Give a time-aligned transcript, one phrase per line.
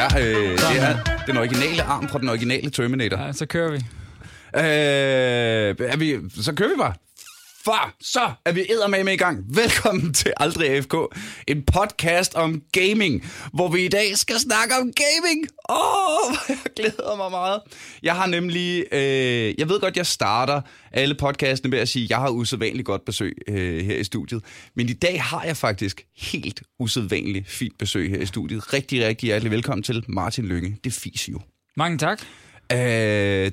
[0.00, 0.96] er, øh, det er
[1.26, 3.18] den originale arm fra den originale Terminator.
[3.26, 3.76] Ja, så kører vi.
[4.56, 6.92] Øh, er vi, så kører vi bare.
[7.64, 9.44] For så er vi med med i gang.
[9.56, 10.94] Velkommen til Aldrig AFK,
[11.48, 15.46] en podcast om gaming, hvor vi i dag skal snakke om gaming.
[15.68, 17.60] Åh, oh, jeg glæder mig meget.
[18.02, 20.60] Jeg har nemlig, øh, jeg ved godt, jeg starter
[20.92, 24.44] alle podcastene med at sige, at jeg har usædvanligt godt besøg øh, her i studiet.
[24.74, 28.72] Men i dag har jeg faktisk helt usædvanligt fint besøg her i studiet.
[28.72, 30.76] Rigtig, rigtig hjertelig velkommen til Martin Lønge.
[30.84, 31.40] Det fis jo.
[31.76, 32.22] Mange tak.
[32.72, 32.78] Øh,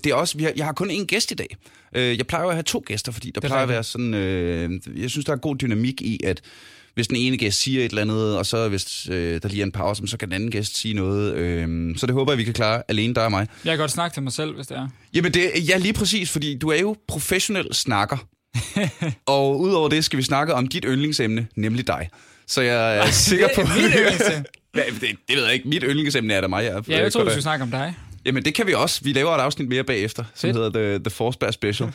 [0.04, 1.58] det er også, vi har, jeg har kun én gæst i dag.
[1.96, 4.14] Øh, jeg plejer jo at have to gæster, fordi der plejer at være sådan...
[4.14, 6.42] Øh, jeg synes, der er god dynamik i, at
[6.98, 9.66] hvis den ene gæst siger et eller andet, og så hvis øh, der lige er
[9.66, 11.34] en pause, så kan den anden gæst sige noget.
[11.34, 13.48] Øh, så det håber jeg, vi kan klare alene, dig og mig.
[13.66, 14.88] Jeg kan godt snakke til mig selv, hvis det er.
[15.14, 18.18] Jamen, det, ja, lige præcis, fordi du er jo professionel snakker.
[19.26, 22.10] og udover det skal vi snakke om dit yndlingsemne, nemlig dig.
[22.48, 23.62] Så jeg er sikker på...
[23.62, 25.68] det det, det ved jeg ikke.
[25.68, 26.64] Mit yndlingsemne er da mig.
[26.64, 27.96] Jeg, ja, jeg tror, du skulle snakke om dig.
[28.28, 29.02] Jamen, det kan vi også.
[29.04, 31.90] Vi laver et afsnit mere bagefter, som hedder The, The Force Special.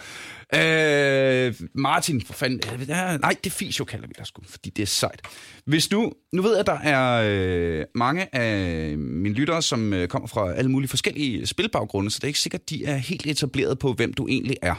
[0.54, 2.60] øh, Martin, for fanden.
[2.88, 5.20] Ja, nej, det Fisio kalder vi dig sgu, fordi det er sejt.
[5.64, 10.08] Hvis nu, nu ved jeg, at der er øh, mange af mine lyttere, som øh,
[10.08, 13.26] kommer fra alle mulige forskellige spilbaggrunde, så det er ikke sikkert, at de er helt
[13.26, 14.74] etableret på, hvem du egentlig er.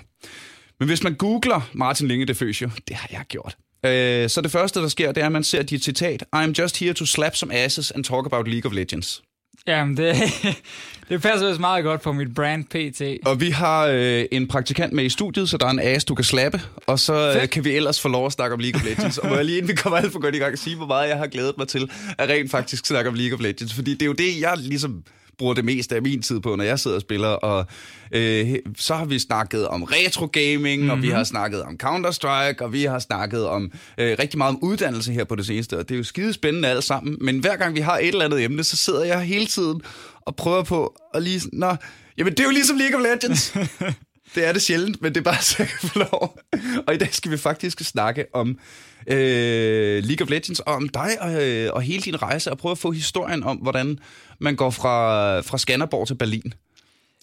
[0.79, 4.51] Men hvis man googler Martin Linge de Føsio, det har jeg gjort, øh, så det
[4.51, 7.35] første, der sker, det er, at man ser dit citat, I'm just here to slap
[7.35, 9.21] some asses and talk about League of Legends.
[9.67, 10.15] Jamen, det,
[11.09, 13.27] det passer også meget godt på mit brand PT.
[13.27, 16.15] Og vi har øh, en praktikant med i studiet, så der er en ass, du
[16.15, 18.85] kan slappe, og så øh, kan vi ellers få lov at snakke om League of
[18.85, 19.17] Legends.
[19.17, 21.09] og må jeg lige, inden vi kommer alt for godt i gang, sige, hvor meget
[21.09, 23.73] jeg har glædet mig til at rent faktisk snakke om League of Legends.
[23.73, 25.03] Fordi det er jo det, jeg ligesom
[25.37, 27.27] bruger det meste af min tid på, når jeg sidder og spiller.
[27.27, 27.65] Og
[28.11, 30.89] øh, så har vi snakket om retro gaming, mm-hmm.
[30.89, 31.15] og vi mhm.
[31.15, 35.23] har snakket om Counter-Strike, og vi har snakket om øh, rigtig meget om uddannelse her
[35.23, 35.79] på det seneste.
[35.79, 37.17] Og det er jo skide spændende alt sammen.
[37.21, 39.81] Men hver gang vi har et eller andet emne, så sidder jeg hele tiden
[40.25, 41.41] og prøver på at lige...
[41.53, 41.75] Nå,
[42.17, 43.53] jamen det er jo ligesom League of Legends.
[44.35, 46.39] det er det sjældent, men det er bare så jeg kan få lov.
[46.87, 48.59] Og i dag skal vi faktisk snakke om
[49.07, 52.71] øh, League of Legends, og om dig og, øh, og hele din rejse, og prøve
[52.71, 53.99] at få historien om, hvordan
[54.39, 56.53] man går fra, fra Skanderborg til Berlin.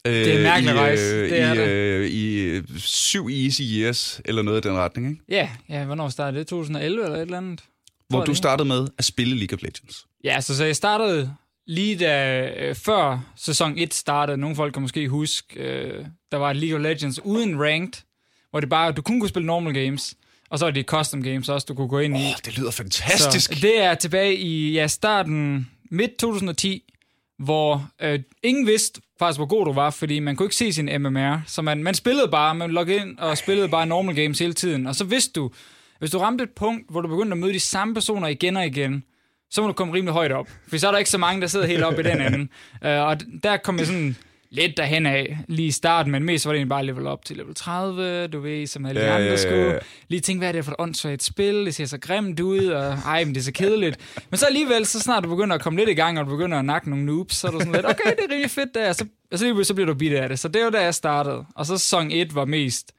[0.04, 1.68] Det er en mærkelig øh, rejse, det er i, det.
[1.68, 5.22] Øh, I øh, syv easy years, eller noget i den retning, ikke?
[5.28, 6.46] Ja, ja hvornår startede det?
[6.46, 7.60] 2011 eller et eller andet?
[8.08, 10.06] Hvor du startede med at spille League of Legends.
[10.24, 11.34] Ja, så, så jeg startede
[11.70, 14.38] lige da øh, før sæson 1 startede.
[14.38, 18.02] Nogle folk kan måske huske, øh, der var et League of Legends uden ranked,
[18.50, 20.14] hvor det bare, du kun kunne spille normal games.
[20.50, 22.20] Og så er det custom games også, du kunne gå ind i.
[22.20, 23.52] Oh, det lyder fantastisk.
[23.52, 26.82] Så det er tilbage i ja, starten, midt 2010,
[27.38, 31.02] hvor øh, ingen vidste faktisk, hvor god du var, fordi man kunne ikke se sin
[31.02, 31.42] MMR.
[31.46, 34.86] Så man, man spillede bare, man loggede ind og spillede bare normal games hele tiden.
[34.86, 35.50] Og så vidste du,
[35.98, 38.66] hvis du ramte et punkt, hvor du begyndte at møde de samme personer igen og
[38.66, 39.04] igen,
[39.50, 40.48] så må du komme rimelig højt op.
[40.68, 42.50] For så er der ikke så mange, der sidder helt op i den anden.
[42.84, 44.16] Uh, og der kom jeg sådan
[44.50, 47.36] lidt derhen af lige i starten, men mest var det egentlig bare level op til
[47.36, 49.80] level 30, du ved, som alle de ja, andre ja, ja, skulle.
[50.08, 52.98] Lige tænke, hvad er det for et åndssvagt spil, det ser så grimt ud, og
[53.06, 54.22] ej, men det er så kedeligt.
[54.30, 56.58] Men så alligevel, så snart du begynder at komme lidt i gang, og du begynder
[56.58, 58.92] at nakke nogle noobs, så er du sådan lidt, okay, det er rigtig fedt der,
[58.92, 60.38] så, og så, lige så bliver du bidt af det.
[60.38, 61.44] Så det var da jeg startede.
[61.54, 62.92] Og så sæson 1 var mest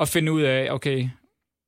[0.00, 1.08] at finde ud af, okay,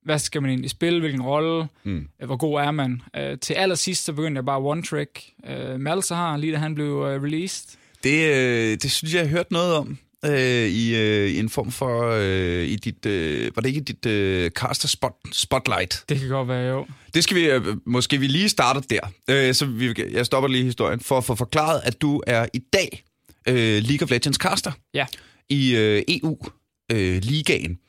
[0.09, 2.07] hvad skal man egentlig spille, hvilken rolle, mm.
[2.25, 3.01] hvor god er man.
[3.17, 5.23] Uh, til allersidst, så begyndte jeg bare one trick.
[5.49, 7.77] Uh, Malsa har, lige da han blev uh, released.
[8.03, 9.97] Det, øh, det synes jeg, jeg har hørt noget om.
[10.25, 14.51] Øh, i, øh, en form for øh, i dit øh, var det ikke dit øh,
[14.51, 18.49] caster spot, spotlight det kan godt være jo det skal vi øh, måske vi lige
[18.49, 18.99] starte der
[19.29, 22.59] øh, så vi, jeg stopper lige historien for at få forklaret at du er i
[22.73, 23.03] dag
[23.47, 25.05] øh, League of Legends caster ja.
[25.49, 26.37] i øh, EU
[26.91, 27.79] øh, ligaen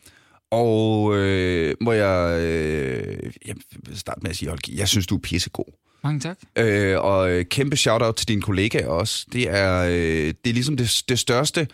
[0.51, 3.57] og øh, må jeg, øh, jeg
[3.95, 5.73] starte med at sige, Olgi, jeg synes, du er pissegod.
[6.05, 6.39] Mange tak.
[6.57, 9.27] Øh, og kæmpe shout-out til dine kollegaer også.
[9.33, 11.69] Det er, øh, det er ligesom det, det største...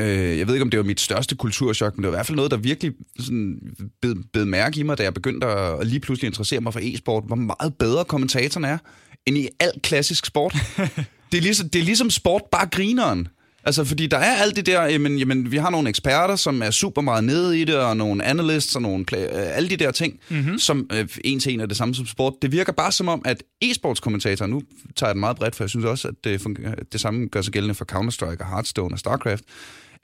[0.00, 2.26] Øh, jeg ved ikke, om det var mit største kulturschok, men det var i hvert
[2.26, 3.60] fald noget, der virkelig sådan,
[4.02, 7.24] bed, bed mærke i mig, da jeg begyndte at lige pludselig interessere mig for e-sport,
[7.26, 8.78] hvor meget bedre kommentatoren er,
[9.26, 10.54] end i alt klassisk sport.
[11.32, 13.28] det, er ligesom, det er ligesom sport, bare grineren.
[13.64, 16.70] Altså, fordi der er alt det der, jamen, jamen, vi har nogle eksperter, som er
[16.70, 20.20] super meget nede i det, og nogle analysts og nogle, øh, alle de der ting,
[20.28, 20.58] mm-hmm.
[20.58, 22.32] som øh, en til en er det samme som sport.
[22.42, 24.62] Det virker bare som om, at e-sportskommentatorer, nu
[24.96, 27.42] tager jeg den meget bredt, for jeg synes også, at det, fungerer, det samme gør
[27.42, 29.44] sig gældende for Counter-Strike og Hearthstone og StarCraft,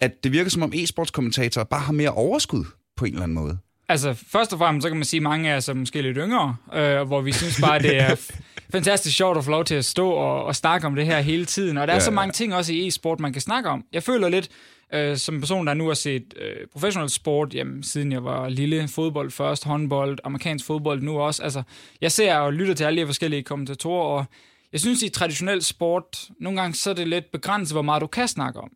[0.00, 2.64] at det virker som om e-sportskommentatorer bare har mere overskud
[2.96, 3.58] på en eller anden måde.
[3.88, 6.56] Altså, først og fremmest, så kan man sige, at mange er så måske lidt yngre,
[6.75, 8.16] øh, hvor vi synes bare, det er
[8.72, 11.44] fantastisk sjovt at få lov til at stå og, og snakke om det her hele
[11.44, 11.76] tiden.
[11.76, 13.84] Og der er ja, så mange ting også i e-sport, man kan snakke om.
[13.92, 14.48] Jeg føler lidt,
[14.94, 18.48] øh, som en person, der nu har set øh, professionel sport, jamen, siden jeg var
[18.48, 21.42] lille, fodbold først, håndbold, amerikansk fodbold nu også.
[21.42, 21.62] Altså,
[22.00, 24.24] jeg ser og lytter til alle de forskellige kommentatorer, og
[24.72, 28.06] jeg synes i traditionel sport, nogle gange så er det lidt begrænset, hvor meget du
[28.06, 28.70] kan snakke om.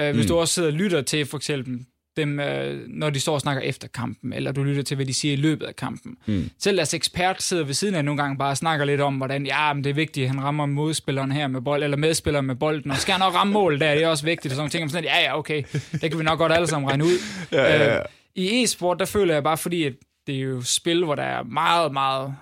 [0.00, 0.28] Øh, hvis mm.
[0.28, 1.86] du også sidder og lytter til for eksempel
[2.18, 5.14] dem, øh, når de står og snakker efter kampen, eller du lytter til, hvad de
[5.14, 6.16] siger i løbet af kampen.
[6.26, 6.50] Mm.
[6.58, 9.46] Selv deres ekspert sidder ved siden af nogle gange bare og snakker lidt om, hvordan
[9.46, 12.54] ja, men det er vigtigt, at han rammer modspilleren her med bold, eller medspilleren med
[12.54, 14.90] bolden, og skal han også ramme mål der, det er også vigtigt, og sådan ting.
[14.90, 15.62] Sådan, ja, ja, okay,
[15.92, 17.18] det kan vi nok godt alle sammen regne ud.
[17.52, 17.98] ja, ja, ja.
[17.98, 18.04] Øh,
[18.34, 19.92] I e-sport, der føler jeg bare, fordi at
[20.26, 22.34] det er jo spil, hvor der er meget, meget,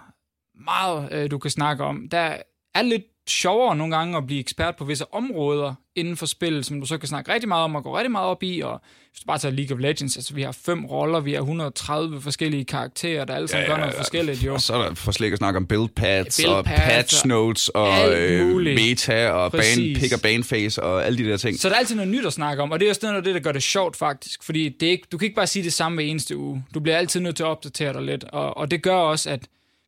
[0.64, 2.08] meget, øh, du kan snakke om.
[2.10, 2.36] Der
[2.74, 6.80] er lidt sjovere nogle gange at blive ekspert på visse områder inden for spillet, som
[6.80, 8.80] du så kan snakke rigtig meget om og gå rigtig meget op i, og
[9.10, 12.20] hvis du bare tager League of Legends, altså vi har fem roller, vi har 130
[12.20, 13.76] forskellige karakterer, der alle sammen ja, ja, ja.
[13.76, 14.54] gør noget forskelligt jo.
[14.54, 17.68] Og så er der for slet at snakke om build pads, build og patch notes,
[17.68, 21.58] og øh, meta, og ban, pick og banface, og alle de der ting.
[21.58, 23.24] Så der er altid noget nyt at snakke om, og det er også noget af
[23.24, 25.62] det, der gør det sjovt faktisk, fordi det er ikke, du kan ikke bare sige
[25.62, 26.64] det samme hver eneste uge.
[26.74, 29.40] Du bliver altid nødt til at opdatere dig lidt, og, og det gør også, at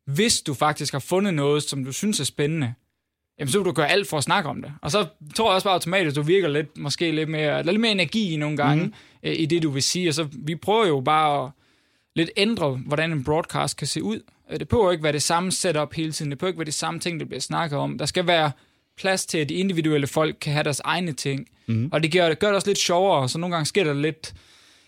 [0.05, 2.73] hvis du faktisk har fundet noget, som du synes er spændende,
[3.39, 4.71] jamen så vil du gøre alt for at snakke om det.
[4.81, 5.05] Og så
[5.35, 8.35] tror jeg også bare automatisk, at du virker lidt, måske lidt mere, lidt mere energi
[8.35, 8.93] nogle gange mm.
[9.23, 10.09] øh, i det, du vil sige.
[10.09, 11.51] Og så vi prøver jo bare at
[12.15, 14.21] lidt ændre, hvordan en broadcast kan se ud.
[14.51, 16.31] Øh, det behøver ikke være det samme setup hele tiden.
[16.31, 17.97] Det behøver ikke være det samme ting, der bliver snakket om.
[17.97, 18.51] Der skal være
[18.97, 21.47] plads til, at de individuelle folk kan have deres egne ting.
[21.67, 21.89] Mm.
[21.91, 24.33] Og det gør, det gør det også lidt sjovere, så nogle gange sker der lidt...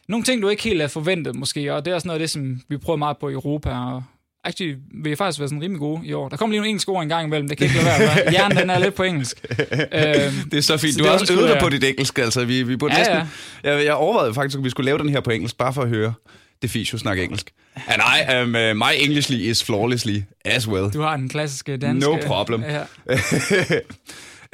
[0.08, 2.30] Nogle ting, du ikke helt er forventet måske, og det er også noget af det,
[2.30, 4.04] som vi prøver meget på i Europa, og
[4.44, 6.30] Actually, vi har faktisk været sådan rimelig gode i år.
[6.30, 8.32] Der kommer lige nogle engelske ord en gang imellem, det kan ikke lade være.
[8.32, 9.46] Hjernen, den er lidt på engelsk.
[9.50, 10.94] øhm, det er så fint.
[10.94, 12.46] Så du har også øvet dig på dit engelsk, altså.
[12.46, 13.18] Vi, vi burde ja, næsten...
[13.64, 13.76] Ja.
[13.76, 15.90] Jeg, jeg overvejede faktisk, at vi skulle lave den her på engelsk, bare for at
[15.90, 16.14] høre
[16.62, 17.52] det fisk, snakke engelsk.
[17.76, 20.90] And I, um, uh, my Englishly is flawlessly as well.
[20.94, 22.10] Du har den klassiske danske...
[22.10, 22.64] No problem.
[22.64, 22.84] Ja.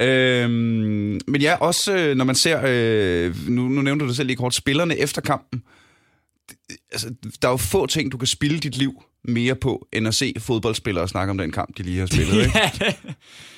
[0.06, 4.26] øhm, men ja, også øh, når man ser, øh, nu, nu nævnte du det selv
[4.26, 5.62] lige kort, spillerne efter kampen,
[6.92, 10.14] altså, der er jo få ting, du kan spille dit liv mere på, end at
[10.14, 12.36] se fodboldspillere snakke om den kamp, de lige har spillet.
[12.44, 12.96] Ikke?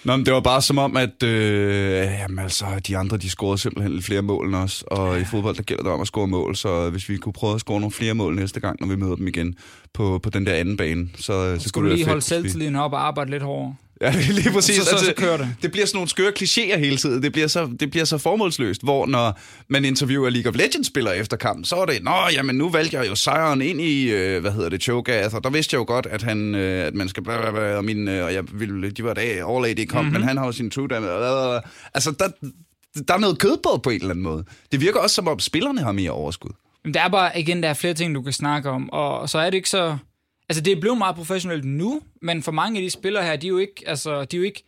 [0.04, 3.58] Nå, men det var bare som om, at øh, jamen, altså, de andre de scorede
[3.58, 5.20] simpelthen lidt flere mål end os, og ja.
[5.20, 7.60] i fodbold der gælder det om at score mål, så hvis vi kunne prøve at
[7.60, 9.54] score nogle flere mål næste gang, når vi møder dem igen
[9.94, 12.92] på, på den der anden bane, så, så, så skulle du lige holde selvtilliden op
[12.92, 13.74] og arbejde lidt hårdere.
[14.00, 14.76] Ja, lige præcis.
[14.76, 15.56] Så, så, så, så kører det.
[15.62, 17.22] Det bliver sådan nogle skøre klichéer hele tiden.
[17.22, 19.38] Det bliver, så, det bliver så formålsløst, hvor når
[19.68, 23.08] man interviewer League of Legends-spillere efter kampen, så er det, nå, jamen nu valgte jeg
[23.08, 26.06] jo sejren ind i, øh, hvad hedder det, Cho'Gath, og der vidste jeg jo godt,
[26.06, 29.04] at, han, øh, at man skal bla, bla, og, min, øh, og jeg ville, de
[29.04, 30.20] var da overlaget i kamp, mm-hmm.
[30.20, 31.54] men han har jo sin true damage.
[31.54, 31.60] Øh,
[31.94, 32.28] altså, der,
[33.08, 34.44] der er noget kød på på en eller anden måde.
[34.72, 36.50] Det virker også som om spillerne har mere overskud.
[36.84, 39.38] Men der er bare, igen, der er flere ting, du kan snakke om, og så
[39.38, 39.96] er det ikke så
[40.50, 43.46] Altså, det er blevet meget professionelt nu, men for mange af de spillere her, de
[43.46, 44.64] er jo ikke, altså, de er jo ikke,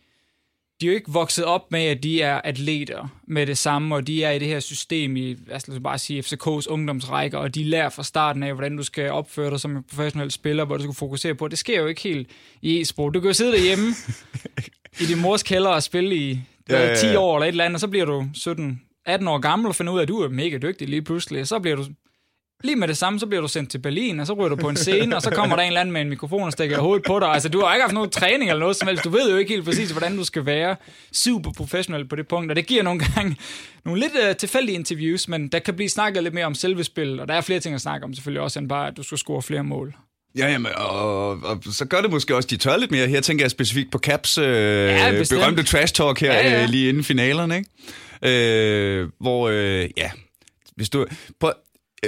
[0.81, 4.07] de er jo ikke vokset op med, at de er atleter med det samme, og
[4.07, 7.89] de er i det her system i, altså bare sige, FCK's ungdomsrækker, og de lærer
[7.89, 10.95] fra starten af, hvordan du skal opføre dig som en professionel spiller, hvor du skal
[10.95, 11.47] fokusere på.
[11.47, 12.29] Det sker jo ikke helt
[12.61, 13.13] i e-sport.
[13.13, 13.87] Du kan jo sidde derhjemme
[15.01, 16.39] i din mors kælder og spille i
[16.69, 16.95] ja, ja, ja.
[16.95, 19.75] 10 år eller et eller andet, og så bliver du 17 18 år gammel og
[19.75, 21.47] finder ud af, at du er mega dygtig lige pludselig.
[21.47, 21.85] Så bliver du
[22.63, 24.69] lige med det samme, så bliver du sendt til Berlin, og så ryger du på
[24.69, 27.05] en scene, og så kommer der en eller anden med en mikrofon og stikker hovedet
[27.05, 27.27] på dig.
[27.27, 29.03] Altså, du har ikke haft nogen træning eller noget som helst.
[29.03, 30.75] Du ved jo ikke helt præcis, hvordan du skal være
[31.13, 33.35] super professionel på det punkt, og det giver nogle gange
[33.85, 37.19] nogle lidt uh, tilfældige interviews, men der kan blive snakket lidt mere om selve spillet,
[37.19, 39.17] og der er flere ting at snakke om selvfølgelig også, end bare, at du skal
[39.17, 39.95] score flere mål.
[40.37, 43.07] Ja, jamen, og, og så gør det måske også, de tør lidt mere.
[43.07, 46.63] Her tænker jeg specifikt på Caps øh, ja, berømte trash talk her ja, ja.
[46.63, 48.99] Øh, lige inden finalerne, ikke?
[49.01, 50.11] Øh, hvor, øh, ja,
[50.75, 51.05] hvis du...
[51.39, 51.51] På,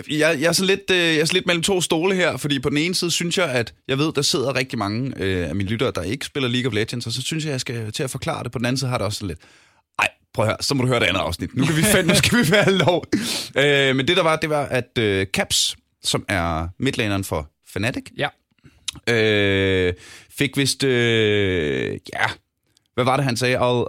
[0.10, 2.60] jeg, jeg, er så lidt, øh, jeg er så lidt mellem to stole her, fordi
[2.60, 5.56] på den ene side synes jeg, at jeg ved, der sidder rigtig mange øh, af
[5.56, 8.04] mine lyttere, der ikke spiller League of Legends, og så synes jeg, jeg skal til
[8.04, 8.52] at forklare det.
[8.52, 9.40] På den anden side har det også så lidt,
[10.00, 11.56] ej, prøv at høre, så må du høre det andet afsnit.
[11.56, 13.06] Nu kan vi fandme, nu skal vi være lov.
[13.58, 18.04] Øh, men det der var, det var, at øh, Caps, som er midtlaneren for Fnatic,
[18.18, 18.28] ja.
[19.14, 19.94] øh,
[20.38, 22.26] fik vist, øh, ja,
[22.94, 23.60] hvad var det, han sagde?
[23.60, 23.86] All,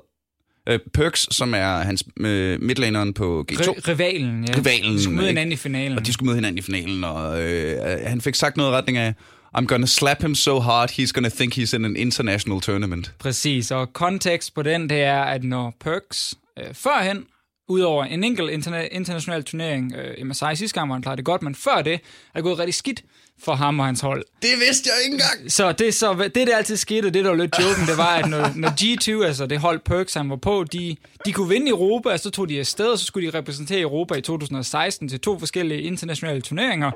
[0.71, 2.25] Uh, Perks, som er hans uh,
[2.63, 3.61] midlaneren på G2.
[3.61, 4.55] R- rivalen, ja.
[4.59, 4.93] Rivalen.
[4.93, 5.99] De skulle møde hinanden i finalen.
[5.99, 8.99] Og de skulle møde hinanden i finalen, og uh, han fik sagt noget i retning
[8.99, 9.15] af,
[9.59, 13.13] I'm gonna slap him so hard, he's gonna think he's in an international tournament.
[13.19, 17.25] Præcis, og kontekst på den, det er, at når Perks uh, førhen
[17.69, 21.43] Udover en enkelt interna- international turnering, øh, MSI sidste gang var han klarede det godt,
[21.43, 21.99] men før det er
[22.35, 23.03] det gået rigtig skidt
[23.39, 24.25] for ham og hans hold.
[24.43, 25.53] Det vidste jeg ikke engang.
[25.53, 28.31] Så det, så, det der altid skete, det der var lidt joken, det var, at
[28.31, 32.09] når, når G2, altså det hold Perks, han var på, de, de kunne vinde Europa,
[32.09, 35.39] og så tog de afsted, og så skulle de repræsentere Europa i 2016 til to
[35.39, 36.91] forskellige internationale turneringer,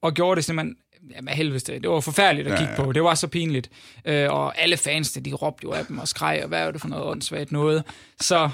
[0.00, 0.76] og gjorde det simpelthen
[1.10, 2.84] Jamen helvede, det var forfærdeligt at kigge ja, ja.
[2.84, 2.92] på.
[2.92, 3.70] Det var så pinligt.
[4.04, 6.80] Øh, og alle fans, de råbte jo af dem og skreg, og hvad er det
[6.80, 7.84] for noget åndssvagt noget.
[8.20, 8.50] Så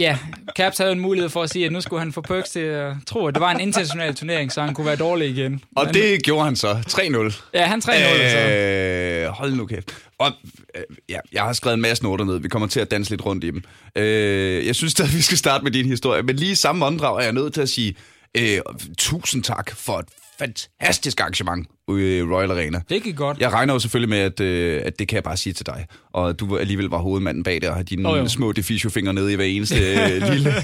[0.00, 0.18] Ja,
[0.56, 2.92] Caps havde en mulighed for at sige, at nu skulle han få perks til at
[3.06, 5.60] tro, at det var en international turnering, så han kunne være dårlig igen.
[5.76, 6.72] Og Men, det gjorde han så.
[6.72, 7.50] 3-0.
[7.54, 9.30] Ja, han 3-0 øh, så.
[9.30, 9.94] Hold nu kæft.
[10.18, 10.32] Og,
[10.74, 12.38] øh, ja, jeg har skrevet en masse noter ned.
[12.38, 13.62] Vi kommer til at danse lidt rundt i dem.
[13.96, 16.22] Øh, jeg synes at vi skal starte med din historie.
[16.22, 17.94] Men lige i samme åndedrag er jeg nødt til at sige
[18.36, 18.60] øh,
[18.98, 20.06] tusind tak for et
[20.40, 22.80] fantastisk arrangement i Royal Arena.
[22.88, 23.38] Det gik godt.
[23.38, 25.86] Jeg regner jo selvfølgelig med, at, øh, at det kan jeg bare sige til dig.
[26.12, 28.28] Og du alligevel var hovedmanden bag det, og har dine Oh, jo.
[28.28, 30.54] små defisio-fingre nede i hver eneste øh, lille,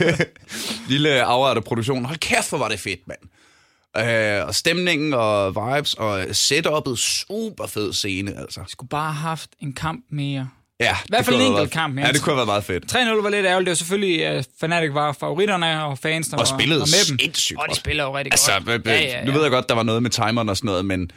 [0.89, 2.05] lille afart af produktion.
[2.05, 3.19] Hold kæft, hvor var det fedt, mand.
[3.99, 8.61] Øh, og stemningen og vibes og setup'et, super fed scene, altså.
[8.61, 10.49] Vi skulle bare have haft en kamp mere.
[10.81, 11.99] Ja, I hvert det fald en enkelt været- kamp.
[11.99, 12.93] Ja, det kunne have været meget fedt.
[12.93, 13.67] 3-0 var lidt ærgerligt.
[13.67, 17.19] Det var selvfølgelig, at Fnatic var favoritterne, og fansene Og var, spillede var med dem.
[17.19, 17.77] sindssygt Og de godt.
[17.77, 18.87] spiller jo rigtig Altså, godt.
[18.87, 19.25] ja, ja, ja.
[19.25, 21.11] nu ved jeg godt, der var noget med timeren og sådan noget, men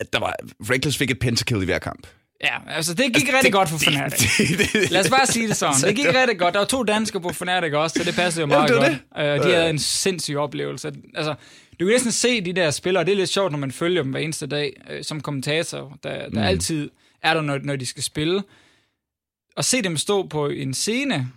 [0.00, 0.34] at der var,
[0.70, 2.06] Reckless fik et pentakill i hver kamp.
[2.44, 4.36] Ja, altså det gik altså, rigtig godt for Fnatic.
[4.58, 5.80] Det, det, Lad os bare sige det sådan.
[5.80, 6.54] Det gik rigtig godt.
[6.54, 8.82] Der var to danskere på Fnatic også, så det passede jo meget det var
[9.14, 9.40] godt.
[9.40, 10.92] Uh, de havde en sindssyg oplevelse.
[11.14, 11.34] Altså,
[11.80, 14.10] du kan næsten se de der spillere, det er lidt sjovt, når man følger dem
[14.10, 16.38] hver eneste dag uh, som kommentator, der, der mm.
[16.38, 16.90] altid
[17.22, 18.42] er der, når, når de skal spille.
[19.56, 21.28] Og se dem stå på en scene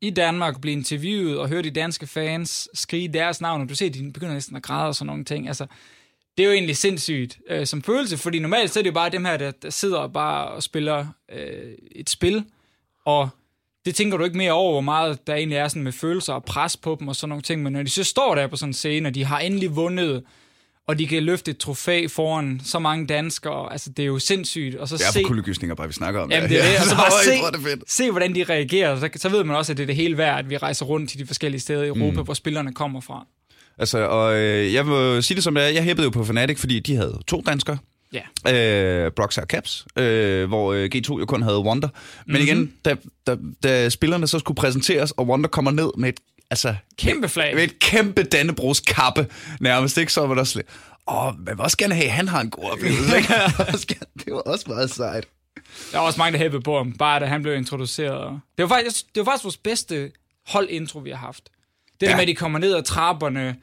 [0.00, 3.90] i Danmark, blive interviewet og høre de danske fans skrige deres navn, og du ser,
[3.90, 5.48] de begynder næsten at græde og sådan nogle ting.
[5.48, 5.66] Altså,
[6.36, 9.10] det er jo egentlig sindssygt øh, som følelse, fordi normalt så er det jo bare
[9.10, 12.44] dem her, der, der sidder bare og spiller øh, et spil,
[13.04, 13.28] og
[13.84, 16.44] det tænker du ikke mere over, hvor meget der egentlig er sådan med følelser og
[16.44, 18.70] pres på dem og sådan nogle ting, men når de så står der på sådan
[18.70, 20.24] en scene, og de har endelig vundet,
[20.88, 24.74] og de kan løfte et trofæ foran så mange danskere, altså det er jo sindssygt,
[24.74, 25.22] og så det er se...
[25.22, 26.78] kuldegysninger, bare vi snakker om Jamen, det er det.
[26.78, 27.90] Og så bare tror, det se, fedt.
[27.90, 29.00] se, hvordan de reagerer.
[29.00, 31.10] Så, så ved man også, at det er det hele værd, at vi rejser rundt
[31.10, 32.24] til de forskellige steder i Europa, mm.
[32.24, 33.26] hvor spillerne kommer fra.
[33.78, 36.58] Altså, og øh, jeg må sige det som det er, jeg hæppede jo på Fnatic,
[36.58, 37.78] fordi de havde to danskere.
[38.12, 39.04] Ja.
[39.04, 41.88] Øh, Brox og Caps, øh, hvor øh, G2 jo kun havde Wonder.
[42.26, 42.46] Men mm-hmm.
[42.46, 46.74] igen, da, da, da spillerne så skulle præsenteres, og Wonder kommer ned med et, altså,
[46.98, 47.54] Kæmpe flag.
[47.54, 49.26] med et kæmpe Dannebrogs kappe,
[49.60, 50.12] nærmest, ikke?
[50.12, 50.66] Så var der slet...
[51.10, 53.34] Åh, man vil også gerne have, at han har en god oplevelse, ikke?
[54.24, 55.26] det var også meget sejt.
[55.92, 58.40] Der var også mange, der hæppede på ham, bare da han blev introduceret.
[58.58, 60.10] Det var faktisk, det var faktisk vores bedste
[60.46, 61.44] holdintro, vi har haft.
[61.44, 61.50] Det
[62.02, 62.06] ja.
[62.06, 62.10] Ja.
[62.10, 63.56] der med, at de kommer ned ad trapperne,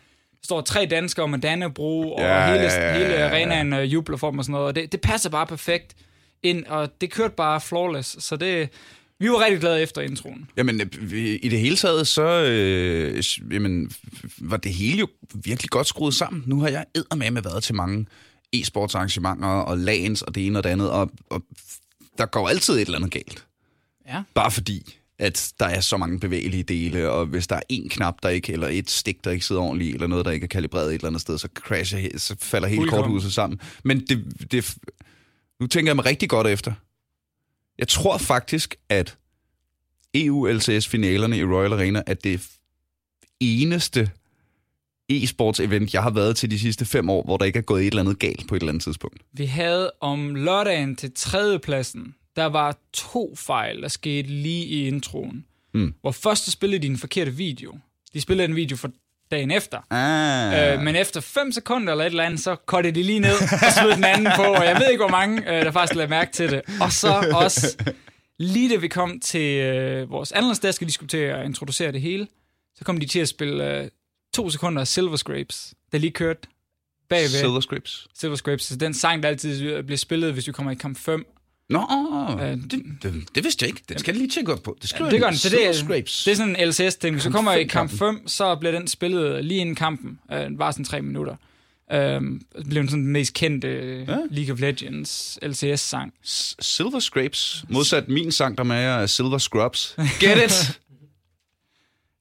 [0.44, 3.30] står tre danskere med Dannebro, og Ja, hele, ja, ja, hele ja, ja.
[3.30, 4.68] arenaen øh, jubler for dem og sådan noget.
[4.68, 5.96] Og det, det passer bare perfekt
[6.44, 8.24] ind, og det kørte bare flawless.
[8.24, 8.70] Så det,
[9.20, 10.50] vi var rigtig glade efter introen.
[10.58, 13.92] Jamen, øh, i det hele taget, så øh, jamen,
[14.38, 16.44] var det hele jo virkelig godt skruet sammen.
[16.46, 18.06] Nu har jeg eddermame været til mange
[18.56, 21.42] e-sports arrangementer og lagens og det ene og det andet, og, og
[22.18, 23.46] der går altid et eller andet galt.
[24.08, 24.24] Ja.
[24.36, 28.16] Bare fordi, at der er så mange bevægelige dele, og hvis der er en knap,
[28.24, 30.88] der ikke, eller et stik, der ikke sidder ordentligt, eller noget, der ikke er kalibreret
[30.88, 33.60] et eller andet sted, så crasher, he- så falder hele korthuset sammen.
[33.84, 34.76] Men det, det,
[35.60, 36.74] nu tænker jeg mig rigtig godt efter.
[37.78, 39.18] Jeg tror faktisk, at
[40.14, 42.48] EU-LCS-finalerne i Royal Arena er det
[43.40, 44.12] eneste
[45.12, 47.82] e-sports event, jeg har været til de sidste fem år, hvor der ikke er gået
[47.82, 49.22] et eller andet galt på et eller andet tidspunkt.
[49.34, 55.46] Vi havde om lørdagen til tredjepladsen, der var to fejl, der skete lige i introen.
[55.74, 55.94] Mm.
[56.02, 57.80] Hvor først spillede de en forkerte video.
[58.14, 58.92] De spillede en video for
[59.32, 59.80] dagen efter.
[59.90, 60.74] Ah.
[60.74, 63.74] Øh, men efter 5 sekunder eller et eller andet, så kottede de lige ned og
[63.80, 66.32] smed den anden på, og jeg ved ikke, hvor mange, øh, der faktisk lagde mærke
[66.32, 66.62] til det.
[66.82, 67.78] Og så også,
[68.40, 72.28] lige da vi kom til øh, vores analyst skal diskutere og introducere det hele,
[72.76, 73.90] så kom de til at spille øh,
[74.34, 76.48] to sekunder af Silver Scrapes, der lige kørte
[77.10, 78.08] bagved Silver, Scripts.
[78.14, 78.64] Silver Scrapes.
[78.64, 81.26] Så den sang, der altid bliver spillet, hvis vi kommer i kamp 5.
[81.70, 81.88] Nå,
[82.42, 82.72] Øh, det,
[83.04, 83.82] det, det vidste jeg ikke.
[83.90, 84.78] Det skal jeg lige tjekke op på.
[84.82, 86.24] Det, skriver Det gør den, så det er, Scrapes.
[86.24, 87.22] det er sådan en LCS-ting.
[87.22, 87.98] Kamp kommer i kamp kampen.
[87.98, 90.20] 5, så bliver den spillet lige inden kampen.
[90.32, 91.36] Øh, var sådan tre minutter.
[91.92, 94.14] Det blev den sådan den mest kendte ja.
[94.14, 94.18] Ja.
[94.32, 96.14] League of Legends LCS-sang.
[96.60, 97.66] Silver Scrapes.
[97.70, 99.96] Modsat min sang, der er Silver Scrubs.
[100.20, 100.80] Get it?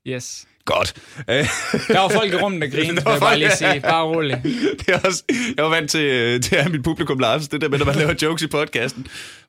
[0.06, 0.46] Yes.
[0.64, 0.94] Godt.
[1.26, 3.80] Der var folk i rummet, der grinede, vil jeg bare lige sige.
[3.80, 4.38] Bare roligt.
[4.80, 5.22] det er også,
[5.56, 7.86] jeg var vant til, øh, til at have mit publikum så det der med, når
[7.86, 9.06] man laver jokes i podcasten.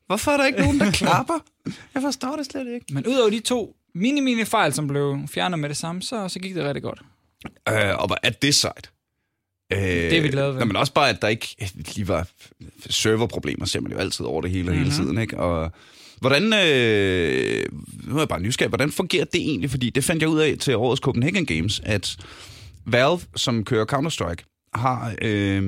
[0.07, 1.33] Hvorfor er der ikke nogen, der klapper?
[1.93, 2.85] Jeg forstår det slet ikke.
[2.91, 6.55] Men udover de to mini-mini fejl, som blev fjernet med det samme, så, så gik
[6.55, 6.99] det rigtig godt.
[7.69, 8.89] Øh, og er det sejt.
[9.73, 10.59] Øh, det er vi glade ved.
[10.59, 11.55] Nå, men også bare, at der ikke
[11.95, 12.27] lige var
[12.89, 14.95] serverproblemer, ser man jo altid over det hele og hele Mhm.
[14.95, 15.17] tiden.
[15.17, 15.37] Ikke?
[15.37, 15.71] Og
[16.27, 17.65] hvordan, øh,
[18.07, 19.69] nu er jeg bare nysgerrig, hvordan fungerer det egentlig?
[19.69, 22.17] Fordi det fandt jeg ud af til årets Copenhagen Games, at
[22.85, 25.15] Valve, som kører Counter-Strike, har...
[25.21, 25.63] Øh,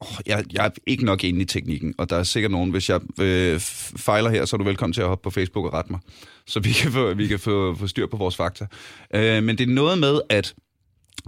[0.00, 2.88] åh, jeg, jeg er ikke nok inde i teknikken, og der er sikkert nogen, hvis
[2.90, 3.60] jeg øh,
[3.96, 6.00] fejler her, så er du velkommen til at hoppe på Facebook og rette mig,
[6.46, 8.66] så vi kan få, vi kan få, få styr på vores fakta.
[9.14, 10.54] Øh, men det er noget med, at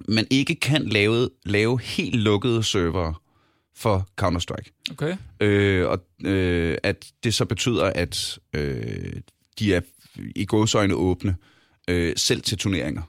[0.09, 3.15] man ikke kan lave, lave helt lukkede servere
[3.77, 4.91] for Counter-Strike.
[4.91, 5.17] Okay.
[5.41, 9.13] Øh, og øh, at det så betyder, at øh,
[9.59, 9.81] de er
[10.37, 11.37] i godsøjne åbne,
[11.89, 13.03] øh, selv til turneringer.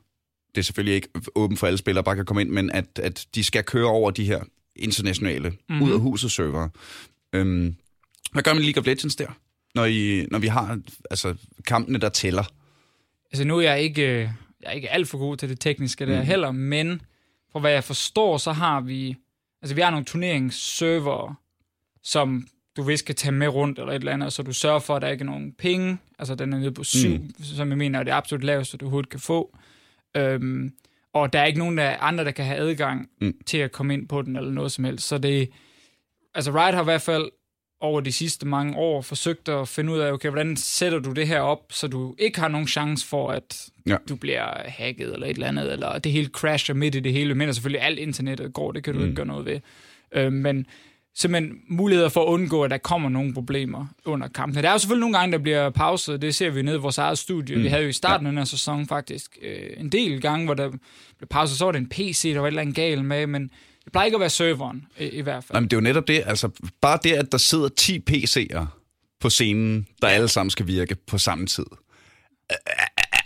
[0.55, 3.25] Det er selvfølgelig ikke åbent for alle spillere, bare kan komme ind, men at, at
[3.35, 4.43] de skal køre over de her
[4.75, 5.81] internationale, mm-hmm.
[5.81, 6.69] ud af huset server.
[7.33, 7.75] Øhm,
[8.31, 9.27] hvad gør man i League of Legends der,
[9.75, 10.79] når, I, når vi har
[11.09, 11.35] altså,
[11.67, 12.43] kampene, der tæller?
[13.31, 14.19] Altså nu er jeg ikke, øh,
[14.61, 16.25] jeg er ikke alt for god til det tekniske der mm.
[16.25, 17.01] heller, men
[17.51, 19.15] fra hvad jeg forstår, så har vi,
[19.65, 21.33] altså vi har nogle turneringsserver,
[22.03, 24.95] som du vil skal tage med rundt eller et eller andet, så du sørger for,
[24.95, 25.97] at der ikke er nogen penge.
[26.19, 27.33] Altså den er nede på syv, mm.
[27.43, 29.57] som jeg mener er det absolut laveste, du overhovedet kan få.
[30.17, 30.73] Øhm,
[31.13, 33.33] og der er ikke nogen der andre, der kan have adgang mm.
[33.45, 35.07] til at komme ind på den eller noget som helst.
[35.07, 35.49] Så det,
[36.33, 37.29] altså Riot har i hvert fald
[37.85, 41.27] over de sidste mange år forsøgt at finde ud af, okay, hvordan sætter du det
[41.27, 43.97] her op, så du ikke har nogen chance for, at ja.
[44.09, 47.35] du bliver hacket eller et eller andet, eller det hele crasher midt i det hele,
[47.35, 49.05] men selvfølgelig alt internettet går, det kan du mm.
[49.05, 49.59] ikke gøre noget ved.
[50.11, 50.65] Øh, men
[51.15, 54.63] simpelthen muligheder for at undgå, at der kommer nogle problemer under kampen.
[54.63, 56.21] Der er jo selvfølgelig nogle gange, der bliver pauset.
[56.21, 57.55] Det ser vi ned i vores eget studie.
[57.55, 57.63] Mm.
[57.63, 60.53] Vi havde jo i starten af den her sæson faktisk øh, en del gange, hvor
[60.53, 60.69] der
[61.17, 61.57] blev pauset.
[61.57, 63.51] Så var det en PC, der var et eller andet galt med, men
[63.85, 65.53] det plejer ikke at være serveren, i, i hvert fald.
[65.53, 66.23] Nej, men det er jo netop det.
[66.25, 66.49] Altså,
[66.81, 68.65] bare det, at der sidder 10 PC'er
[69.19, 71.65] på scenen, der alle sammen skal virke på samme tid.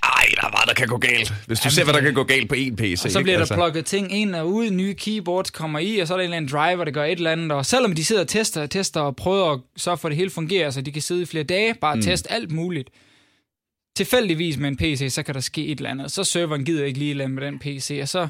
[0.03, 1.33] Ej, der er meget, der kan gå galt.
[1.47, 3.01] Hvis du Jamen, ser, hvad der kan gå galt på én PC.
[3.05, 3.31] Og så bliver ikke?
[3.33, 3.53] der altså.
[3.53, 6.37] plukket ting ind og ud, nye keyboards kommer i, og så er der en eller
[6.37, 7.51] anden driver, der gør et eller andet.
[7.51, 10.17] Og selvom de sidder og tester og tester og prøver at sørge for, at det
[10.17, 12.01] hele fungerer, så de kan sidde i flere dage, bare mm.
[12.01, 12.89] teste alt muligt.
[13.97, 16.11] Tilfældigvis med en PC, så kan der ske et eller andet.
[16.11, 18.27] Så serveren gider ikke lige lade med den PC, og så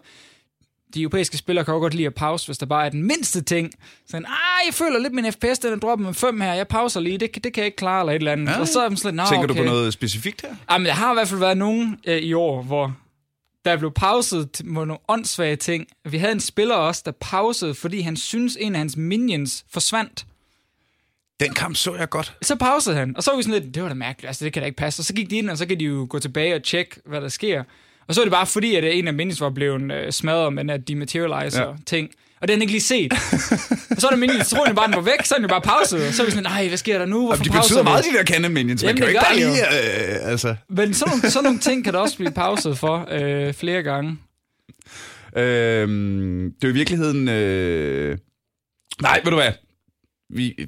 [0.93, 3.41] de europæiske spillere kan også godt lide at pause, hvis der bare er den mindste
[3.41, 3.71] ting.
[4.07, 4.23] Så ah,
[4.65, 7.43] jeg føler lidt min FPS, den er droppet med 5 her, jeg pauser lige, det,
[7.43, 8.47] det kan jeg ikke klare, eller et eller andet.
[8.47, 8.59] Ja.
[8.59, 9.47] Og så er sådan, Tænker okay.
[9.47, 10.55] du på noget specifikt her?
[10.71, 12.95] Jamen, der har i hvert fald været nogen øh, i år, hvor
[13.65, 15.87] der blev pauset på nogle åndssvage ting.
[16.05, 20.25] Vi havde en spiller også, der pausede, fordi han synes en af hans minions forsvandt.
[21.39, 22.37] Den kamp så jeg godt.
[22.41, 24.53] Så pausede han, og så var vi sådan lidt, det var da mærkeligt, altså det
[24.53, 25.01] kan da ikke passe.
[25.01, 27.21] Og så gik de ind, og så kan de jo gå tilbage og tjekke, hvad
[27.21, 27.63] der sker.
[28.09, 30.63] Og så er det bare fordi, at en af minis var blevet øh, smadret med
[30.65, 32.07] den dematerializer-ting.
[32.07, 32.15] Ja.
[32.41, 33.13] Og den er ikke lige set.
[33.95, 36.07] og så er der minions, jeg bare, den var væk, så er den bare pauset.
[36.07, 37.25] Og så er vi sådan, nej, hvad sker der nu?
[37.25, 38.83] Hvorfor Jamen, de betyder meget, de der kande minions.
[38.83, 40.21] Man Jamen, kan jo ikke bare lige...
[40.21, 40.55] Øh, altså.
[40.69, 44.17] Men sådan nogle, sådan nogle ting kan der også blive pauset for øh, flere gange.
[45.37, 47.27] Øhm, det er i virkeligheden...
[47.29, 48.17] Øh...
[49.01, 49.51] Nej, ved du hvad?
[50.29, 50.67] Vi,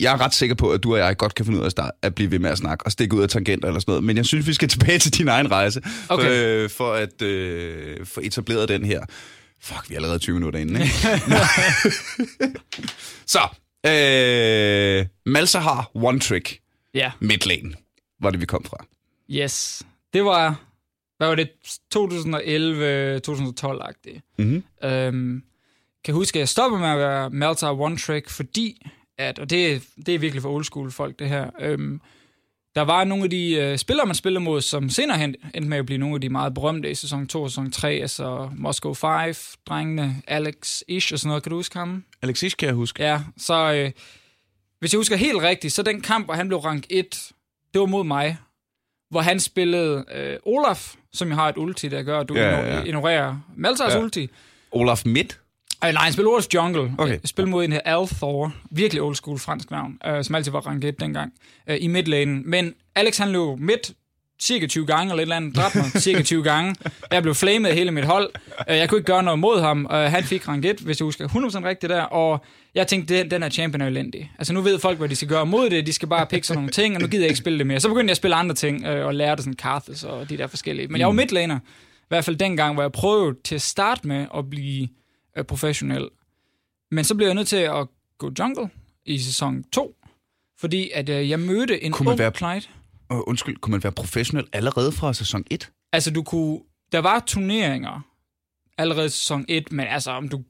[0.00, 1.72] jeg er ret sikker på, at du og jeg godt kan finde ud af at,
[1.72, 4.04] starte, at blive ved med at snakke og stikke ud af tangenter eller sådan noget,
[4.04, 6.24] men jeg synes, vi skal tilbage til din egen rejse, okay.
[6.24, 9.04] for, øh, for at øh, få etableret den her.
[9.62, 10.94] Fuck, vi er allerede 20 minutter inde, ikke?
[13.34, 13.40] Så,
[13.86, 16.58] øh, Malsa har one trick.
[16.94, 17.12] Ja.
[17.20, 17.74] Midlane,
[18.20, 18.76] var det, vi kom fra.
[19.30, 19.82] Yes.
[20.12, 20.60] Det var,
[21.18, 21.50] hvad var det,
[21.94, 24.20] 2011-2012-agtigt.
[24.38, 24.62] Mm-hmm.
[24.84, 25.42] Øhm,
[26.04, 28.86] kan huske, at jeg stoppede med at være Meltar One Track, fordi,
[29.18, 32.00] at, og det, det er virkelig for old school folk, det her, øhm,
[32.74, 35.78] der var nogle af de øh, spillere, man spillede mod, som senere hen endte med
[35.78, 38.94] at blive nogle af de meget berømte i sæson 2 og sæson 3, altså Moscow
[38.94, 39.34] 5,
[39.66, 41.42] drengene, Alex Ish og sådan noget.
[41.42, 42.04] Kan du huske ham?
[42.22, 43.02] Alex Ish kan jeg huske.
[43.02, 43.90] Ja, så øh,
[44.78, 47.32] hvis jeg husker helt rigtigt, så den kamp, hvor han blev rank 1,
[47.74, 48.36] det var mod mig,
[49.10, 52.74] hvor han spillede øh, Olaf, som jeg har et ulti, der gør, at du ja,
[52.74, 52.82] ja.
[52.82, 54.00] ignorerer Maltars ja.
[54.00, 54.28] ulti.
[54.72, 55.39] Olaf Midt?
[55.82, 56.94] Ej, nej, han spiller Wolf's Jungle.
[56.98, 57.12] Okay.
[57.12, 58.54] Jeg spiller mod en her Althor.
[58.70, 61.32] Virkelig old school fransk navn, øh, som altid var rank 1 dengang,
[61.66, 62.42] øh, i midlanen.
[62.46, 63.92] Men Alex han løb midt
[64.40, 66.74] cirka 20 gange, eller et eller andet, dræbte mig cirka 20 gange.
[67.10, 68.30] Jeg blev flamet hele mit hold.
[68.70, 69.86] Øh, jeg kunne ikke gøre noget mod ham.
[69.92, 73.30] Øh, han fik rank 1, hvis jeg husker 100% rigtigt der, og jeg tænkte, den,
[73.30, 74.32] den her champion er elendig.
[74.38, 76.58] Altså nu ved folk, hvad de skal gøre mod det, de skal bare pikke sådan
[76.58, 77.80] nogle ting, og nu gider jeg ikke spille det mere.
[77.80, 80.36] Så begyndte jeg at spille andre ting, øh, og lære det sådan Karthus og de
[80.36, 80.88] der forskellige.
[80.88, 81.16] Men jeg var mm.
[81.16, 84.88] midlaner, i hvert fald dengang, hvor jeg prøvede til at starte med at blive
[85.36, 86.08] øh, professionel.
[86.90, 87.86] Men så blev jeg nødt til at
[88.18, 88.70] gå jungle
[89.04, 89.96] i sæson 2,
[90.58, 92.66] fordi at øh, jeg mødte en kunne ung være, Clyde.
[93.10, 95.70] Uh, undskyld, kunne man være professionel allerede fra sæson 1?
[95.92, 96.60] Altså, du kunne...
[96.92, 98.00] Der var turneringer
[98.78, 100.42] allerede i sæson 1, men altså, om du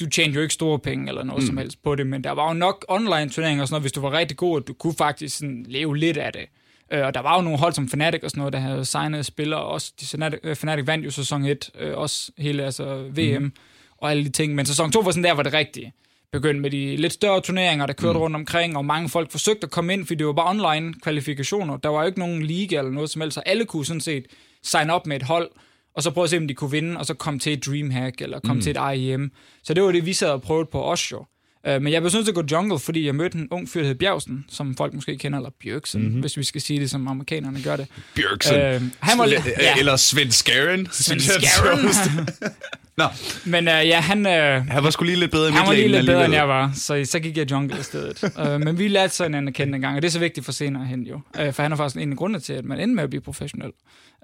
[0.00, 1.46] du tjente jo ikke store penge eller noget mm.
[1.46, 3.92] som helst på det, men der var jo nok online turneringer og sådan noget, hvis
[3.92, 6.46] du var rigtig god, at du kunne faktisk sådan leve lidt af det.
[6.92, 9.26] Øh, og der var jo nogle hold som Fnatic og sådan noget, der havde signet
[9.26, 13.42] spillere, også de Fnatic, øh, Fnatic vandt jo sæson 1, øh, også hele altså VM
[13.42, 13.52] mm.
[13.98, 15.92] og alle de ting, men sæson 2 var sådan der, var det rigtige.
[16.32, 18.22] Begyndte med de lidt større turneringer, der kørte mm.
[18.22, 21.76] rundt omkring, og mange folk forsøgte at komme ind, fordi det var bare online kvalifikationer.
[21.76, 24.26] Der var jo ikke nogen liga eller noget som helst, så alle kunne sådan set
[24.62, 25.50] sign op med et hold,
[25.94, 28.20] og så prøve at se, om de kunne vinde, og så komme til et Dreamhack,
[28.20, 28.62] eller komme mm.
[28.62, 29.32] til et IEM.
[29.62, 31.24] Så det var det, vi sad og prøvede på os jo.
[31.68, 33.94] Uh, men jeg til at gå jungle, fordi jeg mødte en ung fyr, der hed
[33.94, 36.20] Bjergsen, som folk måske kender, eller Bjørksen, mm-hmm.
[36.20, 37.86] hvis vi skal sige det, som amerikanerne gør det.
[38.14, 38.54] Bjørksen.
[38.54, 39.78] Uh, han var, ja.
[39.78, 40.88] Eller Svend Skaren.
[40.92, 42.26] Svend Skaren.
[42.96, 43.04] Nå,
[43.46, 45.88] Men øh, ja, han, øh, han var sgu lige lidt bedre i han var lige
[45.88, 48.24] lidt bedre, end jeg var, så, så gik jeg jungle i stedet.
[48.24, 50.44] uh, men vi lærte så hinanden at kende en gang, og det er så vigtigt
[50.44, 51.14] for senere hen jo.
[51.14, 53.22] Uh, for han er faktisk en af grundene til, at man endte med at blive
[53.22, 53.70] professionel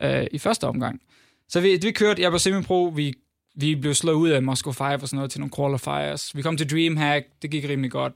[0.04, 1.00] uh, i første omgang.
[1.48, 3.14] Så vi, vi kørte, jeg var semi-pro, vi,
[3.54, 6.36] vi blev slået ud af Moscow 5 og sådan noget til nogle qualifiers.
[6.36, 8.12] Vi kom til Dreamhack, det gik rimelig godt.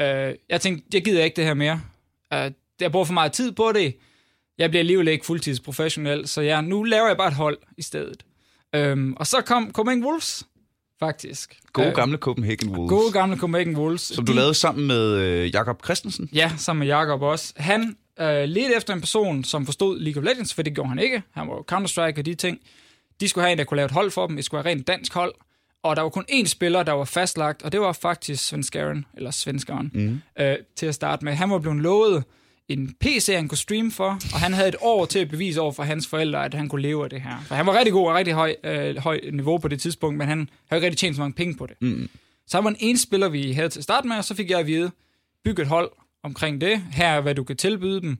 [0.00, 0.04] Uh,
[0.50, 1.80] jeg tænkte, jeg gider ikke det her mere.
[2.34, 2.38] Uh,
[2.80, 3.96] jeg bruger for meget tid på det.
[4.58, 8.24] Jeg bliver alligevel ikke fuldtidsprofessionel, så jeg, nu laver jeg bare et hold i stedet.
[8.92, 10.46] Um, og så kom Copenhagen Wolves,
[11.00, 11.58] faktisk.
[11.72, 12.90] Gode Øh, gamle Copenhagen Wolves.
[12.90, 14.00] Gode gamle Copenhagen Wolves.
[14.00, 16.28] som du lavede sammen med øh, Jakob Christensen.
[16.32, 17.52] Ja, sammen med Jakob også.
[17.56, 20.98] Han øh, ledte efter en person, som forstod League of Legends, for det gjorde han
[20.98, 21.22] ikke.
[21.30, 22.58] Han var Counter-Strike og de ting.
[23.20, 24.36] De skulle have en, der kunne lave et hold for dem.
[24.36, 25.34] Det skulle være rent dansk hold.
[25.82, 29.30] Og der var kun én spiller, der var fastlagt, og det var faktisk Svenskaren, eller
[29.30, 30.20] Svenskaren, mm.
[30.38, 31.32] øh, til at starte med.
[31.32, 32.24] Han var blevet lovet
[32.68, 35.72] en PC, han kunne streame for, og han havde et år til at bevise over
[35.72, 37.40] for hans forældre, at han kunne leve af det her.
[37.46, 40.28] For han var rigtig god og rigtig høj, øh, høj niveau på det tidspunkt, men
[40.28, 41.76] han havde ikke rigtig tjent så mange penge på det.
[41.80, 42.08] Mm.
[42.46, 44.50] Så han var en ene spiller, vi havde til at starte med, og så fik
[44.50, 44.90] jeg at vide,
[45.44, 45.90] byg et hold
[46.22, 46.82] omkring det.
[46.92, 48.18] Her er, hvad du kan tilbyde dem.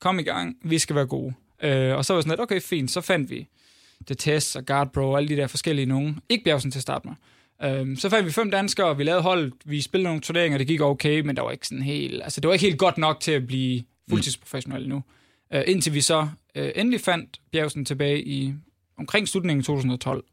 [0.00, 0.56] Kom i gang.
[0.64, 1.34] Vi skal være gode.
[1.62, 2.90] Øh, og så var jeg sådan lidt, okay, fint.
[2.90, 3.48] Så fandt vi
[4.08, 6.18] det Test og Guard Pro og alle de der forskellige nogen.
[6.28, 7.14] Ikke Bjergsen til at starte med.
[7.70, 9.52] Øhm, så fandt vi fem danskere, og vi lavede hold.
[9.64, 12.22] Vi spillede nogle turneringer, det gik okay, men der var ikke sådan helt...
[12.22, 15.02] Altså, det var ikke helt godt nok til at blive fuldtidsprofessionel nu.
[15.52, 18.54] Øh, indtil vi så øh, endelig fandt Bjergsen tilbage i
[18.98, 20.24] omkring slutningen af 2012,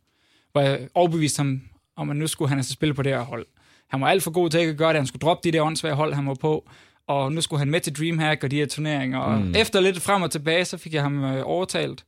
[0.51, 1.61] hvor jeg overbeviste ham
[1.95, 3.45] om, at nu skulle han altså spille på det her hold.
[3.89, 4.97] Han var alt for god til ikke at gøre det.
[4.97, 6.69] Han skulle droppe de der åndssvage hold, han var på.
[7.07, 9.19] Og nu skulle han med til Dreamhack og de her turneringer.
[9.19, 9.55] Og mm.
[9.55, 12.05] efter lidt frem og tilbage, så fik jeg ham øh, overtalt.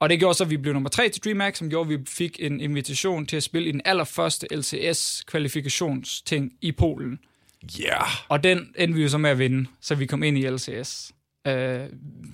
[0.00, 2.04] Og det gjorde så, at vi blev nummer tre til DreamHack, som gjorde, at vi
[2.08, 7.18] fik en invitation til at spille i den allerførste LCS-kvalifikationsting i Polen.
[7.78, 7.84] Ja.
[7.84, 8.08] Yeah.
[8.28, 11.12] Og den endte vi jo så med at vinde, så vi kom ind i LCS.
[11.46, 11.80] Øh,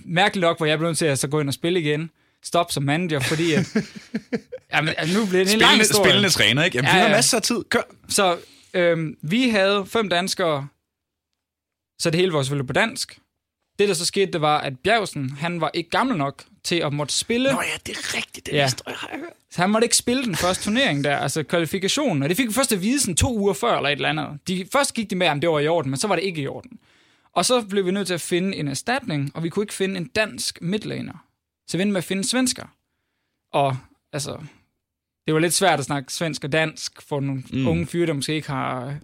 [0.05, 2.09] mærkeligt nok, hvor jeg blev nødt til at så gå ind og spille igen.
[2.43, 3.75] Stop som manager, fordi at,
[4.73, 6.09] jamen, altså, nu bliver det en lang Spillende, historie.
[6.09, 6.77] spillende træner, ikke?
[6.77, 7.15] Jamen, Ja, vi har ja.
[7.15, 7.63] masser af tid.
[7.69, 7.81] Kør.
[8.09, 8.37] Så
[8.73, 10.67] øhm, vi havde fem danskere,
[11.99, 13.19] så det hele var selvfølgelig på dansk.
[13.79, 16.93] Det, der så skete, det var, at Bjergsen, han var ikke gammel nok til at
[16.93, 17.51] måtte spille.
[17.51, 18.45] Nå ja, det er rigtigt.
[18.45, 18.69] Den Ja.
[18.87, 19.29] har jeg hørt.
[19.51, 22.23] Så han måtte ikke spille den første turnering der, altså kvalifikationen.
[22.23, 24.39] Og det fik vi først at vide sådan to uger før, eller et eller andet.
[24.47, 26.41] De, først gik de med, at det var i orden, men så var det ikke
[26.41, 26.79] i orden.
[27.33, 29.97] Og så blev vi nødt til at finde en erstatning, og vi kunne ikke finde
[29.97, 31.25] en dansk midlaner.
[31.67, 32.65] Så vi endte med at finde svensker.
[33.53, 33.77] Og
[34.13, 34.37] altså,
[35.25, 37.67] det var lidt svært at snakke svensk og dansk for nogle mm.
[37.67, 38.95] unge fyre, der måske ikke har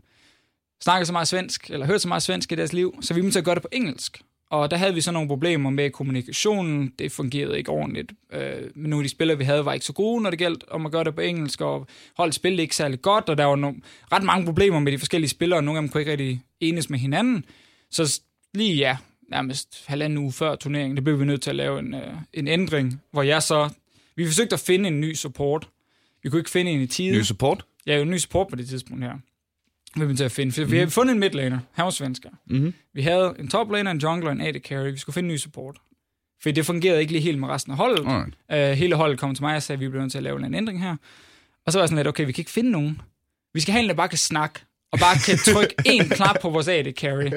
[0.83, 2.95] snakket så meget svensk, eller hørt så meget svensk i deres liv.
[3.01, 4.21] Så vi måtte gøre det på engelsk.
[4.51, 6.93] Og der havde vi så nogle problemer med kommunikationen.
[6.99, 8.11] Det fungerede ikke ordentligt.
[8.33, 10.63] Øh, men nogle af de spillere, vi havde, var ikke så gode, når det galt
[10.67, 11.87] om at gøre det på engelsk, og
[12.17, 15.29] holdet spillede ikke særlig godt, og der var nogle, ret mange problemer med de forskellige
[15.29, 17.45] spillere, og nogle af dem kunne ikke rigtig enes med hinanden.
[17.91, 18.21] Så
[18.53, 18.97] lige, ja,
[19.29, 22.47] nærmest halvanden uge før turneringen, det blev vi nødt til at lave en, øh, en
[22.47, 23.69] ændring, hvor jeg så...
[24.15, 25.69] Vi forsøgte at finde en ny support.
[26.23, 27.11] Vi kunne ikke finde en i tide.
[27.11, 27.65] Ny support.
[27.87, 29.13] Jo en ny support på det tidspunkt her.
[29.95, 30.51] Vi vil til at finde.
[30.51, 31.59] For vi har fundet en midlaner.
[31.71, 32.29] Han var svensker.
[32.47, 32.73] Mm-hmm.
[32.93, 34.91] Vi havde en toplaner, en jungler en AD carry.
[34.91, 35.77] Vi skulle finde en ny support.
[36.43, 38.05] For det fungerede ikke lige helt med resten af holdet.
[38.07, 38.35] Alright.
[38.53, 40.45] Uh, hele holdet kom til mig og sagde, at vi blev nødt til at lave
[40.45, 40.95] en ændring her.
[41.65, 43.01] Og så var jeg sådan lidt, okay, vi kan ikke finde nogen.
[43.53, 44.59] Vi skal have en, der bare kan snakke.
[44.91, 47.29] Og bare kan trykke én knap på vores AD carry.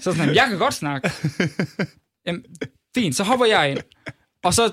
[0.00, 1.10] Så sådan, jeg kan godt snakke.
[2.26, 2.44] Jamen,
[2.94, 3.78] fint, så hopper jeg ind.
[4.44, 4.72] Og så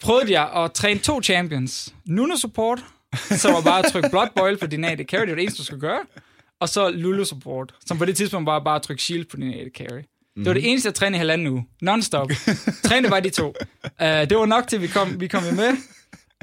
[0.00, 1.94] prøvede jeg at træne to champions.
[2.06, 2.84] Nuno support,
[3.16, 5.58] så var bare at trykke Blood Boil på din AD carry, det var det eneste,
[5.58, 6.00] du skulle gøre.
[6.60, 9.52] Og så Lulu support, som på det tidspunkt var bare at trykke shield på din
[9.52, 10.02] AD carry.
[10.36, 11.66] Det var det eneste, jeg trænede i halvanden uge.
[11.82, 12.30] Non-stop.
[12.84, 13.46] Trænede bare de to.
[13.84, 15.76] Uh, det var nok til, vi kom, vi kom med.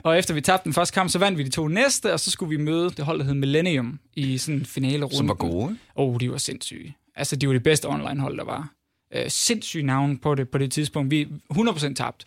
[0.04, 2.32] Og efter vi tabte den første kamp, så vandt vi de to næste, og så
[2.32, 5.18] skulle vi møde det hold, der hed Millennium i sådan en finale runde.
[5.18, 5.78] Som var gode?
[5.96, 6.96] Åh, oh, de var sindssyge.
[7.16, 8.70] Altså, de var det bedste online-hold, der var.
[9.16, 11.12] Øh, sindssyge navn på det på det tidspunkt.
[11.12, 12.26] Vi 100% tabt.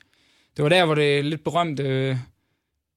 [0.57, 2.17] Det var der, hvor det lidt berømte øh,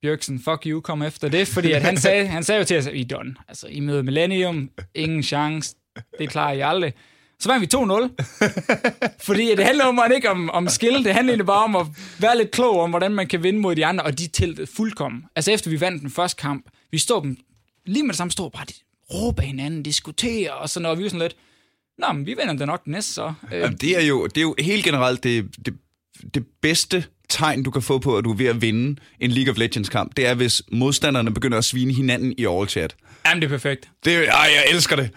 [0.02, 2.88] Bjørksen, fuck you, kom efter det, fordi at han, sagde, han sagde jo til os,
[2.94, 3.36] I done.
[3.48, 5.76] Altså, I møder Millennium, ingen chance,
[6.20, 6.94] det klarer I aldrig.
[7.40, 9.20] Så vandt vi 2-0.
[9.28, 11.86] fordi det handler om ikke om, om skill, det handler bare om at
[12.20, 15.26] være lidt klog om, hvordan man kan vinde mod de andre, og de tiltede fuldkommen.
[15.36, 17.38] Altså efter vi vandt den første kamp, vi stod dem,
[17.86, 18.74] lige med det samme stod bare, de
[19.14, 21.36] råber hinanden, diskuterer, og sådan noget, og vi var sådan lidt,
[22.00, 23.34] Nå, men vi vinder da nok den næste så.
[23.52, 25.74] Øh, Jamen, det, er jo, det er jo helt generelt det, det,
[26.34, 29.52] det bedste tegn, du kan få på, at du er ved at vinde en League
[29.52, 32.96] of Legends kamp, det er, hvis modstanderne begynder at svine hinanden i all chat.
[33.26, 33.90] jamen, det er perfekt.
[34.06, 35.10] Det ej, jeg elsker det.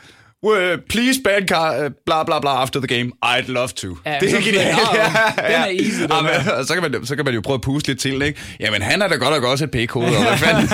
[0.44, 0.52] Uh,
[0.88, 3.12] please ban car, uh, bla bla bla after the game.
[3.26, 3.96] I'd love to.
[4.06, 4.68] Ja, det er genialt.
[4.68, 4.98] det, "Nå,
[5.36, 7.40] den er easy, den Ja, men, her." og så, kan man, så kan man jo
[7.40, 8.40] prøve at puste lidt til, ikke?
[8.60, 10.68] Jamen, han er da godt nok også et p-kode, og hvad fanden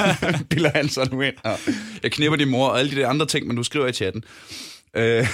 [0.50, 1.34] bilder han så nu ind?
[1.44, 1.58] Og
[2.02, 4.24] jeg knipper din mor og alle de der andre ting, men du skriver i chatten.
[4.98, 5.26] Uh,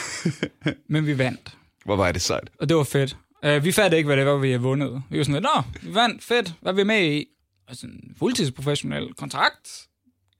[0.88, 1.40] Men vi vandt,
[1.84, 2.48] hvor var det sejt.
[2.60, 3.16] og det var fedt.
[3.46, 5.02] Uh, vi fattede ikke, hvad det var, vi havde vundet.
[5.10, 7.26] Vi var sådan lidt, nå, vi vandt, fedt, hvad er vi med i?
[7.68, 9.86] Altså, en fuldtidsprofessionel kontrakt.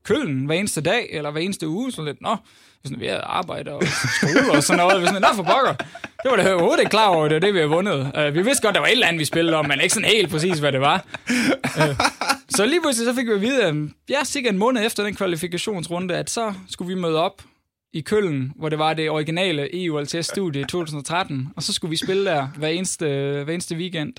[0.05, 2.37] køllen hver eneste dag, eller hver eneste uge, så lidt, nå,
[2.85, 3.83] sådan, vi havde arbejde og
[4.21, 5.03] skole og sådan noget.
[5.03, 5.75] Vi sådan, nå for pokker.
[6.23, 8.13] Det var det overhovedet ikke klar over, det var det, vi havde vundet.
[8.29, 10.09] Uh, vi vidste godt, der var et eller andet, vi spillede om, men ikke sådan
[10.09, 11.05] helt præcis, hvad det var.
[11.65, 11.97] Uh,
[12.49, 13.75] så lige pludselig så fik vi at vide, at
[14.11, 17.43] ja, cirka en måned efter den kvalifikationsrunde, at så skulle vi møde op
[17.95, 21.97] i Køln, hvor det var det originale EU LTS-studie i 2013, og så skulle vi
[21.97, 23.07] spille der hver eneste,
[23.45, 24.13] hver eneste weekend.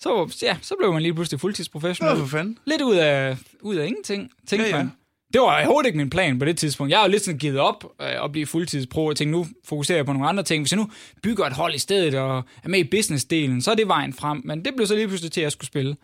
[0.00, 2.14] Så, ja, så blev man lige pludselig fuldtidsprofessionel.
[2.14, 2.58] Nå, for fanden.
[2.66, 4.76] Lidt ud af, ud af ingenting, tænkte ja.
[4.76, 4.82] ja.
[4.82, 4.92] man.
[5.32, 6.90] Det var overhovedet ikke min plan på det tidspunkt.
[6.90, 9.98] Jeg har jo lidt sådan givet op øh, at blive fuldtidspro, og tænkte, nu fokuserer
[9.98, 10.62] jeg på nogle andre ting.
[10.62, 10.90] Hvis jeg nu
[11.22, 14.42] bygger et hold i stedet og er med i businessdelen, så er det vejen frem.
[14.44, 15.96] Men det blev så lige pludselig til, at jeg skulle spille.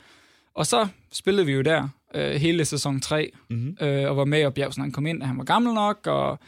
[0.54, 3.86] Og så spillede vi jo der øh, hele sæson 3, mm-hmm.
[3.86, 6.38] øh, og var med, og Bjergsen han kom ind, og han var gammel nok, og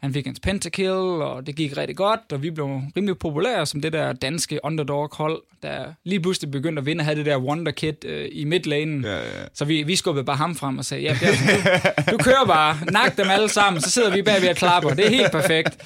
[0.00, 3.80] han fik hans pentakill, og det gik rigtig godt, og vi blev rimelig populære som
[3.80, 8.04] det der danske underdog-hold, der lige pludselig begyndte at vinde og have det der wonderkid
[8.04, 9.04] øh, i midlanen.
[9.04, 9.24] Ja, ja.
[9.54, 12.78] Så vi, vi skubbede bare ham frem og sagde, ja, Bjergsen, du, du kører bare,
[12.92, 14.90] nak dem alle sammen, så sidder vi bagved og klapper.
[14.90, 15.78] Det er helt perfekt.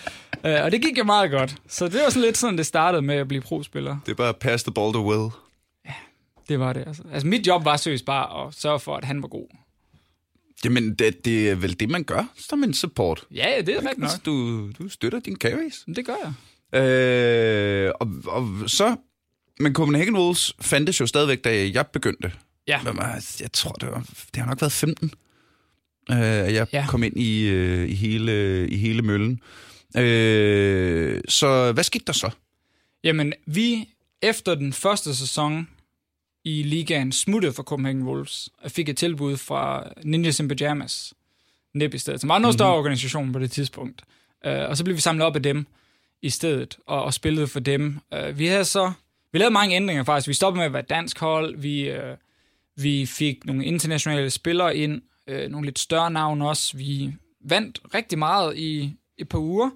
[0.44, 1.56] Uh, og det gik jo meget godt.
[1.68, 3.96] Så det var sådan lidt sådan, det startede med at blive pro-spiller.
[4.06, 5.30] Det er bare pass the ball to Will.
[6.48, 6.84] Det var det.
[6.86, 9.46] Altså, altså mit job var seriøst bare at sørge for, at han var god.
[10.64, 13.24] Jamen, det, det er vel det, man gør som en support.
[13.34, 14.10] Ja, ja, det er rigtigt nok.
[14.26, 15.84] Du, du støtter din carries.
[15.96, 16.32] Det gør jeg.
[16.82, 18.96] Øh, og, og så...
[19.60, 22.32] Men Copenhagen Wolves fandtes jo stadigvæk, da jeg begyndte.
[22.68, 22.80] Ja.
[23.40, 25.10] Jeg tror, det, var, det har nok været 15,
[26.10, 26.86] øh, jeg Ja.
[26.88, 29.40] kom ind i, øh, i, hele, i hele møllen.
[29.96, 32.30] Øh, så hvad skete der så?
[33.04, 33.88] Jamen, vi
[34.22, 35.68] efter den første sæson
[36.44, 41.14] i ligaen smuttede fra Copenhagen Wolves og fik et tilbud fra Ninjas in Pyjamas,
[41.74, 44.02] NIP i stedet, som var en noget større organisation på det tidspunkt.
[44.46, 45.66] Uh, og så blev vi samlet op af dem
[46.22, 48.00] i stedet og, og spillede for dem.
[48.16, 48.92] Uh, vi havde så
[49.32, 50.28] vi lavede mange ændringer faktisk.
[50.28, 51.56] Vi stoppede med at være dansk hold.
[51.56, 51.96] Vi, uh,
[52.76, 56.76] vi fik nogle internationale spillere ind, uh, nogle lidt større navne også.
[56.76, 57.12] Vi
[57.44, 59.70] vandt rigtig meget i et par uger.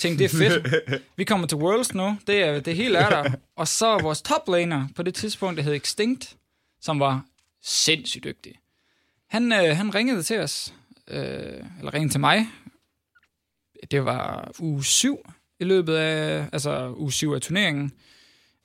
[0.00, 1.02] Tænkte, det er fedt.
[1.16, 2.18] Vi kommer til Worlds nu.
[2.26, 3.30] Det er det hele er der.
[3.56, 6.36] Og så vores toplaner på det tidspunkt, der hed Extinct,
[6.80, 7.24] som var
[7.62, 8.54] sindssygt dygtig.
[9.26, 10.74] Han, øh, han ringede til os,
[11.08, 11.22] øh,
[11.78, 12.46] eller ringede til mig.
[13.90, 17.92] Det var uge 7 i løbet af, altså uge 7 af turneringen.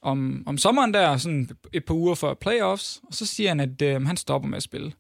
[0.01, 3.81] Om, om sommeren der, sådan et par uger før playoffs, og så siger han, at
[3.81, 4.93] øh, han stopper med at spille.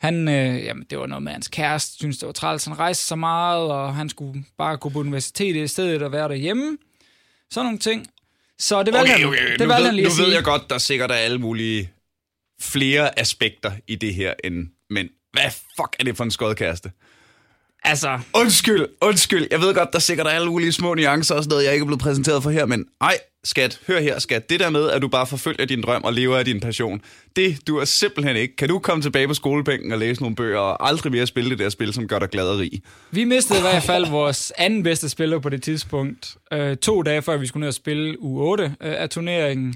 [0.00, 3.04] Han, øh, jamen, det var noget med hans kæreste, synes det var træls, han rejste
[3.04, 6.78] så meget, og han skulle bare gå på universitetet i stedet og være derhjemme.
[7.50, 8.06] Sådan nogle ting.
[8.58, 10.78] Så det valgte han, det nu valgte ved, han lige nu ved jeg godt, der
[10.78, 11.90] sikkert er alle mulige
[12.60, 16.92] flere aspekter i det her end men hvad fuck er det for en skodkæreste?
[17.84, 19.46] Altså, Undskyld, undskyld.
[19.50, 21.82] Jeg ved godt, der sikkert er alle mulige små nuancer og sådan noget, jeg ikke
[21.82, 24.50] er blevet præsenteret for her, men ej, skat, hør her, skat.
[24.50, 27.00] Det der med, at du bare forfølger din drøm og lever af din passion,
[27.36, 28.56] det du er simpelthen ikke.
[28.56, 31.58] Kan du komme tilbage på skolebænken og læse nogle bøger og aldrig mere spille det
[31.58, 32.82] der spil, som gør dig glad og rig?
[33.10, 36.36] vi mistede i hvert fald vores anden bedste spiller på det tidspunkt.
[36.52, 39.74] Øh, to dage før vi skulle ned og spille u 8 øh, af turneringen.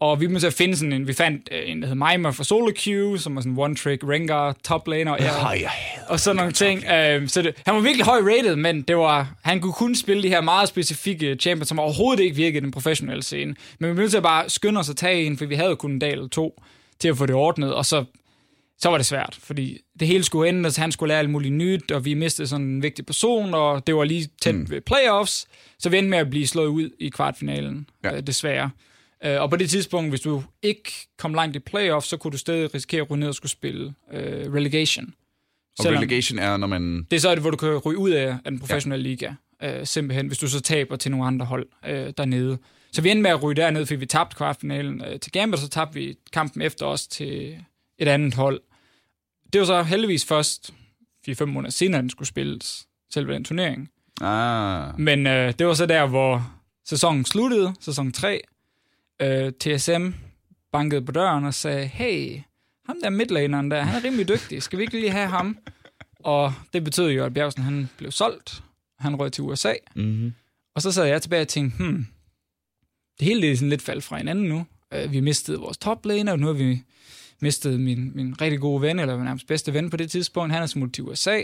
[0.00, 2.72] Og vi måtte finde sådan en, vi fandt øh, en, der hed Maimer fra Solo
[2.78, 5.12] Q, som var sådan one-trick Rengar, top laner.
[5.12, 5.68] Og, jeg hader
[6.08, 6.84] og sådan nogle ting.
[6.84, 10.22] Øh, så det, han var virkelig høj rated, men det var, han kunne kun spille
[10.22, 13.54] de her meget specifikke champions, som overhovedet ikke virkede i den professionelle scene.
[13.78, 15.76] Men vi blev nødt til at bare skynde os at tage en, for vi havde
[15.76, 16.62] kun en dag eller to
[16.98, 18.04] til at få det ordnet, og så,
[18.78, 21.90] så var det svært, fordi det hele skulle ændres, han skulle lære alt muligt nyt,
[21.90, 24.70] og vi mistede sådan en vigtig person, og det var lige tæt mm.
[24.70, 25.46] ved playoffs,
[25.78, 28.16] så vi endte med at blive slået ud i kvartfinalen, ja.
[28.16, 28.70] øh, desværre.
[29.24, 32.38] Øh, og på det tidspunkt, hvis du ikke kom langt i playoffs, så kunne du
[32.38, 35.14] stadig risikere at ryge ned og skulle spille øh, relegation.
[35.78, 37.06] Og Selvom- relegation er, når man...
[37.10, 39.10] det er så, hvor du kan ryge ud af, af den professionelle ja.
[39.10, 42.58] liga, øh, simpelthen, hvis du så taber til nogle andre hold øh, dernede.
[42.92, 45.58] Så vi endte med at ryge derned, fordi vi tabte kvartfinalen øh, til Gambit, og
[45.60, 47.58] så tabte vi kampen efter os til
[47.98, 48.60] et andet hold.
[49.52, 50.74] Det var så heldigvis først
[51.30, 53.90] 4-5 måneder senere, den skulle spilles, selve den turnering.
[54.20, 56.52] Ah, Men øh, det var så der, hvor
[56.88, 58.40] sæsonen sluttede, sæson 3.
[59.22, 60.08] Øh, TSM
[60.72, 62.40] bankede på døren og sagde, hey,
[62.86, 65.58] ham der midlaneren der, han er rimelig dygtig, skal vi ikke lige have ham?
[66.18, 68.62] Og det betød jo, at Bjergsen han blev solgt.
[68.98, 69.72] Han røg til USA.
[69.96, 70.32] mm-hmm.
[70.74, 72.06] Og så sad jeg tilbage og tænkte, hmm,
[73.18, 74.66] det hele er sådan lidt faldt fra hinanden nu.
[74.92, 76.82] Øh, vi mistede vores toplaner, og nu har vi
[77.40, 80.52] mistet min, min rigtig gode ven, eller nærmest bedste ven på det tidspunkt.
[80.52, 81.42] Han er smuttet til USA.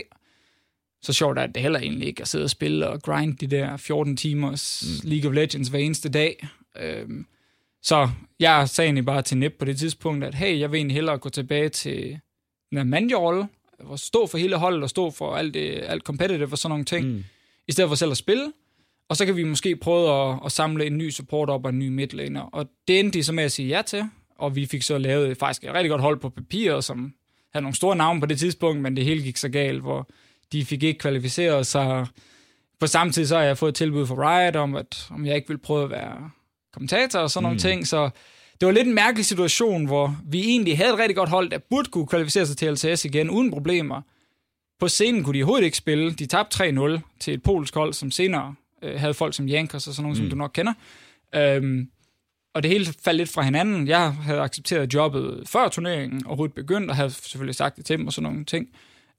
[1.01, 3.77] Så sjovt er det heller egentlig ikke at sidde og spille og grind de der
[3.77, 5.09] 14 timers mm.
[5.09, 6.47] League of Legends hver eneste dag.
[6.79, 7.25] Øhm,
[7.83, 10.95] så jeg sagde egentlig bare til Nip på det tidspunkt, at hey, jeg vil egentlig
[10.95, 12.19] hellere gå tilbage til
[12.69, 13.47] den her mandjerolle,
[13.83, 16.85] hvor stå for hele holdet og stå for alt, det, alt competitive og sådan nogle
[16.85, 17.23] ting, mm.
[17.67, 18.53] i stedet for selv at spille.
[19.09, 21.79] Og så kan vi måske prøve at, at samle en ny support op og en
[21.79, 22.41] ny midlaner.
[22.41, 24.03] Og det endte de så med at sige ja til,
[24.37, 27.13] og vi fik så lavet faktisk et rigtig godt hold på papiret, som
[27.53, 30.09] havde nogle store navne på det tidspunkt, men det hele gik så galt, hvor
[30.51, 32.07] de fik ikke kvalificeret sig.
[32.79, 35.35] På samme tid så har jeg fået et tilbud fra Riot om, at om jeg
[35.35, 36.29] ikke vil prøve at være
[36.73, 37.43] kommentator og sådan mm.
[37.43, 38.09] nogle ting, så
[38.59, 41.57] det var lidt en mærkelig situation, hvor vi egentlig havde et rigtig godt hold, der
[41.57, 44.01] burde kunne kvalificere sig til LCS igen uden problemer.
[44.79, 46.13] På scenen kunne de overhovedet ikke spille.
[46.13, 49.93] De tabte 3-0 til et polsk hold, som senere øh, havde folk som Jankers og
[49.93, 50.23] sådan nogle, mm.
[50.23, 50.73] som du nok kender.
[51.35, 51.89] Øhm,
[52.53, 53.87] og det hele faldt lidt fra hinanden.
[53.87, 58.07] Jeg havde accepteret jobbet før turneringen overhovedet begyndte, og havde selvfølgelig sagt det til dem
[58.07, 58.67] og sådan nogle ting.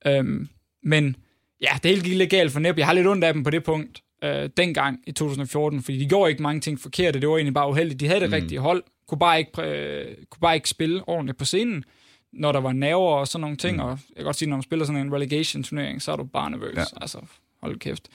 [0.07, 0.49] Øhm,
[0.83, 1.17] men
[1.61, 2.79] ja, det hele gik lidt galt for Nep.
[2.79, 6.09] Jeg har lidt ondt af dem på det punkt øh, dengang i 2014, fordi de
[6.09, 7.21] gjorde ikke mange ting forkerte.
[7.21, 8.01] Det var egentlig bare uheldigt.
[8.01, 8.35] De havde det mm.
[8.35, 11.85] rigtige hold, kunne bare, ikke, øh, kunne bare ikke spille ordentligt på scenen,
[12.33, 13.77] når der var nerver og sådan nogle ting.
[13.77, 13.83] Mm.
[13.83, 16.51] Og jeg kan godt sige, når man spiller sådan en relegation-turnering, så er du bare
[16.51, 16.77] nervøs.
[16.77, 16.85] Ja.
[17.01, 17.19] Altså,
[17.63, 18.09] hold kæft.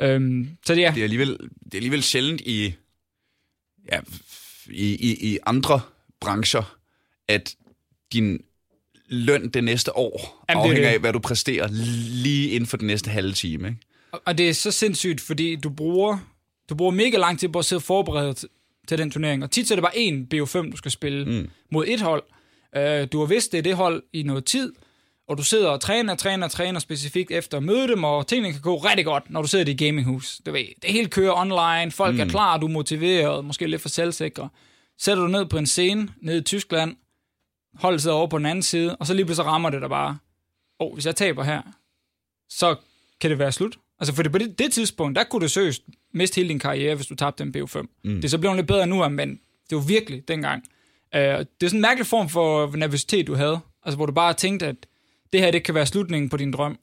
[0.00, 0.92] Øhm, så det, ja.
[0.94, 2.74] det, er alligevel, det er alligevel sjældent i,
[3.92, 4.00] ja,
[4.70, 5.80] i, i, i andre
[6.20, 6.76] brancher,
[7.28, 7.54] at
[8.12, 8.40] din
[9.08, 10.94] løn det næste år Jamen, afhænger det det.
[10.94, 11.68] af, hvad du præsterer
[12.22, 13.68] lige inden for den næste halve time.
[13.68, 13.80] Ikke?
[14.12, 16.18] Og, det er så sindssygt, fordi du bruger,
[16.68, 18.48] du bruger mega lang tid på at sidde til,
[18.88, 19.42] til den turnering.
[19.42, 21.50] Og tit så er det bare én BO5, du skal spille mm.
[21.70, 22.22] mod et hold.
[22.76, 24.72] Uh, du har vidst, det er det hold i noget tid,
[25.28, 28.60] og du sidder og træner, træner, træner specifikt efter at møde dem, og tingene kan
[28.60, 30.40] gå rigtig godt, når du sidder i dit gaminghus.
[30.46, 32.20] Du ved, det hele kører online, folk mm.
[32.20, 34.48] er klar, du er motiveret, måske lidt for selvsikre.
[34.98, 36.96] Sætter du ned på en scene nede i Tyskland,
[37.74, 40.18] holdet sidder over på den anden side, og så lige pludselig rammer det der bare,
[40.80, 41.62] åh, oh, hvis jeg taber her,
[42.48, 42.76] så
[43.20, 43.78] kan det være slut.
[44.02, 45.82] Altså, for det, på det, det tidspunkt, der kunne du søst
[46.14, 47.80] miste hele din karriere, hvis du tabte en BO5.
[48.04, 48.14] Mm.
[48.14, 50.62] Det er så blevet lidt bedre nu, men det var virkelig dengang.
[51.14, 53.60] Uh, det er sådan en mærkelig form for nervøsitet, du havde.
[53.84, 54.76] Altså, hvor du bare tænkte, at
[55.32, 56.78] det her, det kan være slutningen på din drøm,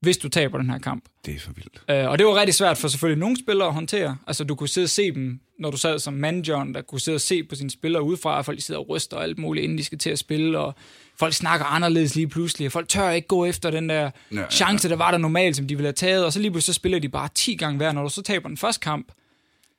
[0.00, 1.04] hvis du taber den her kamp.
[1.26, 2.04] Det er for vildt.
[2.04, 4.16] Uh, og det var rigtig svært for selvfølgelig nogle spillere at håndtere.
[4.26, 7.16] Altså, du kunne sidde og se dem, når du sad som manager, der kunne sidde
[7.16, 9.78] og se på sine spillere udefra, og folk sidder og ryster og alt muligt, inden
[9.78, 10.74] de skal til at spille, og
[11.16, 14.88] folk snakker anderledes lige pludselig, og folk tør ikke gå efter den der ja, chance,
[14.88, 16.98] der var der normalt, som de ville have taget, og så lige pludselig så spiller
[16.98, 19.12] de bare 10 gange hver, når du så taber den første kamp.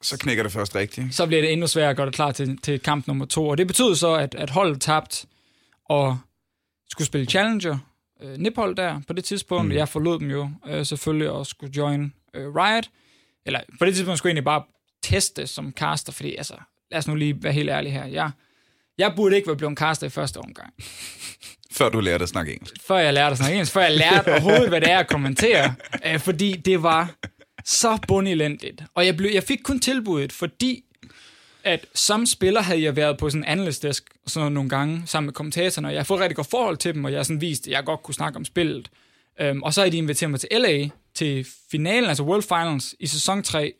[0.01, 1.15] Så knækker det først rigtigt.
[1.15, 3.57] Så bliver det endnu sværere at gøre det klar til, til kamp nummer to, og
[3.57, 5.25] det betød så, at, at holdet tabt
[5.85, 6.17] og
[6.89, 7.77] skulle spille Challenger,
[8.21, 9.65] øh, Niphold der på det tidspunkt.
[9.65, 9.71] Mm.
[9.71, 12.89] Jeg forlod dem jo øh, selvfølgelig og skulle join øh, Riot.
[13.45, 14.63] Eller på det tidspunkt skulle jeg egentlig bare
[15.03, 16.55] teste som caster, fordi altså,
[16.91, 18.05] lad os nu lige være helt ærlige her.
[18.05, 18.31] Jeg,
[18.97, 20.73] jeg burde ikke være blevet caster i første omgang.
[21.71, 22.75] Før du lærte at snakke engelsk.
[22.87, 23.73] Før jeg lærte at snakke engelsk.
[23.73, 25.75] Før jeg lærte overhovedet, hvad det er at kommentere.
[26.05, 27.15] Øh, fordi det var
[27.65, 28.83] så bundelendigt.
[28.95, 30.83] Og jeg, blev, jeg fik kun tilbuddet, fordi
[31.63, 35.25] at som spiller havde jeg været på sådan en analyst desk sådan nogle gange sammen
[35.25, 37.41] med kommentatorerne, og jeg har fået rigtig godt forhold til dem, og jeg har sådan
[37.41, 38.89] vist, at jeg godt kunne snakke om spillet.
[39.51, 43.07] Um, og så har de inviteret mig til LA til finalen, altså World Finals i
[43.07, 43.73] sæson 3,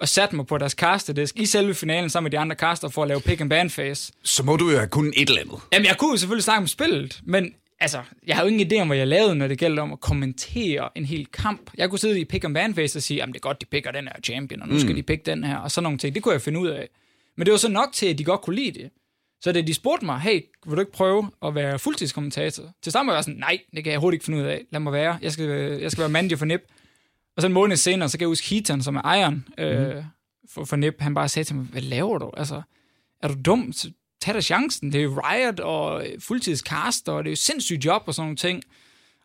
[0.00, 3.02] og sat mig på deres casterdisk i selve finalen sammen med de andre caster for
[3.02, 4.12] at lave pick and ban phase.
[4.24, 5.58] Så må du jo have kun et eller andet.
[5.72, 8.80] Jamen, jeg kunne jo selvfølgelig snakke om spillet, men altså, jeg havde jo ingen idé
[8.80, 11.70] om, hvad jeg lavede, når det gælder om at kommentere en hel kamp.
[11.78, 13.66] Jeg kunne sidde i pick and ban phase og sige, at det er godt, de
[13.66, 14.80] picker den her champion, og nu mm.
[14.80, 16.14] skal de pick den her, og sådan nogle ting.
[16.14, 16.88] Det kunne jeg finde ud af.
[17.36, 18.90] Men det var så nok til, at de godt kunne lide det.
[19.40, 22.64] Så da de spurgte mig, hey, vil du ikke prøve at være fuldtidskommentator?
[22.82, 24.62] Til sammen var jeg sådan, nej, det kan jeg hurtigt ikke finde ud af.
[24.72, 25.18] Lad mig være.
[25.22, 25.48] Jeg skal,
[25.80, 26.60] jeg skal være manager for NIP.
[27.36, 30.02] Og så en måned senere, så kan jeg huske Heaton, som er ejeren øh, mm.
[30.50, 32.30] for, for NIP, han bare sagde til mig, hvad laver du?
[32.36, 32.62] Altså,
[33.22, 33.72] er du dum?
[34.22, 34.92] Tag da chancen.
[34.92, 38.36] Det er jo Riot og fuldtidscast, og det er jo sindssygt job og sådan nogle
[38.36, 38.62] ting.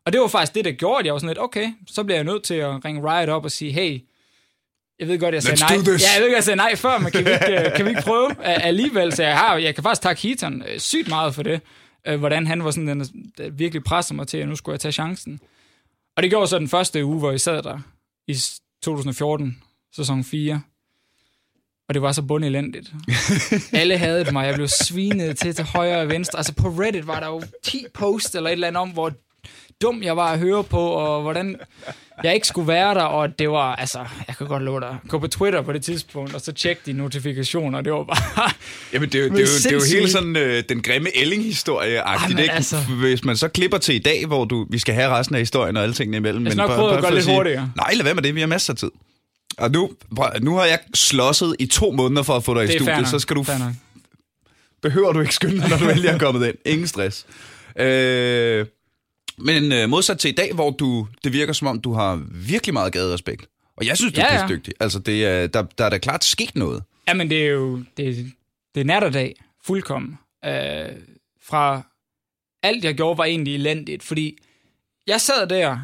[0.06, 2.18] Og det var faktisk det, der gjorde, at jeg var sådan lidt, okay, så bliver
[2.18, 4.02] jeg nødt til at ringe Riot op og sige, hey,
[5.00, 5.96] jeg ved godt, jeg sagde Let's nej.
[6.00, 7.90] Ja, jeg ved godt, jeg sagde nej før, men kan vi ikke, øh, kan vi
[7.90, 9.14] ikke prøve alligevel?
[9.14, 11.62] Så jeg, har, jeg kan faktisk takke Heaton øh, sygt meget for det.
[12.08, 14.80] Øh, hvordan han var sådan, den, der virkelig presset mig til, at nu skulle jeg
[14.80, 15.40] tage chancen.
[16.18, 17.80] Og det gjorde så den første uge, hvor jeg sad der
[18.30, 18.36] i
[18.84, 19.64] 2014,
[19.96, 20.62] sæson 4.
[21.88, 22.94] Og det var så bundelendigt.
[23.74, 24.48] Alle havde mig.
[24.48, 26.40] Jeg blev svinet til til højre og venstre.
[26.40, 29.14] Altså på Reddit var der jo 10 posts eller et eller andet om, hvor
[29.82, 31.60] dum jeg var at høre på, og hvordan
[32.24, 35.20] jeg ikke skulle være der, og det var, altså, jeg kan godt love dig, gå
[35.20, 38.52] på Twitter på det tidspunkt, og så tjekke de notifikationer, det var bare...
[38.94, 41.18] Jamen, det er jo, det er jo, det er jo hele sådan øh, den grimme
[41.18, 42.54] Elling-historie-agtigt, ikke?
[42.54, 42.78] Altså...
[43.00, 45.78] Hvis man så klipper til i dag, hvor du, vi skal have resten af historien
[45.78, 46.44] og alle tingene imellem.
[46.44, 47.72] Jeg skal nok prøve at gøre lidt sige, hurtigere.
[47.76, 48.92] Nej, lad være med det, vi har masser af tid.
[49.58, 49.92] Og nu,
[50.42, 53.36] nu har jeg slåsset i to måneder for at få dig i studiet, så skal
[53.36, 53.46] du...
[54.82, 56.56] Behøver du ikke skynde dig, når du endelig er kommet ind.
[56.66, 57.26] Ingen stress.
[57.80, 58.66] Øh,
[59.40, 62.74] men øh, modsat til i dag, hvor du, det virker som om, du har virkelig
[62.74, 63.48] meget respekt.
[63.76, 64.48] Og jeg synes, du ja, er ja.
[64.48, 64.74] dygtig.
[64.80, 66.84] Altså, det er, der, der er da klart sket noget.
[67.08, 68.32] Jamen, det er jo det,
[68.76, 69.36] det er natterdag,
[69.66, 70.18] fuldkommen.
[70.46, 70.52] Øh,
[71.42, 71.82] fra
[72.64, 74.38] alt, jeg gjorde, var egentlig elendigt, fordi
[75.08, 75.80] jeg sad der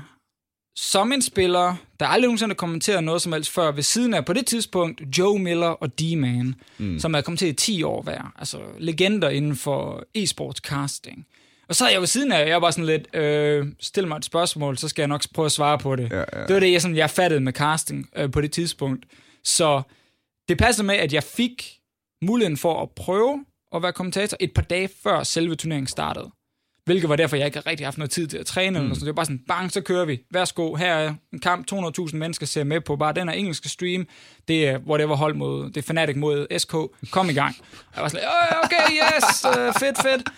[0.76, 4.34] som en spiller, der aldrig nogensinde kommenteret noget som helst før, ved siden af på
[4.34, 7.00] det tidspunkt Joe Miller og D-Man, mm.
[7.00, 8.34] som er kommet til i 10 år hver.
[8.40, 11.28] Altså legender inden for e-sports casting.
[11.68, 14.18] Og så havde jeg ved siden af, jeg var bare sådan lidt, øh, stil mig
[14.18, 16.12] et spørgsmål, så skal jeg nok prøve at svare på det.
[16.12, 16.46] Ja, ja.
[16.48, 19.06] Det var det, jeg, sådan, jeg fattede med casting øh, på det tidspunkt.
[19.44, 19.82] Så
[20.50, 21.74] det passede med, at jeg fik
[22.22, 23.46] muligheden for at prøve
[23.76, 26.30] at være kommentator et par dage før selve turneringen startede.
[26.86, 28.70] Hvilket var derfor, jeg ikke rigtig haft noget tid til at træne.
[28.70, 28.76] Mm.
[28.76, 28.98] Eller noget.
[29.00, 30.22] Så det var bare sådan, bang, så kører vi.
[30.32, 32.96] Værsgo, her er en kamp, 200.000 mennesker ser med på.
[32.96, 34.08] Bare den her engelske stream,
[34.48, 36.74] det er whatever hold mod, det er Fnatic mod SK.
[37.12, 37.56] Kom i gang.
[37.72, 40.30] Og jeg var sådan, "Øh, okay, yes, uh, fedt, fedt.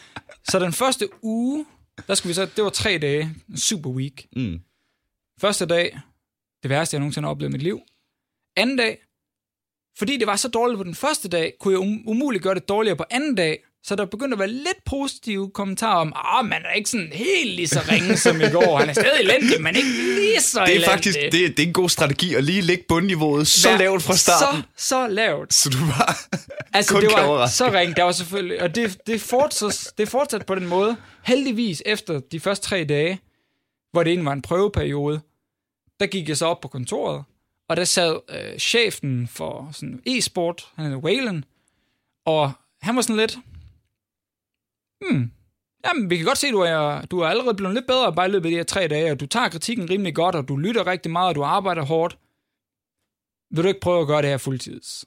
[0.49, 1.65] Så den første uge,
[2.07, 4.27] der skulle vi så, det var tre dage, super week.
[4.35, 4.59] Mm.
[5.41, 5.99] Første dag,
[6.63, 7.81] det værste, jeg nogensinde har oplevet i mit liv.
[8.55, 9.03] Anden dag,
[9.97, 12.69] fordi det var så dårligt på den første dag, kunne jeg um- umuligt gøre det
[12.69, 13.63] dårligere på anden dag.
[13.83, 17.49] Så der begyndte at være lidt positive kommentarer om, ah, man er ikke sådan helt
[17.55, 18.77] lige så ringe som i går.
[18.79, 20.89] Han er stadig elendig, men ikke lige så Det er elendig.
[20.89, 24.15] faktisk det, det er en god strategi at lige lægge bundniveauet så Vær lavt fra
[24.15, 24.61] starten.
[24.75, 25.53] Så, så lavt.
[25.53, 26.15] Så, du bare
[26.73, 27.95] Altså, kun det var så ringe.
[27.95, 30.95] Der var selvfølgelig, og det, det, fortsat, det er fortsat på den måde.
[31.23, 33.19] Heldigvis efter de første tre dage,
[33.91, 35.21] hvor det egentlig var en prøveperiode,
[35.99, 37.23] der gik jeg så op på kontoret,
[37.69, 41.43] og der sad øh, chefen for sådan e-sport, han hedder Wayland,
[42.25, 42.51] og
[42.81, 43.37] han var sådan lidt,
[45.01, 45.31] hmm,
[45.87, 48.27] jamen, vi kan godt se, at du er, du er allerede blevet lidt bedre bare
[48.27, 50.57] i løbet af de her tre dage, og du tager kritikken rimelig godt, og du
[50.57, 52.17] lytter rigtig meget, og du arbejder hårdt.
[53.51, 55.05] Vil du ikke prøve at gøre det her fuldtids?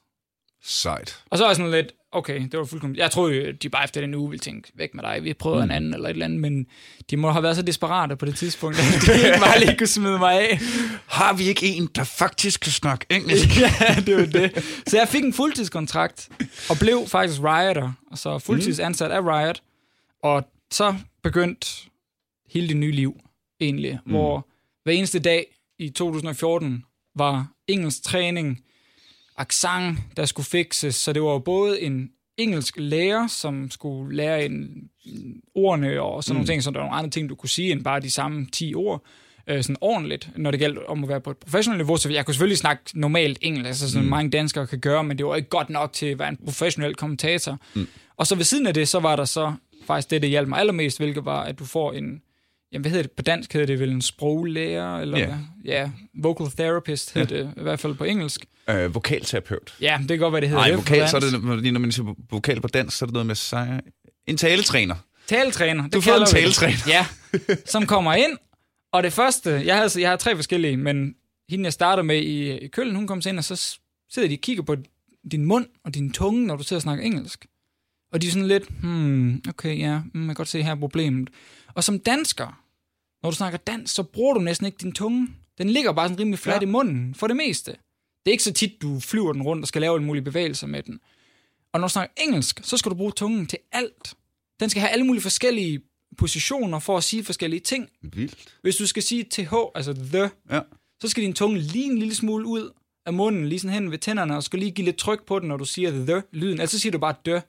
[0.63, 1.23] Sejt.
[1.29, 2.97] Og så er jeg sådan lidt, okay, det var fuldkommen...
[2.97, 5.63] Jeg troede, de bare efter den uge ville tænke, væk med dig, vi prøver mm.
[5.63, 6.65] en anden eller et eller andet, men
[7.09, 9.87] de må have været så desperate på det tidspunkt, at de ikke bare lige kunne
[9.87, 10.59] smide mig af.
[11.07, 13.59] Har vi ikke en, der faktisk kan snakke engelsk?
[13.61, 14.81] ja, det var det.
[14.87, 16.29] Så jeg fik en fuldtidskontrakt,
[16.69, 19.61] og blev faktisk Rioter, og så fuldtidsansat af Riot,
[20.21, 21.67] og så begyndte
[22.49, 23.19] hele det nye liv,
[23.59, 24.11] egentlig, mm.
[24.11, 24.47] hvor
[24.83, 25.45] hver eneste dag
[25.79, 28.63] i 2014 var engelsk træning,
[29.37, 34.89] accent, der skulle fikses, så det var både en engelsk lærer, som skulle lære en,
[35.05, 36.37] en ordene og sådan mm.
[36.37, 38.47] nogle ting, så der var nogle andre ting, du kunne sige, end bare de samme
[38.51, 39.03] 10 ord,
[39.47, 42.25] øh, sådan ordentligt, når det galt om at være på et professionelt niveau, så jeg
[42.25, 44.09] kunne selvfølgelig snakke normalt engelsk, altså sådan mm.
[44.09, 46.95] mange danskere kan gøre, men det var ikke godt nok til at være en professionel
[46.95, 47.59] kommentator.
[47.73, 47.87] Mm.
[48.17, 49.53] Og så ved siden af det, så var der så
[49.85, 52.21] faktisk det, der hjalp mig allermest, hvilket var, at du får en,
[52.71, 55.25] jamen hvad hedder det, på dansk hedder det vel en sproglærer, eller Ja.
[55.25, 55.35] hvad?
[55.65, 58.45] ja, vocal therapist hedder det, i hvert fald på engelsk.
[58.69, 59.73] Øh, vokalterapeut.
[59.81, 61.19] Ja, det kan godt være, det hedder Nej, det vokal, så er
[61.61, 63.81] det, når man siger vokal på dansk, så er det noget med sig.
[64.27, 64.95] En taletræner.
[65.27, 65.83] Taletræner.
[65.83, 66.27] Det Du får en det.
[66.29, 66.77] taletræner.
[66.87, 67.05] Ja,
[67.65, 68.37] som kommer ind,
[68.93, 71.15] og det første, jeg har, altså, jeg har tre forskellige, men
[71.49, 73.77] hende, jeg starter med i, i Køln, hun kommer ind, og så
[74.11, 74.75] sidder de og kigger på
[75.31, 77.45] din mund og din tunge, når du sidder og snakker engelsk.
[78.11, 80.75] Og de er sådan lidt, hmm, okay, ja, mm, jeg kan godt se her er
[80.75, 81.29] problemet.
[81.73, 82.63] Og som dansker,
[83.23, 85.27] når du snakker dansk, så bruger du næsten ikke din tunge.
[85.57, 86.67] Den ligger bare sådan rimelig fladt ja.
[86.67, 87.71] I munden, for det meste.
[87.71, 90.67] Det er ikke så tit, du flyver den rundt og skal lave alle mulige bevægelser
[90.67, 90.99] med den.
[91.73, 94.13] Og når du snakker engelsk, så skal du bruge tungen til alt.
[94.59, 95.81] Den skal have alle mulige forskellige
[96.17, 97.89] positioner for at sige forskellige ting.
[98.01, 98.55] Vildt.
[98.61, 100.59] Hvis du skal sige TH, altså the, Ja.
[101.01, 102.71] så skal din tunge lige en lille smule ud
[103.05, 105.47] af munden, lige sådan hen ved tænderne, og skal lige give lidt tryk på den,
[105.47, 106.59] når du siger the-lyden.
[106.59, 107.39] Altså siger du bare dø,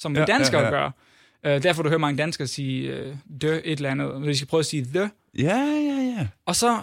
[0.00, 0.90] som ja, danskere ja, ja, gør.
[1.56, 4.48] Uh, derfor du hører mange danskere sige uh, dø et eller andet, når de skal
[4.48, 5.10] prøve at sige the.
[5.38, 6.26] Ja, ja, ja.
[6.46, 6.78] Og så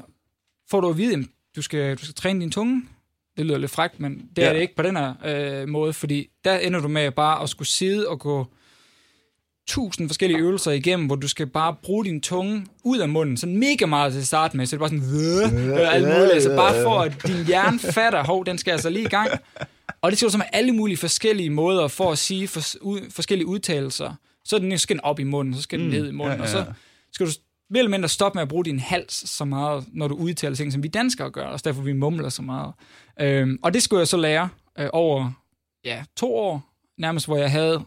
[0.70, 2.84] får du at vide, at du skal, du skal træne din tunge.
[3.38, 4.48] Det lyder lidt frækt, men det ja.
[4.48, 7.50] er det ikke på den her øh, måde, fordi der ender du med bare at
[7.50, 8.48] skulle sidde og gå
[9.68, 13.58] tusind forskellige øvelser igennem, hvor du skal bare bruge din tunge ud af munden, sådan
[13.58, 16.56] mega meget til at starte med, så det er bare sådan, øh, alt muligt, altså
[16.56, 19.30] bare for at din hjerne fatter, hov, den skal altså lige i gang.
[20.02, 23.12] Og det skal du så med alle mulige forskellige måder for at sige for, ud,
[23.12, 24.14] forskellige udtalelser.
[24.46, 26.44] Så er den, skal den op i munden, så skal den ned i munden, ja,
[26.44, 26.66] og så ja.
[27.12, 27.32] skal du
[27.70, 30.74] mere eller mindre stoppe med at bruge din hals så meget, når du udtaler ting,
[30.74, 32.74] som vi danskere gør, og derfor vi mumler så meget.
[33.20, 35.32] Øhm, og det skulle jeg så lære øh, over
[35.86, 37.86] ja, to år, nærmest hvor jeg havde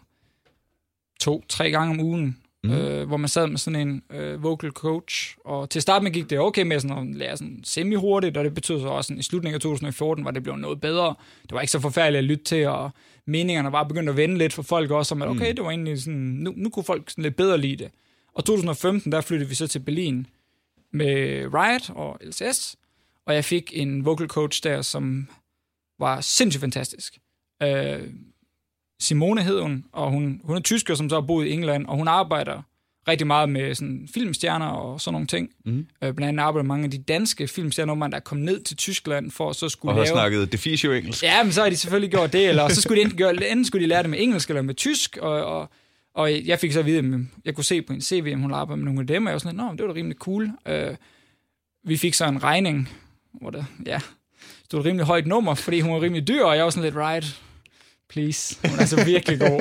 [1.20, 2.70] to-tre gange om ugen, mm.
[2.70, 5.36] øh, hvor man sad med sådan en øh, vocal coach.
[5.44, 8.44] Og til at starte med gik det okay med sådan at lære sådan semi-hurtigt, og
[8.44, 11.14] det betød så også, sådan, i slutningen af 2014 var det blevet noget bedre.
[11.42, 12.90] Det var ikke så forfærdeligt at lytte til, og
[13.26, 16.02] meningerne var begyndt at vende lidt for folk også, om at okay, det var egentlig
[16.02, 17.90] sådan, nu, nu kunne folk sådan lidt bedre lide det.
[18.34, 20.26] Og 2015, der flyttede vi så til Berlin
[20.92, 22.76] med Riot og LCS,
[23.26, 25.28] og jeg fik en vocal coach der, som
[25.98, 27.18] var sindssygt fantastisk.
[27.62, 28.08] Øh,
[29.00, 31.96] Simone hed hun, og hun, hun er tysker, som så har boet i England, og
[31.96, 32.62] hun arbejder
[33.08, 35.50] rigtig meget med sådan filmstjerner og sådan nogle ting.
[35.64, 35.86] Mm.
[36.02, 39.30] Øh, blandt andet arbejder mange af de danske filmstjerner, der er kommet ned til Tyskland
[39.30, 40.14] for at så skulle Og har lave...
[40.14, 41.22] snakket defisio engelsk.
[41.22, 43.64] Ja, men så har de selvfølgelig gjort det, eller så skulle de enten, gøre, enten
[43.64, 45.68] skulle de lære det med engelsk eller med tysk, og, og,
[46.14, 48.52] og jeg fik så at vide, at jeg kunne se på en CV, om hun
[48.52, 50.50] arbejder med nogle af dem, og jeg var sådan, nå, det var da rimelig cool.
[50.70, 50.96] Uh,
[51.84, 52.88] vi fik så en regning,
[53.40, 54.00] hvor det, ja,
[54.64, 56.96] stod et rimelig højt nummer, fordi hun var rimelig dyr, og jeg var sådan lidt,
[56.96, 57.42] right,
[58.10, 58.68] please.
[58.70, 59.60] Hun er så virkelig god.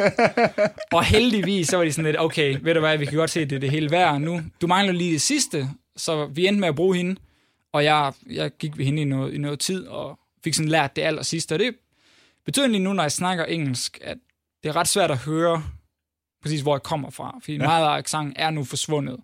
[0.92, 3.46] Og heldigvis, så var de sådan lidt, okay, ved du hvad, vi kan godt se,
[3.46, 4.42] det er det hele værd nu.
[4.62, 7.16] Du mangler lige det sidste, så vi endte med at bruge hende,
[7.74, 10.96] og jeg, jeg gik ved hende i noget, i noget tid, og fik sådan lært
[10.96, 11.54] det aller sidste.
[11.54, 11.76] Og det
[12.46, 14.18] betyder egentlig nu, når jeg snakker engelsk, at
[14.64, 15.64] det er ret svært at høre
[16.42, 17.40] præcis, hvor jeg kommer fra.
[17.42, 17.64] Fordi ja.
[17.64, 19.18] meget af accent er nu forsvundet.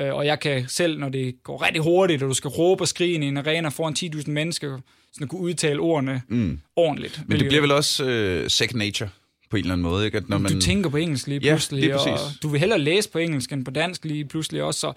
[0.00, 2.88] Øh, og jeg kan selv, når det går rigtig hurtigt, og du skal råbe og
[2.88, 4.78] skrige i en arena foran 10.000 mennesker,
[5.12, 6.60] sådan at kunne udtale ordene mm.
[6.76, 7.22] ordentligt.
[7.26, 9.08] Men det bliver vel også uh, second nature
[9.50, 10.18] på en eller anden måde, ikke?
[10.18, 10.52] At når man...
[10.52, 13.64] Du tænker på engelsk lige pludselig, ja, og du vil hellere læse på engelsk end
[13.64, 14.80] på dansk lige pludselig også.
[14.80, 14.92] Så,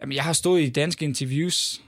[0.00, 1.80] jamen, jeg har stået i danske interviews,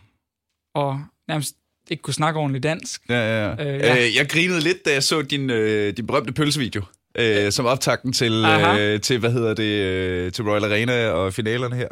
[0.75, 1.57] og nærmest
[1.91, 3.03] ikke kunne snakke ordentligt dansk.
[3.09, 3.75] Ja, ja, ja.
[3.75, 4.07] Øh, ja.
[4.07, 6.83] Øh, jeg grinede lidt, da jeg så din, øh, din berømte pølsevideo
[7.19, 11.77] øh, som optakten til, øh, til, hvad hedder det, øh, til Royal Arena og finalerne
[11.77, 11.89] her.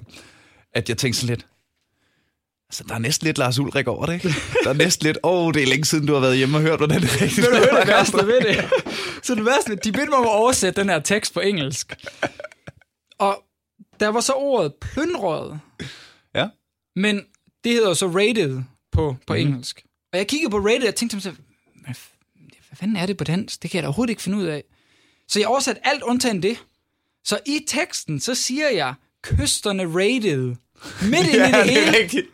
[0.74, 1.46] At jeg tænkte sådan lidt,
[2.68, 4.28] Altså, der er næsten lidt Lars Ulrik over det, ikke?
[4.64, 6.62] Der er næsten lidt, åh, oh, det er længe siden, du har været hjemme og
[6.62, 7.50] hørt, hvordan det rigtigt er.
[7.50, 8.70] Ved du, det værste ved det?
[9.22, 11.96] Så det værste, de bedte mig om at oversætte den her tekst på engelsk.
[13.18, 13.42] Og
[14.00, 15.60] der var så ordet plyndrøget.
[16.34, 16.48] Ja.
[16.96, 17.24] Men
[17.64, 18.62] det hedder så rated
[18.92, 19.40] på, på mm.
[19.40, 19.84] engelsk.
[20.12, 21.36] Og jeg kiggede på rated, og tænkte mig
[22.76, 23.62] hvad fanden er det på dansk?
[23.62, 24.64] Det kan jeg da overhovedet ikke finde ud af.
[25.28, 26.58] Så jeg oversatte alt undtagen det.
[27.24, 30.54] Så i teksten, så siger jeg, kysterne rated.
[31.02, 31.98] Midt ind ja, i det, det hele.
[31.98, 32.26] Rigtigt.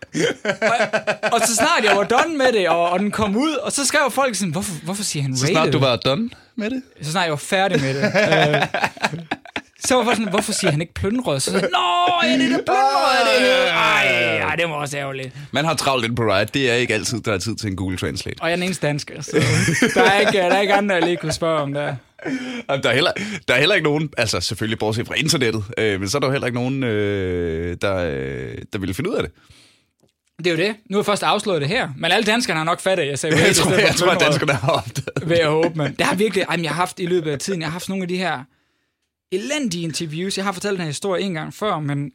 [0.44, 3.72] og, og, så snart jeg var done med det, og, og den kom ud, og
[3.72, 5.46] så skrev folk sådan, hvorfor, hvorfor siger han rated?
[5.46, 6.82] Så snart du var done med det?
[7.02, 8.02] Så snart jeg var færdig med det.
[8.02, 9.18] uh,
[9.84, 11.40] så var sådan, hvorfor siger han ikke plønrød?
[11.40, 11.78] Så sagde, Nå,
[12.22, 13.72] ja, det er det plønrød, det her.
[13.72, 15.36] Ej, ej, det var også ærgerligt.
[15.52, 16.54] Man har travlt ind på Riot.
[16.54, 18.36] Det er ikke altid, der er tid til en Google Translate.
[18.40, 19.36] Og jeg er den eneste dansker, så
[19.94, 21.96] der er ikke, der er ikke andre, jeg lige kunne spørge om det.
[22.68, 23.12] Der er, heller,
[23.48, 26.26] der er heller ikke nogen, altså selvfølgelig bortset fra internettet, øh, men så er der
[26.26, 29.32] jo heller ikke nogen, øh, der, øh, der ville finde ud af det.
[30.38, 30.76] Det er jo det.
[30.90, 31.88] Nu er jeg først afslået det her.
[31.96, 34.52] Men alle danskerne har nok fattet, jeg sagde, jeg tror, jeg, jeg tror at danskerne
[34.52, 37.30] har opdaget Ved at håbe, men det har virkelig, ej, jeg har haft i løbet
[37.30, 38.44] af tiden, jeg har haft nogle af de her
[39.32, 40.36] elendige interviews.
[40.36, 42.12] Jeg har fortalt den her historie en gang før, men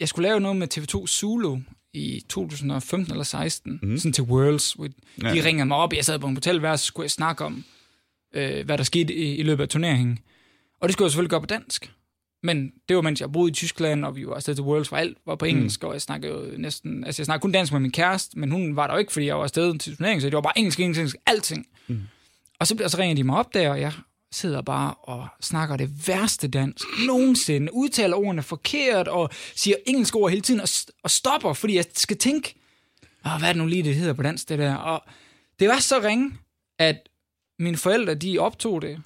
[0.00, 1.58] jeg skulle lave noget med TV2 Zulu
[1.92, 3.98] i 2015 eller 16, mm.
[3.98, 4.72] sådan til Worlds.
[4.72, 4.92] De
[5.22, 5.42] ja.
[5.44, 7.64] ringede mig op, jeg sad på en hotelværelse, så skulle jeg snakke om,
[8.34, 10.18] øh, hvad der skete i, i løbet af turneringen.
[10.80, 11.92] Og det skulle jeg selvfølgelig gøre på dansk.
[12.42, 14.96] Men det var, mens jeg boede i Tyskland, og vi var afsted til Worlds, for
[14.96, 15.48] alt var på mm.
[15.48, 15.88] engelsk, mm.
[15.88, 17.04] og jeg snakkede jo næsten...
[17.04, 19.26] Altså, jeg snakkede kun dansk med min kæreste, men hun var der jo ikke, fordi
[19.26, 21.66] jeg var afsted til turneringen, så det var bare engelsk, engelsk, engelsk, alting.
[21.86, 22.00] Mm.
[22.58, 23.92] Og så, så ringede de mig op der, og jeg
[24.36, 30.30] sidder bare og snakker det værste dansk nogensinde, udtaler ordene forkert og siger engelsk ord
[30.30, 30.68] hele tiden og,
[31.02, 32.54] og stopper, fordi jeg skal tænke,
[33.26, 34.74] Åh, hvad er det nu lige, det hedder på dansk, det der?
[34.74, 35.02] Og
[35.60, 36.32] det var så ringe,
[36.78, 36.96] at
[37.58, 38.98] mine forældre, de optog det,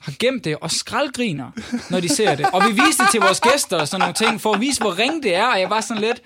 [0.00, 1.50] har gemt det og skraldgriner,
[1.90, 2.46] når de ser det.
[2.52, 4.98] Og vi viste det til vores gæster og sådan nogle ting, for at vise, hvor
[4.98, 6.22] ringe det er, og jeg var sådan lidt,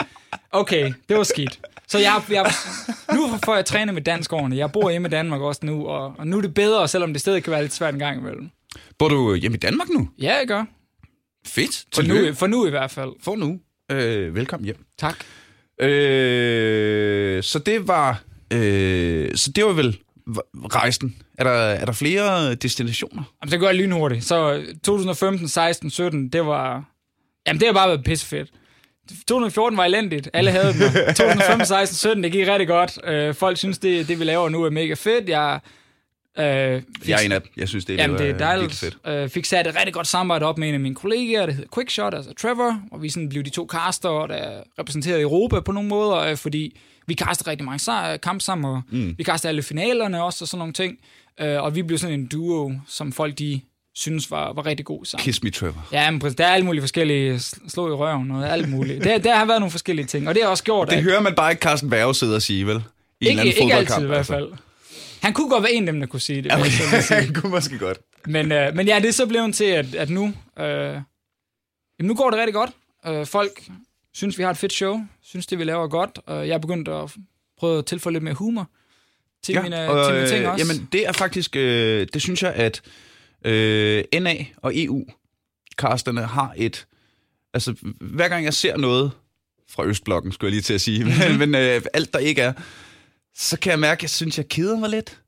[0.53, 1.61] okay, det var skidt.
[1.89, 2.53] Så jeg, jeg,
[3.15, 4.57] nu får jeg træne med dansk årene.
[4.57, 7.21] Jeg bor hjemme i Danmark også nu, og, og nu er det bedre, selvom det
[7.21, 8.51] stadig kan være lidt svært en gang imellem.
[8.99, 10.09] Bor du hjemme i Danmark nu?
[10.19, 10.65] Ja, jeg gør.
[11.47, 11.85] Fedt.
[11.95, 13.11] For nu, for nu i hvert fald.
[13.23, 13.61] For nu.
[13.91, 14.85] Øh, velkommen hjem.
[14.99, 15.25] Tak.
[15.81, 18.23] Øh, så det var...
[18.53, 19.99] Øh, så det var vel
[20.75, 21.17] rejsen?
[21.39, 23.23] Er der, er der flere destinationer?
[23.43, 24.25] Jamen, det gør jeg lynhurtigt.
[24.25, 26.85] Så 2015, 16, 17, det var...
[27.47, 28.51] Jamen, det har bare været pissefedt.
[29.29, 30.31] 2014 var elendigt.
[30.33, 30.83] Alle havde den.
[31.15, 32.99] 2015, 16, 17, det gik rigtig godt.
[33.05, 35.29] Øh, folk synes, det, det vi laver nu er mega fedt.
[35.29, 35.61] Jeg,
[36.39, 37.51] øh, fik, jeg er en af dem.
[37.57, 38.75] Jeg synes, det, jamen, det er dejligt.
[38.75, 38.99] fedt.
[39.07, 41.69] Øh, fik sat et rigtig godt samarbejde op med en af mine kollegaer, der hedder
[41.75, 45.89] Quickshot, altså Trevor, og vi sådan blev de to caster, der repræsenterede Europa på nogle
[45.89, 49.15] måder, øh, fordi vi kastede rigtig mange kampe sammen, og mm.
[49.19, 50.99] vi kastede alle finalerne også, og sådan nogle ting.
[51.41, 53.61] Øh, og vi blev sådan en duo, som folk de
[53.95, 55.25] synes var, var rigtig god sammen.
[55.25, 55.89] Kiss me, Trevor.
[55.93, 59.05] Ja, men der er alle mulige forskellige slå i røven og alt muligt.
[59.05, 61.21] Der, der har været nogle forskellige ting, og det har også gjort, Det at, hører
[61.21, 62.83] man bare ikke Carsten Værge sidde og sige, vel?
[63.21, 64.33] I ikke, en ikke altid i hvert altså.
[64.33, 64.51] fald.
[64.51, 64.63] Altså.
[65.23, 66.53] Han kunne godt være en af dem, der kunne sige det.
[66.53, 66.71] Okay.
[67.25, 67.99] Han kunne måske godt.
[68.27, 71.03] Men, øh, men ja, det er så blevet til, at, at nu, øh, jamen,
[72.01, 72.71] nu går det rigtig godt.
[73.07, 73.63] Øh, folk
[74.15, 76.59] synes, vi har et fedt show, synes, det vi laver er godt, og jeg er
[76.59, 77.17] begyndt at
[77.59, 78.71] prøve at tilføje lidt mere humor
[79.43, 80.67] til, ja, mine, og, til mine ting også.
[80.67, 82.83] Jamen, det er faktisk, øh, det synes jeg, at
[83.45, 86.87] øh, NA og EU-kasterne har et...
[87.55, 89.11] Altså, hver gang jeg ser noget
[89.71, 91.39] fra Østblokken, skulle jeg lige til at sige, mm-hmm.
[91.49, 92.53] men øh, alt der ikke er,
[93.35, 95.23] så kan jeg mærke, at jeg synes, jeg keder mig lidt.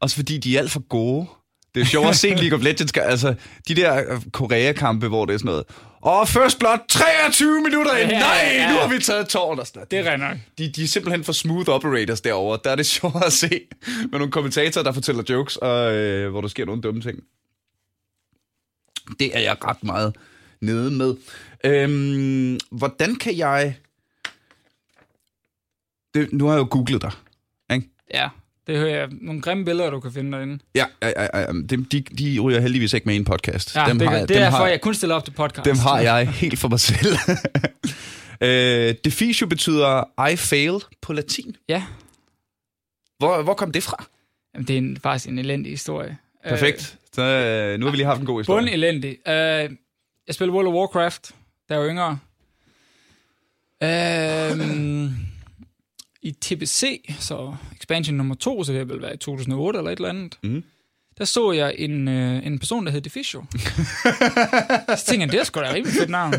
[0.00, 1.26] Også fordi de er alt for gode.
[1.76, 3.34] Det er sjovt at se League of Legends, altså
[3.68, 5.64] de der øh, Korea-kampe, hvor det er sådan noget,
[6.00, 8.10] og first blood, 23 minutter ind.
[8.10, 8.72] Ja, Nej, ja.
[8.72, 10.36] nu har vi taget tårn og sådan Det er nok.
[10.58, 12.58] De, de er simpelthen for smooth operators derovre.
[12.64, 13.60] Der er det sjovt at se
[14.10, 17.18] med nogle kommentatorer, der fortæller jokes, og øh, hvor der sker nogle dumme ting.
[19.18, 20.16] Det er jeg ret meget
[20.60, 21.14] nede med.
[21.64, 23.76] Øhm, hvordan kan jeg...
[26.14, 27.12] Det, nu har jeg jo googlet dig,
[27.72, 27.88] ikke?
[28.14, 28.28] Ja.
[28.66, 30.58] Det hører jeg nogle grimme billeder, du kan finde derinde.
[30.74, 31.46] Ja, ja, ja, ja.
[31.70, 33.76] Dem, de, de ryger heldigvis ikke med i en podcast.
[33.76, 35.32] Ja, dem det, har jeg, det er dem derfor, har, jeg kun stiller op til
[35.32, 35.64] podcast.
[35.64, 37.16] Dem har jeg helt for mig selv.
[38.48, 40.02] øh, defisio betyder
[40.32, 41.56] I failed på latin.
[41.68, 41.82] Ja,
[43.18, 44.04] Hvor, hvor kom det fra?
[44.54, 46.18] Jamen, det er en, faktisk en elendig historie.
[46.48, 46.98] Perfekt.
[47.12, 48.62] Så, øh, nu har vi lige haft en god Øh, historie.
[48.62, 49.10] bund elendig.
[49.26, 49.32] Uh,
[50.26, 51.30] jeg spillede World of Warcraft,
[51.68, 52.18] da jeg var yngre.
[53.84, 55.25] Uh,
[56.26, 59.96] I TBC, så expansion nummer to, så det har vel været i 2008 eller et
[59.96, 60.38] eller andet.
[60.42, 60.64] Mhm.
[61.18, 63.44] Der så jeg en, øh, en person, der hed Defisio.
[64.98, 66.34] så tænkte jeg, det er sgu da rimelig fedt navn.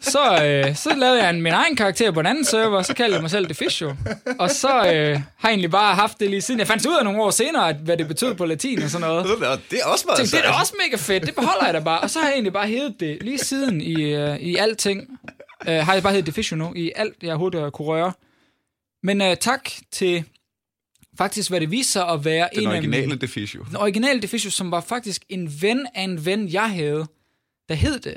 [0.00, 3.14] Så, øh, så lavede jeg en, min egen karakter på en anden server, så kaldte
[3.14, 3.96] jeg mig selv Defisio.
[4.38, 6.58] Og så øh, har jeg egentlig bare haft det lige siden.
[6.60, 9.08] Jeg fandt ud af nogle år senere, at, hvad det betød på latin og sådan
[9.08, 9.26] noget.
[9.70, 12.00] Det er også meget tænkte, det er også mega fedt, det beholder jeg da bare.
[12.00, 15.18] Og så har jeg egentlig bare hævet det lige siden i, uh, i alting.
[15.68, 18.12] Uh, har jeg bare heddet Defisio nu, i alt, jeg overhovedet kunne røre.
[19.02, 20.24] Men uh, tak til
[21.18, 23.64] faktisk, hvad det viser sig at være Den en originale af defisio.
[23.68, 27.06] den originale Defisio, som var faktisk en ven af en ven, jeg havde,
[27.68, 28.16] der hed det.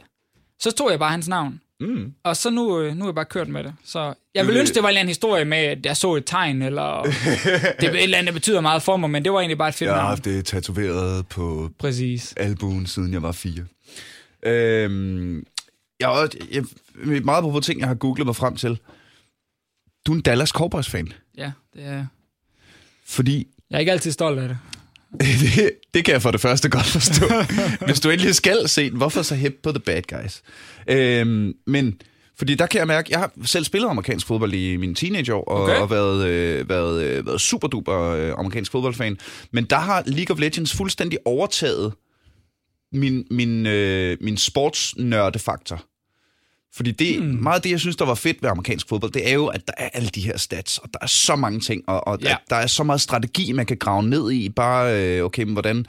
[0.59, 1.61] Så tog jeg bare hans navn.
[1.79, 2.13] Mm.
[2.23, 3.73] Og så nu, øh, nu er jeg bare kørt med det.
[3.83, 6.15] Så jeg vil vil- ønske, det var en eller anden historie med, at jeg så
[6.15, 7.03] et tegn, eller
[7.79, 9.69] det er et eller andet, der betyder meget for mig, men det var egentlig bare
[9.69, 12.33] et fedt Jeg har haft det tatoveret på Præcis.
[12.37, 13.65] albuen, siden jeg var fire.
[14.43, 15.35] Øhm,
[15.99, 16.63] jeg, har også- jeg,
[17.07, 18.79] jeg, meget på ting, jeg har googlet mig frem til.
[20.05, 21.13] Du er en Dallas Cowboys-fan.
[21.37, 22.05] Ja, det er...
[23.05, 24.57] Fordi Jeg er ikke altid stolt af det.
[25.19, 27.25] det, det kan jeg for det første godt forstå.
[27.85, 30.41] Hvis du endelig skal se den, hvorfor så hip på The Bad Guys?
[30.87, 32.01] Øhm, men
[32.37, 35.61] fordi der kan jeg mærke, jeg har selv spillet amerikansk fodbold i mine teenageår, og,
[35.63, 35.75] Okay.
[35.75, 39.17] og været, øh, været, øh, været super duper øh, amerikansk fodboldfan.
[39.51, 41.93] Men der har League of Legends fuldstændig overtaget
[42.93, 45.83] min, min, øh, min sportsnørdefaktor.
[46.75, 47.43] Fordi det, hmm.
[47.43, 49.67] meget af det, jeg synes, der var fedt ved amerikansk fodbold, det er jo, at
[49.67, 52.35] der er alle de her stats, og der er så mange ting, og, og Ja.
[52.49, 54.49] der er så meget strategi, man kan grave ned i.
[54.49, 55.85] Bare, øh, okay, men hvordan,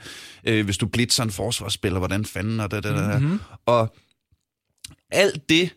[0.47, 3.21] øh, hvis du blitzer en forsvarsspiller, hvordan fanden, og det, det, det, Mhm.
[3.23, 3.39] mm-hmm.
[3.65, 3.95] Og
[5.11, 5.69] alt det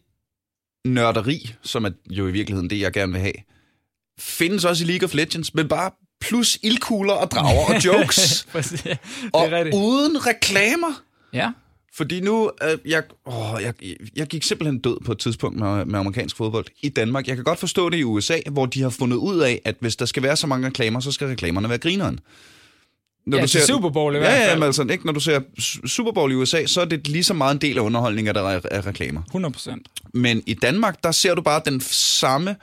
[0.84, 3.32] nørderi, som er jo i virkeligheden det, jeg gerne vil have,
[4.18, 5.90] findes også i League of Legends, men bare
[6.20, 8.46] plus ildkugler og drager og jokes,
[9.32, 11.02] og uden reklamer.
[11.32, 11.50] Ja.
[11.96, 13.74] Fordi nu, øh, jeg, åh, jeg,
[14.16, 17.28] jeg gik simpelthen død på et tidspunkt med, med amerikansk fodbold i Danmark.
[17.28, 19.96] Jeg kan godt forstå det i USA, hvor de har fundet ud af, at hvis
[19.96, 22.20] der skal være så mange reklamer, så skal reklamerne være grineren.
[23.26, 24.58] Når ja, til Super Bowl i hvert Ja, ja, fald.
[24.58, 25.06] men altså, ikke?
[25.06, 25.40] når du ser
[25.86, 28.34] Super Bowl i USA, så er det lige så meget en del af underholdningen, at
[28.34, 29.22] der er, er reklamer.
[29.22, 29.88] 100 procent.
[30.14, 32.56] Men i Danmark, der ser du bare den samme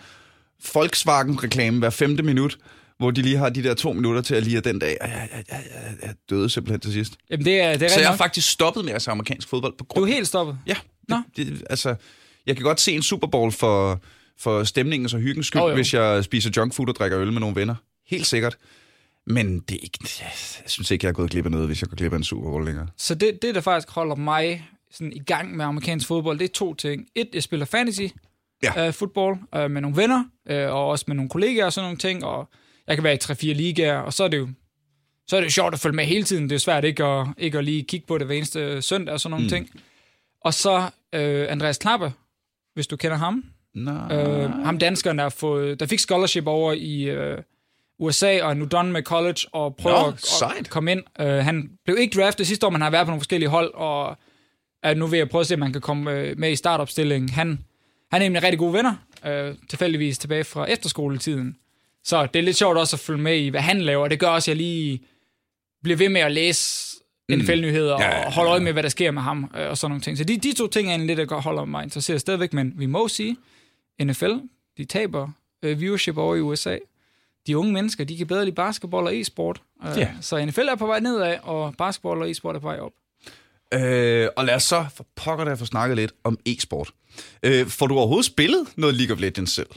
[0.73, 2.57] Volkswagen-reklame hver femte minut,
[3.03, 4.97] hvor de lige har de der to minutter til at lige den dag.
[5.01, 7.13] Jeg, jeg, jeg, jeg, jeg døde simpelthen til sidst.
[7.29, 8.17] Jamen, det er, det er Så jeg har nok.
[8.17, 10.57] faktisk stoppet med at se amerikansk fodbold på Du grund er helt stoppet.
[10.67, 10.75] Ja,
[11.09, 11.15] Nå.
[11.37, 11.95] det, det, altså,
[12.45, 14.01] jeg kan godt se en Super Bowl for,
[14.39, 15.75] for stemningens og hyggens skyld, oh, jo.
[15.75, 17.75] hvis jeg spiser junkfood og drikker øl med nogle venner.
[18.07, 18.57] Helt sikkert.
[19.27, 19.99] Men det er ikke,
[20.63, 22.23] jeg synes ikke, jeg har gået glip af noget, hvis jeg går glip af en
[22.23, 22.87] Super Bowl længere.
[22.97, 26.53] Så det, det, der faktisk holder mig sådan i gang med amerikansk fodbold, det er
[26.53, 27.05] to ting.
[27.15, 28.01] Et, jeg spiller fantasy
[28.63, 28.87] Ja.
[28.87, 31.97] uh, fodbold uh, med nogle venner, uh, og også med nogle kollegaer og sådan nogle
[31.97, 32.49] ting, og
[32.87, 34.49] jeg kan være i 3-4 ligaer, og så er det jo
[35.27, 36.49] så er det jo sjovt at følge med hele tiden.
[36.49, 39.19] Det er svært ikke at, ikke at lige kigge på det hver eneste søndag og
[39.19, 39.49] sådan nogle mm.
[39.49, 39.69] ting.
[40.41, 42.13] Og så uh, Andreas Knappe,
[42.73, 43.43] hvis du kender ham.
[43.75, 44.15] Nej.
[44.15, 47.37] Øh, ham danskeren, der, fået, der fik scholarship over i øh,
[47.99, 51.03] USA, og er nu done med college, og prøver Nå, at, at komme ind.
[51.19, 53.73] Øh, han blev ikke draftet sidste år, men han har været på nogle forskellige hold,
[53.73, 54.17] og
[54.83, 57.29] er nu ved at prøve at se, om man kan komme øh, med i startopstillingen.
[57.29, 57.47] Han,
[58.11, 61.57] han er nemlig rigtig gode venner, øh, tilfældigvis tilbage fra efterskoletiden.
[62.03, 64.07] Så det er lidt sjovt også at følge med i, hvad han laver.
[64.07, 65.01] Det gør også, at jeg lige
[65.83, 66.95] bliver ved med at læse
[67.31, 68.01] NFL-nyheder Mm.
[68.01, 68.25] Ja, ja, ja.
[68.25, 70.17] og holde øje med, hvad der sker med ham øh, og sådan nogle ting.
[70.17, 72.85] Så de, de to ting er egentlig lidt, der holder mig interesseret stadigvæk, men vi
[72.85, 73.37] må sige,
[74.03, 74.31] NFL,
[74.77, 75.29] de taber
[75.63, 76.77] øh, viewership over i USA.
[77.47, 79.61] De unge mennesker, de kan bedre lide basketball og e-sport.
[79.85, 80.11] Øh, Ja.
[80.21, 82.91] Så NFL er på vej nedad, og basketball og e-sport er på vej op.
[83.73, 86.91] Øh, og lad os så for pokker der få snakket lidt om e-sport.
[87.43, 89.67] Øh, får du overhovedet spillet noget League of Legends selv?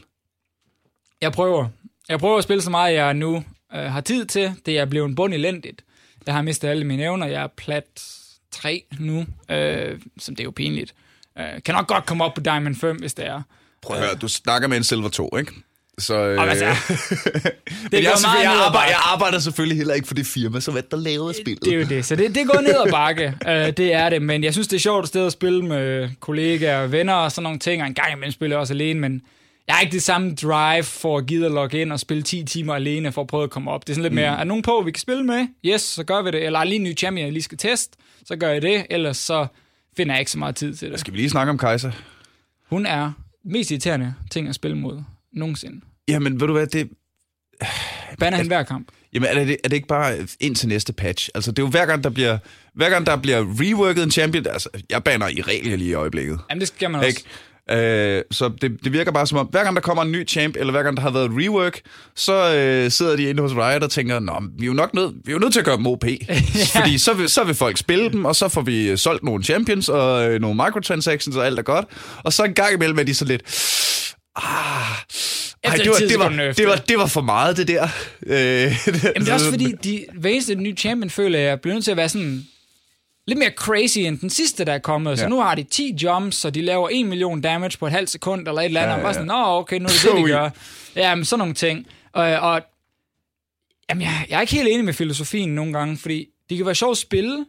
[1.21, 1.67] Jeg prøver.
[2.09, 3.43] Jeg prøver at spille så meget, jeg nu
[3.75, 4.53] øh, har tid til.
[4.65, 5.81] Det er blevet bund elendigt.
[6.25, 7.27] Jeg har mistet alle mine evner.
[7.27, 7.83] Jeg er plat
[8.51, 10.93] 3 nu, øh, som det er jo pinligt.
[11.39, 13.41] Øh, kan nok godt komme op på Diamond 5, hvis det er.
[13.81, 15.51] Prøv at høre, du snakker med en Silver 2, ikke?
[15.99, 16.65] Så, øh, altså,
[17.91, 20.71] det jeg, er meget jeg, arbejder, jeg arbejder selvfølgelig heller ikke for det firma, så
[20.71, 21.63] hvad der lavede spillet.
[21.63, 22.05] Det er jo det.
[22.05, 23.33] Så det, det går ned ad bakke.
[23.45, 24.21] uh, det er det.
[24.21, 27.31] Men jeg synes, det er sjovt et sted at spille med kollegaer og venner og
[27.31, 27.81] sådan nogle ting.
[27.81, 29.21] Og en gang imellem spiller jeg også alene, men
[29.67, 32.43] jeg har ikke det samme drive for at gide at logge ind og spille 10
[32.43, 33.87] timer alene for at prøve at komme op.
[33.87, 35.47] Det er sådan lidt mere, er der nogen på, vi kan spille med?
[35.65, 36.45] Yes, så gør vi det.
[36.45, 37.97] Eller er lige en ny champion, jeg lige skal teste?
[38.25, 38.85] Så gør jeg det.
[38.89, 39.47] Ellers så
[39.97, 40.99] finder jeg ikke så meget tid til det.
[40.99, 41.91] Skal vi lige snakke om Kaiser?
[42.69, 43.11] Hun er
[43.45, 45.03] mest irriterende ting at spille mod
[45.33, 45.81] nogensinde.
[46.07, 46.89] Jamen, ved du hvad, det...
[48.19, 48.87] Banner hende hver kamp.
[49.13, 51.29] Jamen, er det, er det ikke bare ind til næste patch?
[51.35, 52.37] Altså, det er jo hver gang, der bliver,
[52.73, 54.47] hver gang, der bliver reworket en champion...
[54.47, 56.39] Altså, jeg baner i regel lige i øjeblikket.
[56.49, 57.23] Jamen, det skal man også.
[57.71, 60.55] Øh, så det, det virker bare som om, hver gang der kommer en ny champ,
[60.55, 61.81] eller hver gang der har været et rework,
[62.15, 65.15] så øh, sidder de inde hos Riot og tænker, Nå, vi er jo nok nødt,
[65.25, 66.05] vi er jo nødt til at gøre dem OP.
[66.09, 66.15] ja.
[66.79, 69.43] Fordi så vil, så vil folk spille dem, og så får vi øh, solgt nogle
[69.43, 71.85] champions og øh, nogle microtransactions, og alt er godt.
[72.23, 73.41] Og så en gang imellem er de så lidt...
[74.35, 74.43] Ah,
[75.63, 77.87] ej, det, var, det, var, det, var, det var for meget, det der.
[78.27, 78.75] Øh, Jamen,
[79.15, 81.97] det er også fordi, de, hver eneste nye champion føler jeg, bliver nødt til at
[81.97, 82.45] være sådan
[83.27, 85.11] lidt mere crazy end den sidste, der er kommet.
[85.11, 85.15] Ja.
[85.15, 88.09] Så nu har de 10 jumps, og de laver 1 million damage på et halvt
[88.09, 88.91] sekund, eller et eller andet.
[88.91, 88.97] Ja, ja.
[88.97, 90.49] Og bare sådan, nå, okay, nu er det det, de gør.
[90.95, 91.87] Ja, men sådan nogle ting.
[92.13, 92.61] Og, og
[93.89, 96.75] jamen, jeg, jeg er ikke helt enig med filosofien nogle gange, fordi de kan være
[96.75, 97.45] sjovt at spille,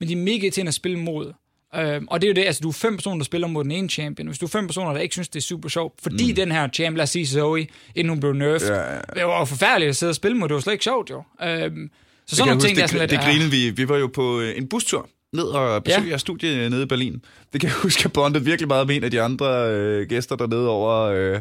[0.00, 1.32] men de er mega til at spille mod.
[1.74, 3.72] Øhm, og det er jo det, altså du er fem personer, der spiller mod den
[3.72, 4.26] ene champion.
[4.26, 6.36] Hvis du er fem personer, der ikke synes, det er super sjovt, fordi mm.
[6.36, 9.00] den her champ, lad os sige Zoe, inden hun blev nerfed, ja, ja.
[9.14, 11.22] det var forfærdeligt at sidde og spille mod, det var slet ikke sjovt jo.
[11.42, 11.90] Øhm,
[12.26, 13.10] så sådan nogle ting, det, der er sådan lidt...
[13.10, 16.08] Det grinede vi, vi var jo på øh, en bustur ned og besøge ja.
[16.08, 17.22] jeres studie nede i Berlin.
[17.52, 20.36] Det kan jeg huske, jeg bondede virkelig meget med en af de andre øh, gæster
[20.36, 21.02] dernede over.
[21.02, 21.40] Øh,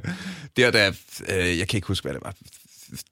[0.57, 0.91] der, der,
[1.29, 2.33] øh, jeg kan ikke huske, hvad det var.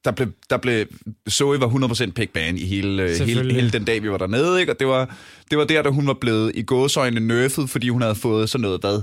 [0.05, 0.85] Der blev, der blev
[1.29, 4.59] Zoe var 100% pick ban i hele, øh, hele, hele den dag, vi var dernede.
[4.59, 4.71] Ikke?
[4.71, 5.15] Og det var,
[5.51, 8.61] det var der, da hun var blevet i gåsøjne nerfed, fordi hun havde fået sådan
[8.61, 9.01] noget, hvad?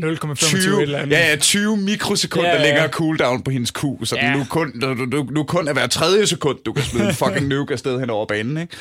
[0.00, 1.16] 0,25 eller andet.
[1.16, 2.62] Ja, ja, 20 mikrosekunder ja, ja.
[2.62, 4.36] længere cooldown på hendes Q, så ja.
[4.36, 7.48] nu, kun, nu, nu, nu kun er hver tredje sekund, du kan smide en fucking
[7.48, 8.76] nuke afsted hen over banen, ikke?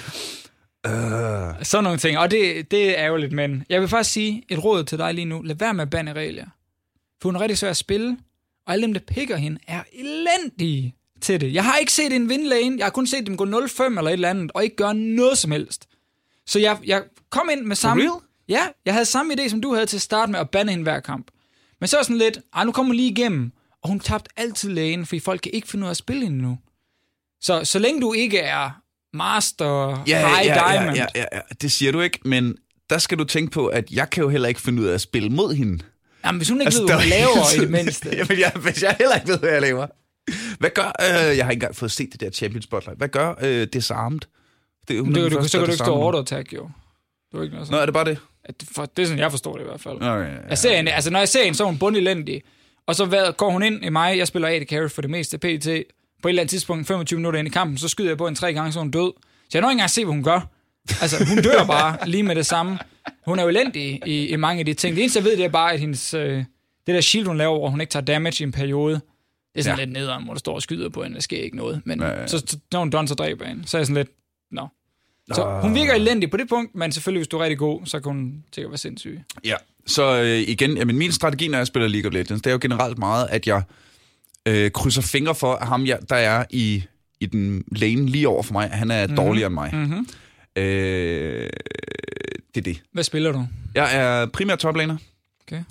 [0.87, 1.63] Uh.
[1.63, 4.83] Sådan nogle ting, og det, det er ærgerligt, men jeg vil faktisk sige et råd
[4.83, 5.41] til dig lige nu.
[5.41, 6.45] Lad være med at bande Relia.
[7.21, 8.17] For hun er rigtig svær at spille,
[8.67, 11.53] og alle dem, der picker hende, er elendige til det.
[11.53, 14.01] Jeg har ikke set en vinde lane, jeg har kun set dem gå 0-5 eller
[14.01, 15.87] et eller andet, og ikke gøre noget som helst.
[16.45, 18.03] Så jeg, jeg kom ind med samme...
[18.03, 18.21] real?
[18.47, 20.83] Ja, jeg havde samme idé, som du havde til at starte med at bande hende
[20.83, 21.31] hver kamp.
[21.79, 23.51] Men så sådan lidt, ej, nu kommer hun lige igennem,
[23.81, 26.41] og hun tabte altid lane, fordi folk kan ikke finde ud af at spille hende
[26.41, 26.57] nu.
[27.41, 28.81] Så, så længe du ikke er
[29.13, 30.97] master, ja, high ja, diamond.
[30.97, 32.55] Ja, ja, ja, det siger du ikke, men
[32.89, 35.01] der skal du tænke på, at jeg kan jo heller ikke finde ud af at
[35.01, 35.83] spille mod hende.
[36.25, 38.09] Jamen, hvis hun ikke altså, ved, hvad hun laver i det mindste.
[38.17, 39.87] Jamen, jeg, hvis jeg heller ikke ved, hvad jeg laver.
[40.59, 40.91] Hvad gør...
[41.01, 42.97] Øh, jeg har ikke engang fået set det der Champions Spotlight.
[42.97, 44.19] Hvad gør øh, Disarmed?
[44.87, 46.69] Det, hun det, du, så kan du ikke stå order attack, jo.
[47.31, 47.77] Det er ikke noget sådan.
[47.77, 48.17] Nå, er det bare det?
[48.43, 49.95] At, for, det er sådan, jeg forstår det i hvert fald.
[49.95, 50.47] Okay, ja, ja.
[50.49, 52.41] Jeg ser hende, altså, når jeg ser hende, så er hun bundelendig.
[52.87, 55.37] Og så hvad, går hun ind i mig, jeg spiller AD carry for det meste
[55.37, 55.67] PT.
[56.21, 58.35] På et eller andet tidspunkt, 25 minutter ind i kampen, så skyder jeg på en
[58.35, 59.13] tre gange, så hun død.
[59.43, 60.49] Så jeg når ikke engang se, hvad hun gør.
[61.01, 62.79] Altså, hun dør bare lige med det samme.
[63.25, 64.95] Hun er jo elendig i, i mange af de ting.
[64.95, 66.37] Det eneste, jeg ved, det er bare, at hendes, øh,
[66.87, 69.63] det der shield, hun laver, hvor hun ikke tager damage i en periode, det er
[69.63, 69.85] sådan ja.
[69.85, 71.81] lidt nederen, hvor der står og skyder på hende, der sker ikke noget.
[71.85, 72.27] Men ja, ja.
[72.27, 73.67] så når hun done, så dræber hende.
[73.67, 74.09] Så er jeg sådan lidt,
[74.51, 74.67] nå.
[75.27, 75.35] No.
[75.35, 77.99] Så hun virker elendig på det punkt, men selvfølgelig, hvis du er rigtig god, så
[77.99, 79.19] kan hun sikkert være sindssyg.
[79.45, 79.55] Ja,
[79.87, 82.59] så øh, igen, jamen, min strategi, når jeg spiller League of Legends, det er jo
[82.61, 83.63] generelt meget, at jeg
[84.47, 86.83] øh, krydser fingre for, at ham, jeg, der er i
[87.21, 88.69] i den lane lige over for mig.
[88.69, 89.15] Han er mm-hmm.
[89.17, 89.69] dårligere end mig.
[89.73, 90.07] Mm-hmm.
[90.55, 91.49] Øh,
[92.55, 92.81] det er det.
[92.93, 93.47] Hvad spiller du?
[93.75, 94.97] Jeg er primært toplaner.
[95.47, 95.63] Okay.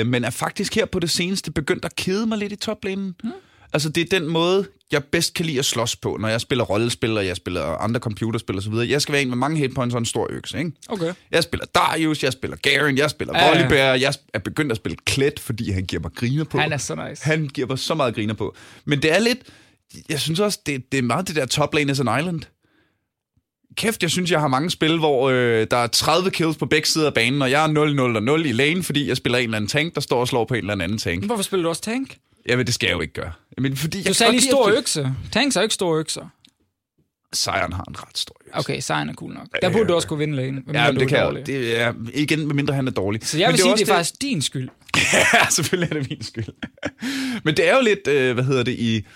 [0.00, 3.14] Øh, men er faktisk her på det seneste begyndt at kede mig lidt i toplanen.
[3.24, 3.30] Mm.
[3.72, 6.64] Altså, det er den måde, jeg bedst kan lide at slås på, når jeg spiller
[6.64, 8.88] rollespil, og jeg spiller andre computerspil og så videre.
[8.88, 10.72] Jeg skal være en med mange hitpoints og en stor økse, ikke?
[10.88, 11.14] Okay.
[11.30, 14.96] Jeg spiller Darius, jeg spiller Garen, jeg spiller ja, Volibear, jeg er begyndt at spille
[15.06, 16.58] Klet, fordi han giver mig griner på.
[16.58, 17.24] Han er så nice.
[17.24, 18.54] Han giver mig så meget griner på.
[18.84, 19.38] Men det er lidt
[20.08, 22.40] jeg synes også, det, det er meget det der top lane is an island.
[23.76, 26.88] Kæft, jeg synes, jeg har mange spil, hvor øh, der er 30 kills på begge
[26.88, 29.44] sider af banen, og jeg er 0-0 og 0 i lane, fordi jeg spiller en
[29.44, 31.24] eller anden tank, der står og slår på en eller anden tank.
[31.24, 32.16] Hvorfor spiller du også tank?
[32.48, 33.32] Jamen, det skal jeg jo ikke gøre.
[33.58, 35.14] Men fordi du jeg sagde lige stor økse.
[35.32, 36.28] Tanks er ikke store økser.
[37.34, 38.58] Sejren har en ret stor økse.
[38.58, 39.46] Okay, sejren er cool nok.
[39.62, 40.62] Der burde du også kunne vinde lane.
[40.72, 41.46] Ja, men det kan jeg.
[41.46, 43.26] Det er, igen, medmindre han er dårlig.
[43.26, 44.68] Så jeg vil men sige, det er, det faktisk din skyld.
[45.34, 46.48] ja, selvfølgelig er det min skyld.
[47.44, 49.06] men det er jo lidt, øh, hvad hedder det, i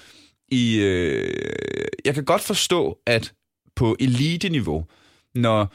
[0.49, 0.79] i...
[0.79, 3.33] Øh, jeg kan godt forstå, at
[3.77, 4.85] på elite-niveau,
[5.35, 5.74] når,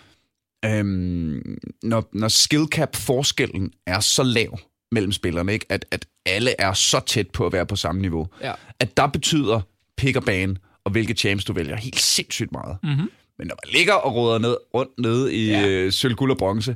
[0.65, 4.59] øhm, når, når skill cap-forskellen er så lav
[4.91, 5.65] mellem spillerne, ikke?
[5.69, 8.53] At, at alle er så tæt på at være på samme niveau, ja.
[8.79, 9.61] at der betyder
[9.97, 12.77] pick og ban, og hvilke champs du vælger, helt sindssygt meget.
[12.83, 13.11] Mm-hmm.
[13.37, 15.67] Men når man ligger og råder ned, rundt nede i ja.
[15.67, 16.75] øh, sølv, guld og bronze,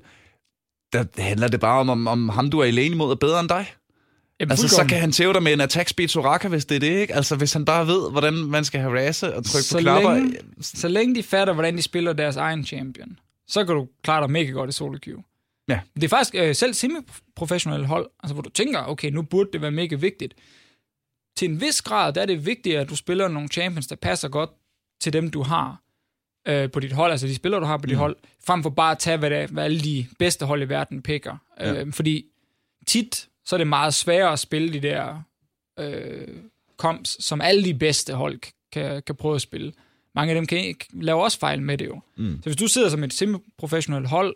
[0.94, 3.40] der handler det bare om, om, om ham, du er i lane imod, er bedre
[3.40, 3.66] end dig.
[4.40, 6.80] Jamen, altså, så kan han tæve dig med en attack speed Soraka, hvis det er
[6.80, 7.16] det, ikke?
[7.16, 10.14] Altså, hvis han bare ved, hvordan man skal harasse og trykke så på knapper.
[10.14, 14.22] Længe, så længe de fatter, hvordan de spiller deres egen champion, så kan du klare
[14.22, 15.24] dig mega godt i solo queue.
[15.70, 15.80] Ja.
[15.96, 19.62] Det er faktisk øh, selv semi-professionelle hold, altså, hvor du tænker, okay, nu burde det
[19.62, 20.36] være mega vigtigt.
[21.38, 24.30] Til en vis grad, der er det vigtigt, at du spiller nogle champions, der passer
[24.30, 24.50] godt
[25.02, 25.82] til dem, du har
[26.48, 28.00] øh, på dit hold, altså de spillere, du har på dit mm.
[28.00, 31.02] hold, frem for bare at tage, hvad, det, hvad alle de bedste hold i verden
[31.02, 31.38] picker.
[31.60, 31.74] Ja.
[31.74, 32.26] Øh, fordi
[32.88, 35.22] tit så er det meget sværere at spille de der
[35.80, 36.28] øh,
[36.78, 38.40] komps, som alle de bedste hold
[38.72, 39.74] kan, kan prøve at spille.
[40.16, 42.02] Mange af dem kan ikke lave også fejl med det jo.
[42.18, 42.38] Mm.
[42.38, 44.36] Så hvis du sidder som et semi-professionelt hold,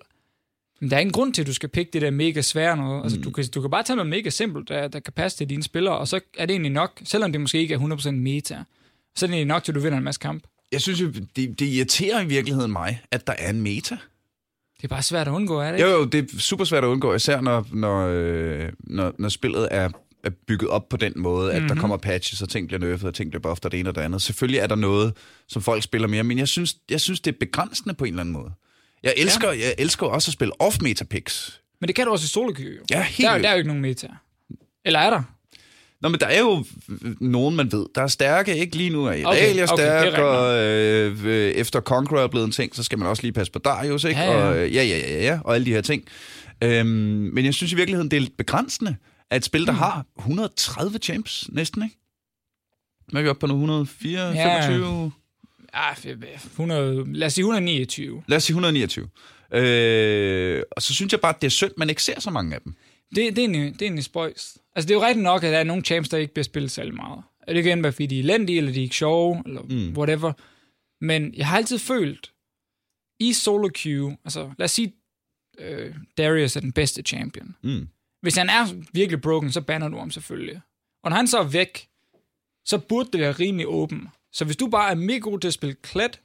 [0.80, 3.04] men der er ingen grund til, at du skal pikke det der mega svære noget.
[3.04, 3.24] Altså, Mm.
[3.24, 5.64] du, kan, du kan bare tage noget mega simpelt, der, der kan passe til dine
[5.64, 8.64] spillere, og så er det egentlig nok, selvom det måske ikke er 100% meta,
[9.16, 10.44] så er det egentlig nok til, at du vinder en masse kamp.
[10.72, 13.98] Jeg synes jo, det, det irriterer i virkeligheden mig, at der er en meta.
[14.78, 15.98] Det er bare svært at undgå, er det Jo, ikke?
[15.98, 19.90] jo, det er super svært at undgå, især når, når, øh, når, når spillet er,
[20.24, 21.68] er bygget op på den måde, at mm-hmm.
[21.68, 21.82] der Mhm.
[21.82, 24.02] kommer patches, og ting bliver nerfed, og ting bliver buffet, og det ene og det
[24.02, 24.22] andet.
[24.22, 25.14] Selvfølgelig er der noget,
[25.48, 28.22] som folk spiller mere, men jeg synes, jeg synes det er begrænsende på en eller
[28.22, 28.52] anden måde.
[29.04, 29.60] Jeg elsker, ja.
[29.60, 31.62] jeg elsker også at spille off-meta picks.
[31.82, 32.82] Men det kan du også i solo queue, jo.
[32.92, 34.08] Ja, helt Der, der er jo ikke nogen meta.
[34.86, 35.22] Eller er der?
[36.02, 36.66] Nå, men der er jo
[37.22, 41.26] nogen, man ved, der er stærke, ikke lige nu er Irelia Okay, stærk, og øh,
[41.26, 44.04] øh, efter Conqueror er blevet en ting, så skal man også lige passe på Darius,
[44.04, 44.20] ikke?
[44.20, 44.46] Ja, ja.
[44.46, 46.04] Og, øh, ja, ja, ja, ja, og alle de her ting.
[46.64, 46.88] Øhm,
[47.34, 48.96] men jeg synes i virkeligheden, det er lidt begrænsende,
[49.32, 49.80] at et spil, der Hmm.
[49.80, 51.96] har 130 champs næsten, ikke?
[53.12, 53.54] Hvad er vi oppe på nu?
[53.54, 54.60] 104, Ja.
[54.68, 55.12] 25?
[55.74, 55.94] Ja,
[56.36, 58.24] 100, lad os sige 129.
[58.28, 59.10] Lad os sige 129.
[59.54, 62.56] Øh, og så synes jeg bare, at det er synd, man ikke ser så mange
[62.56, 62.76] af dem.
[63.16, 64.58] Det, det, er egentlig, det er egentlig spøjs.
[64.76, 66.72] Altså, det er jo rigtigt nok, at der er nogle champs, der ikke bliver spillet
[66.72, 67.24] særlig meget.
[67.48, 69.62] Og det kan enten være, fordi de er elendige, eller de er ikke sjove, eller
[69.62, 69.98] mm.
[69.98, 70.34] whatever.
[71.02, 72.32] Men jeg har altid følt,
[73.20, 74.94] i solo queue, altså lad os sige,
[75.60, 77.56] øh, Darius er den bedste champion.
[77.64, 77.88] Mm.
[78.22, 80.62] Hvis han er virkelig broken, så banner du ham selvfølgelig.
[81.04, 81.88] Og når han så er væk,
[82.66, 84.08] så burde det være rimelig åben.
[84.34, 86.20] Så hvis du bare er mega god til at spille klat,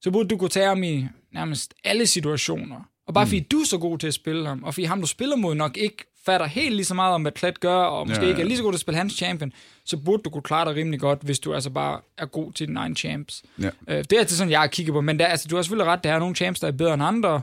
[0.00, 2.90] så burde du kunne tage ham i nærmest alle situationer.
[3.06, 3.28] Og bare mm.
[3.28, 5.54] fordi du er så god til at spille ham, og fordi ham, du spiller mod,
[5.54, 8.30] nok ikke fatter helt lige så meget om, hvad klat gør, og måske Ja, ja,
[8.30, 9.52] ikke er lige så god til at spille hans champion,
[9.84, 12.68] så burde du kunne klare dig rimelig godt, hvis du altså bare er god til
[12.68, 13.42] din egen champs.
[13.62, 13.70] Ja.
[13.88, 15.92] Øh, det er altid sådan, jeg har kigget på, men der, altså, du har selvfølgelig
[15.92, 17.42] ret, der er nogle champs, der er bedre end andre.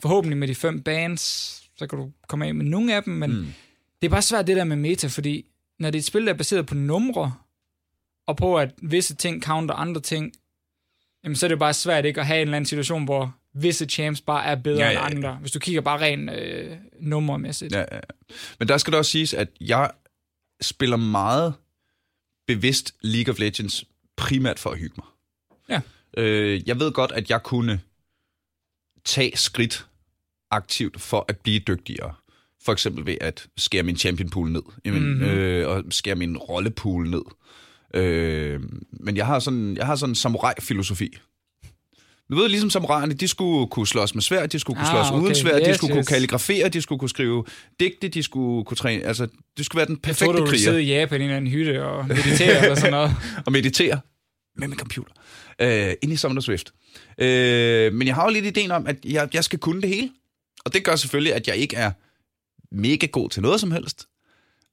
[0.00, 1.22] Forhåbentlig med de fem bands,
[1.76, 3.46] så kan du komme af med nogle af dem, men mm.
[4.02, 5.46] det er bare svært det der med meta, fordi
[5.78, 7.34] når det er et spil, der er baseret på numre,
[8.26, 10.32] og på at visse ting counter andre ting,
[11.24, 13.34] jamen så er det jo bare svært ikke at have en eller anden situation, hvor
[13.54, 16.30] visse champs bare er bedre Ja, ja, ja, end andre, hvis du kigger bare rent
[16.30, 17.72] øh, nummermæssigt.
[17.74, 18.00] Ja, ja.
[18.58, 19.90] Men der skal det også siges, at jeg
[20.60, 21.54] spiller meget
[22.46, 23.84] bevidst League of Legends
[24.16, 25.06] primært for at hygge mig.
[25.68, 25.80] Ja.
[26.22, 27.80] Øh, jeg ved godt, at jeg kunne
[29.04, 29.86] tage skridt
[30.50, 32.14] aktivt for at blive dygtigere.
[32.64, 34.94] For eksempel ved at skære min champion pool ned, Mhm.
[34.94, 35.22] mm-hmm.
[35.24, 37.22] øh, og skære min rollepool ned.
[37.94, 38.60] Øh,
[39.00, 41.18] men jeg har sådan, jeg har sådan en samurai-filosofi.
[42.30, 45.10] Du ved, ligesom samuraierne, de skulle kunne slås med sværd, de skulle kunne Ah, slås
[45.12, 45.34] uden okay.
[45.34, 46.06] sværd, de Yes, skulle yes.
[46.06, 47.44] kunne kalligrafere, de skulle kunne skrive
[47.80, 49.26] digte, de skulle kunne træne, altså,
[49.56, 51.36] det skulle være den Jeg tror, perfekte du sidde kriger i Japan i en eller
[51.36, 53.16] anden hytte og meditere eller sådan noget.
[53.46, 54.00] og meditere
[54.56, 55.12] med min computer
[55.60, 56.72] øh, ind i Summoner Swift.
[57.18, 60.10] Øh, men jeg har jo lidt ideen om, at jeg, jeg skal kunne det hele.
[60.64, 61.90] Og det gør selvfølgelig, at jeg ikke er
[62.74, 64.06] mega god til noget som helst.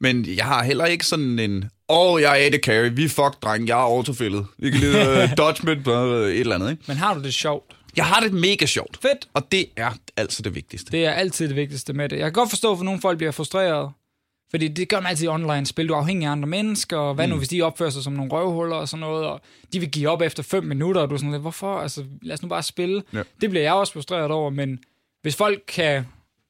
[0.02, 3.42] Men jeg har heller ikke sådan en, åh, oh, jeg er det carry, vi fuck,
[3.42, 4.46] dreng, jeg er autofillet.
[4.58, 6.84] Vi kan lide uh, dodgement, blah, blah, et eller andet, ikke?
[6.88, 7.76] Men har du det sjovt?
[7.96, 9.28] Jeg har det mega sjovt, Fedt.
[9.34, 10.92] og det er altså det vigtigste.
[10.92, 12.18] Det er altid det vigtigste med det.
[12.18, 13.92] Jeg kan godt forstå, at nogle folk bliver frustreret.
[14.52, 15.88] Fordi det gør man altid i online-spil.
[15.88, 18.32] Du er afhængig af andre mennesker, og hvad nu, hvis de opfører sig som nogle
[18.32, 19.42] røvhuller og sådan noget, og
[19.74, 21.80] de vil give op efter fem minutter, og du er sådan lidt, hvorfor?
[21.80, 23.04] Altså, lad os nu bare spille.
[23.14, 23.22] Ja.
[23.42, 24.80] Det bliver jeg også frustreret over, men
[25.22, 26.06] hvis folk kan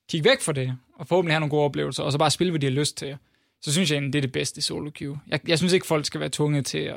[0.09, 2.59] kigge væk fra det, og forhåbentlig have nogle gode oplevelser, og så bare spille, hvad
[2.59, 3.17] de har lyst til,
[3.61, 5.19] så synes jeg egentlig, det er det bedste solo queue.
[5.27, 6.95] Jeg, jeg synes ikke, folk skal være tvunget til at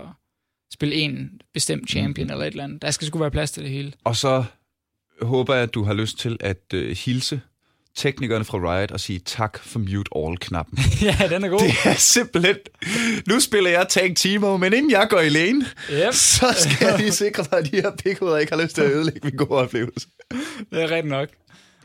[0.73, 2.33] spille en bestemt champion mm.
[2.33, 2.83] eller et eller andet.
[2.83, 3.93] Der skal sgu være plads til det hele.
[4.05, 4.45] Og så
[5.23, 7.41] håber jeg, at du har lyst til at uh, hilse
[7.97, 10.79] teknikerne fra Riot og sige tak for mute all-knappen.
[11.03, 11.59] ja, den er god.
[11.59, 12.57] Det er simpelthen...
[13.27, 16.13] Nu spiller jeg Tank Timo, men inden jeg går i lane, Yep.
[16.13, 18.91] så skal jeg lige sikre mig, at de her pikhoveder ikke har lyst til at
[18.91, 20.09] ødelægge min gode oplevelse.
[20.71, 21.29] Det er rigtigt nok.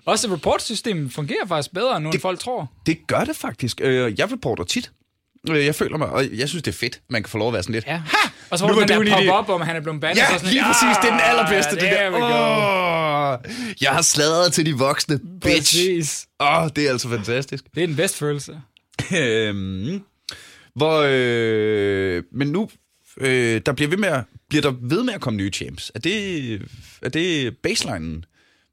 [0.10, 2.22] Også reportsystemet fungerer faktisk bedre, end det...
[2.22, 2.72] folk tror.
[2.86, 3.82] Det gør det faktisk.
[3.84, 4.92] Øh, Jeg reporter tit.
[5.50, 7.54] Øh, Jeg føler mig, og jeg synes, det er fedt, man kan få lov at
[7.54, 7.86] være sådan lidt.
[7.88, 8.02] Ja.
[8.50, 10.22] Og så Nu får man der pop op, om han er blevet bandet.
[10.22, 10.98] Ja, så sådan, lige præcis.
[11.02, 11.72] Det er den allerbedste.
[11.72, 12.12] Ah, det der.
[12.14, 13.52] Åh,
[13.82, 15.20] jeg har sladret til de voksne.
[15.42, 15.58] Bitch.
[15.58, 16.28] Præcis.
[16.40, 17.64] Åh, det er altså fantastisk.
[17.76, 18.62] Det er den bedste følelse.
[19.18, 20.02] Øhm,
[20.76, 22.70] hvor, øh, men nu,
[23.18, 25.92] øh, der bliver, ved med at, bliver der ved med at komme nye champs.
[25.96, 26.62] Er det,
[27.02, 28.26] er det baselinen?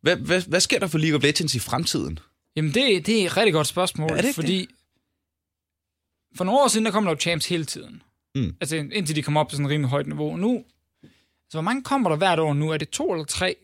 [0.07, 2.19] Hvad, hvad, hvad sker der for League of Legends i fremtiden?
[2.57, 4.69] Jamen, det, det er et rigtig godt spørgsmål, Er det fordi
[6.37, 8.03] for nogle år siden, der kom der jo champs hele tiden.
[8.35, 8.55] Mm.
[8.61, 10.37] Altså, indtil de kom op på sådan et rimelig højt niveau.
[10.37, 10.65] Nu,
[11.51, 12.71] så hvor mange kommer der hvert år nu?
[12.71, 13.57] Er det to eller tre,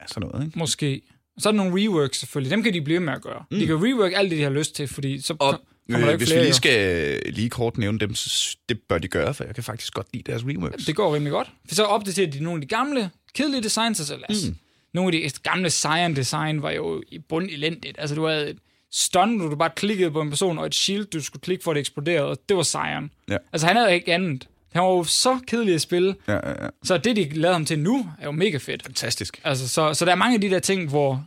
[0.00, 0.58] Ja, sådan noget, ikke?
[0.58, 1.02] måske?
[1.36, 2.50] Og så er der nogle reworks selvfølgelig.
[2.50, 3.44] Dem kan de blive med at gøre.
[3.50, 3.58] Mm.
[3.58, 6.12] De kan rework alt det, de har lyst til, fordi så Og kommer der øh,
[6.12, 6.42] ikke hvis vi flere.
[6.42, 6.54] lige jo.
[6.54, 10.06] skal lige kort nævne dem, så det bør de gøre, for jeg kan faktisk godt
[10.12, 10.84] lide deres reworks.
[10.84, 11.50] Det går rimelig godt.
[11.68, 14.46] For så opdaterer de nogle af de gamle, kedelige designs, og så lad os.
[14.48, 14.56] Mm.
[14.94, 17.96] Nogle af de gamle Cyan design var jo i bund elendigt.
[17.98, 18.58] Altså, du havde et
[18.92, 21.70] stun, hvor du bare klikkede på en person, og et shield, du skulle klikke for,
[21.70, 23.10] at det eksploderede, og det var Cyan.
[23.28, 23.36] Ja.
[23.52, 24.48] Altså, han havde ikke andet.
[24.72, 26.68] Han var jo så kedelig at spille, Ja, ja, ja.
[26.82, 28.82] så det, de lavede ham til nu, er jo mega fedt.
[28.82, 29.40] Fantastisk.
[29.44, 31.24] Altså, så, så der er mange af de der ting, hvor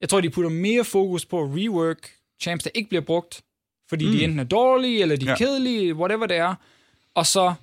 [0.00, 2.10] jeg tror, de putter mere fokus på at rework
[2.40, 3.40] champs, der ikke bliver brugt,
[3.88, 4.12] fordi mm.
[4.12, 5.36] de enten er dårlige, eller de er ja.
[5.36, 6.54] kedelige, whatever det er.
[7.14, 7.54] Og så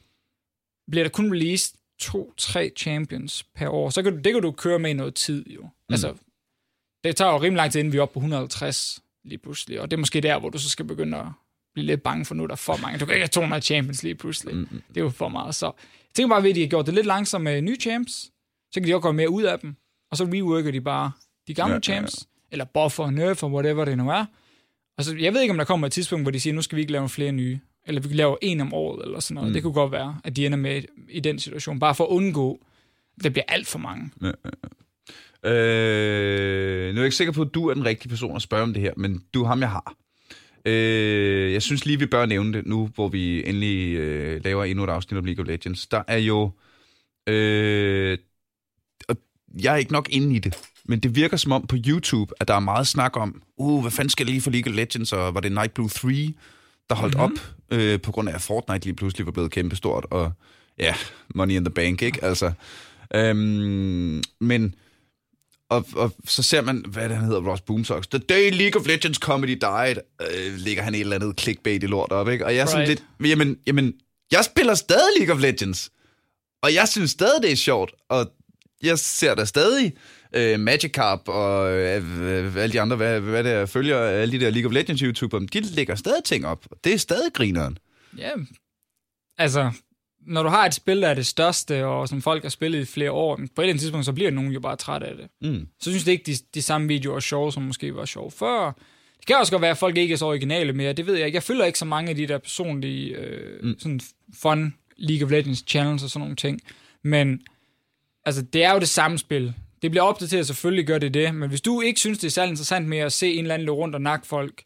[0.91, 3.89] bliver der kun released to-tre champions per år.
[3.89, 5.61] Så kan du, det kan du køre med i noget tid, jo.
[5.61, 5.93] Mm.
[5.93, 6.13] Altså,
[7.03, 9.81] det tager jo rimelig lang tid, inden vi er oppe på 150 lige pludselig.
[9.81, 11.25] Og det er måske der, hvor du så skal begynde at
[11.73, 12.99] blive lidt bange for, nu er der for mange.
[12.99, 14.55] Du kan ikke have 200 champions lige pludselig.
[14.55, 14.81] Mm.
[14.89, 15.55] Det er jo for meget.
[15.55, 18.11] Så jeg tænker bare ved, at de har gjort det lidt langsomt med nye champs.
[18.71, 19.75] Så kan de også gøre mere ud af dem.
[20.11, 21.11] Og så reworker de bare
[21.47, 22.07] de gamle Ja, ja, ja, ja.
[22.07, 22.27] champs.
[22.51, 24.25] Eller buffer, nerf, og whatever det nu er.
[24.97, 26.75] Og så, jeg ved ikke, om der kommer et tidspunkt, hvor de siger, nu skal
[26.75, 27.59] vi ikke lave flere nye.
[27.89, 29.49] Eller vi laver en om året, eller sådan noget.
[29.49, 29.53] Mm.
[29.53, 31.79] Det kunne godt være, at de ender med i den situation.
[31.79, 32.59] Bare for at undgå,
[33.17, 34.11] at det bliver alt for mange.
[35.45, 38.63] Øh, nu er jeg ikke sikker på, at du er den rigtige person at spørge
[38.63, 39.95] om det her, men du er ham, jeg har.
[40.65, 44.83] Øh, jeg synes lige, vi bør nævne det nu, hvor vi endelig øh, laver endnu
[44.83, 45.87] et afsnit om League of Legends.
[45.87, 46.51] Der er jo...
[47.27, 48.17] Øh,
[49.09, 49.17] og
[49.63, 52.47] jeg er ikke nok inde i det, men det virker som om på YouTube, at
[52.47, 55.13] der er meget snak om, uh, hvad fanden skal jeg lige for League of Legends,
[55.13, 56.33] og var det Night Blue 3,
[56.89, 57.37] der holdt mm-hmm.
[57.71, 60.31] op, øh, på grund af, at Fortnite lige pludselig var blevet kæmpestort, og
[60.79, 60.95] ja,
[61.35, 62.23] money in the bank, ikke?
[62.23, 62.51] Altså,
[63.15, 64.75] øhm, men
[65.69, 68.07] og, og så ser man, hvad det han hedder, Ross Boomsocks.
[68.07, 71.85] The day League of Legends comedy died, øh, ligger han et eller andet clickbait i
[71.85, 72.45] lort op, ikke?
[72.45, 73.03] Og jeg er sådan Right.
[73.19, 73.93] lidt, jamen, jamen,
[74.31, 75.91] jeg spiller stadig League of Legends,
[76.61, 78.31] og jeg synes stadig, det er sjovt, og
[78.83, 79.93] jeg ser da stadig
[80.35, 84.45] øh, Magikarp og øh, øh, alle de andre, hvad, hvad det er, følger alle de
[84.45, 86.65] der League of Legends YouTubere, de lægger stadig ting op.
[86.83, 87.77] Det er stadig grineren.
[88.17, 88.31] Ja,
[89.37, 89.71] altså,
[90.27, 92.85] når du har et spil, der er det største, og som folk har spillet i
[92.85, 95.27] flere år, på et eller andet tidspunkt, så bliver nogen jo bare træt af det.
[95.41, 95.67] Mm.
[95.79, 98.65] Så synes det ikke, de, de samme videoer er sjove, som måske var sjove før.
[99.17, 101.25] Det kan også godt være, at folk ikke er så originale mere, det ved jeg
[101.25, 101.35] ikke.
[101.35, 103.79] Jeg følger ikke så mange af de der personlige, øh, mm.
[103.79, 104.01] sådan
[104.41, 106.61] fun League of Legends channels og sådan nogle ting.
[107.03, 107.41] Men,
[108.25, 109.53] altså, det er jo det samme spil.
[109.81, 112.49] Det bliver opdateret, selvfølgelig gør det det, men hvis du ikke synes, det er særlig
[112.49, 114.63] interessant med at se en eller anden løbe rundt og nakke folk,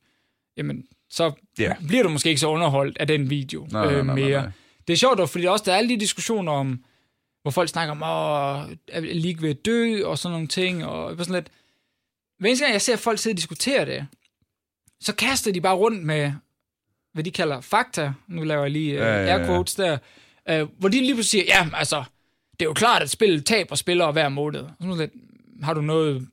[0.57, 1.87] jamen, så yeah.
[1.87, 4.41] bliver du måske ikke så underholdt af den video Nej, nej, øh, nej, nej, mere.
[4.41, 4.51] nej.
[4.87, 6.83] Det er sjovt dog, fordi også der er alle de diskussioner om,
[7.41, 11.15] hvor folk snakker om, åh, er League ved at dø, og sådan nogle ting, og
[11.17, 11.47] sådan lidt,
[12.39, 14.07] hver eneste gang jeg ser folk sidde og diskutere det,
[15.01, 16.31] så kaster de bare rundt med,
[17.13, 19.39] hvad de kalder fakta, nu laver jeg lige Ja, ja, ja, ja, ja.
[19.39, 19.97] air quotes der,
[20.49, 22.03] øh, hvor de lige pludselig siger, ja, altså,
[22.63, 24.59] det er jo klart, at spillet taber spillere hver måned.
[24.61, 25.11] Og så man lidt,
[25.63, 26.27] har du noget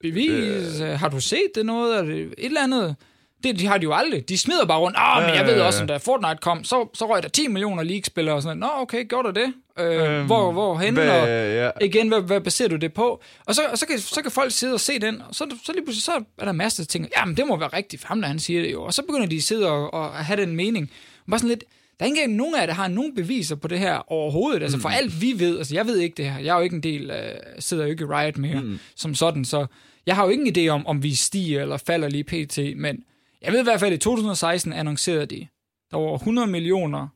[0.00, 0.80] bevis?
[0.80, 0.88] Øh.
[0.88, 1.98] Har du set det noget?
[1.98, 2.96] Er det et eller andet?
[3.44, 4.28] Det de har de jo aldrig.
[4.28, 4.96] De smider bare rundt.
[5.00, 7.82] Ah, men jeg ved også, at da Fortnite kom, så, så røg der 10 millioner
[7.82, 8.74] League-spillere og sådan noget.
[8.76, 9.52] Nå, okay, gjorde der det?
[9.78, 11.00] Øh, Øhm, hvor, hvor henne?
[11.00, 11.70] hvad- Og, ja.
[11.86, 13.22] igen, hvad, hvad baserer du det på?
[13.46, 15.72] Og så, og så, kan, så kan folk sidde og se den, og så, så
[15.72, 17.08] lige pludselig så er der masser af ting.
[17.18, 18.82] Jamen, det må være rigtigt, for ham der han siger det jo.
[18.82, 20.90] Og så begynder de at sidde og, og have den mening.
[21.30, 21.64] Bare sådan lidt,
[21.98, 24.62] der er ikke engang nogen af jer, der har nogen beviser på det her overhovedet.
[24.62, 26.38] Altså for alt vi ved, altså jeg ved ikke det her.
[26.38, 28.78] Jeg er jo ikke en del af, sidder jo ikke i Riot mere mm.
[28.96, 29.66] som sådan, så
[30.06, 32.58] jeg har jo ingen idé om, om vi stiger eller falder lige pt.
[32.76, 33.04] Men
[33.42, 35.46] jeg ved i hvert fald, at i 2016 annoncerede de,
[35.90, 37.08] der var over 100 millioner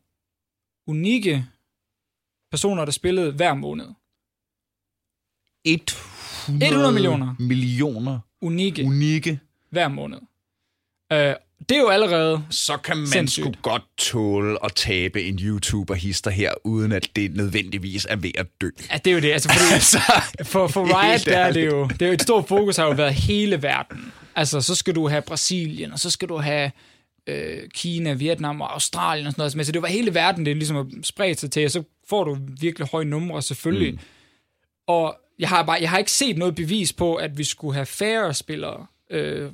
[0.86, 1.46] unikke
[2.50, 3.86] personer, der spillede hver måned.
[5.64, 7.34] 100, 100 millioner.
[7.38, 9.40] millioner Unikke unikke.
[9.70, 10.18] hver måned.
[11.12, 11.34] Øh,
[11.68, 12.44] det er jo allerede...
[12.50, 13.44] Så kan man Sindssygt.
[13.44, 18.46] sgu godt tåle at tabe en YouTuber-hister her, uden at det nødvendigvis er ved at
[18.60, 18.68] dø.
[18.92, 19.32] Ja, det er jo det.
[19.32, 19.98] Altså, fordi Altså,
[20.42, 21.88] for, for Riot, der er det jo...
[21.88, 24.12] Det er jo et stort fokus har jo været hele verden.
[24.36, 26.70] Altså, så skal du have Brasilien, og så skal du have
[27.26, 29.56] øh, Kina, Vietnam og Australien og sådan noget.
[29.56, 31.82] Men så det var hele verden, det er ligesom at spredt sig til, og så
[32.08, 33.92] får du virkelig høje numre, selvfølgelig.
[33.92, 33.98] Mm.
[34.86, 37.86] Og jeg har, bare, jeg har ikke set noget bevis på, at vi skulle have
[37.86, 39.52] færre spillere, øh,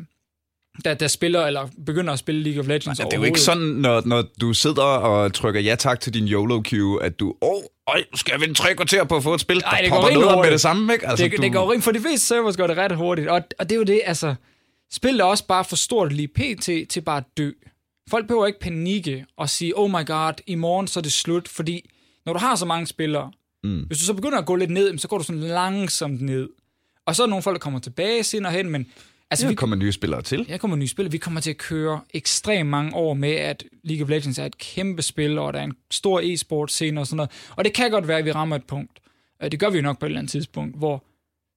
[0.85, 3.62] der, der spiller eller begynder at spille League of Legends det er jo ikke sådan,
[3.62, 8.01] når, når du sidder og trykker ja tak til din YOLO-queue, at du, åh, oh,
[8.14, 10.20] skal jeg vinde tre kvarter på at få et spil, Ej, der det går popper
[10.20, 11.09] noget med det samme, ikke?
[11.09, 13.43] Altså, det, du, det går rimelig, for de fleste servers går det ret hurtigt, og,
[13.59, 14.35] og det er jo det, altså,
[14.93, 16.91] spillet er også bare for stort lige pt.
[16.91, 17.51] til bare at dø.
[18.11, 21.49] Folk behøver ikke panikke og sige, oh my god, i morgen så er det slut,
[21.49, 21.91] fordi
[22.27, 23.33] når du har så mange spillere,
[23.64, 23.81] mm.
[23.87, 26.49] hvis du så begynder at gå lidt ned, så går du sådan langsomt ned.
[27.07, 28.87] Og så er der nogle folk, der kommer tilbage senere hen, men
[29.31, 30.47] altså, Ja, vi, kommer nye spillere til.
[30.49, 31.12] jeg kommer nye spil.
[31.12, 34.59] Vi kommer til at køre ekstremt mange år med, at League of Legends er et
[34.59, 37.31] kæmpe spil, og der er en stor e-sport scene og sådan noget.
[37.57, 38.99] Og det kan godt være, at vi rammer et punkt.
[39.43, 41.05] Øh, Det gør vi jo nok på et eller andet tidspunkt, hvor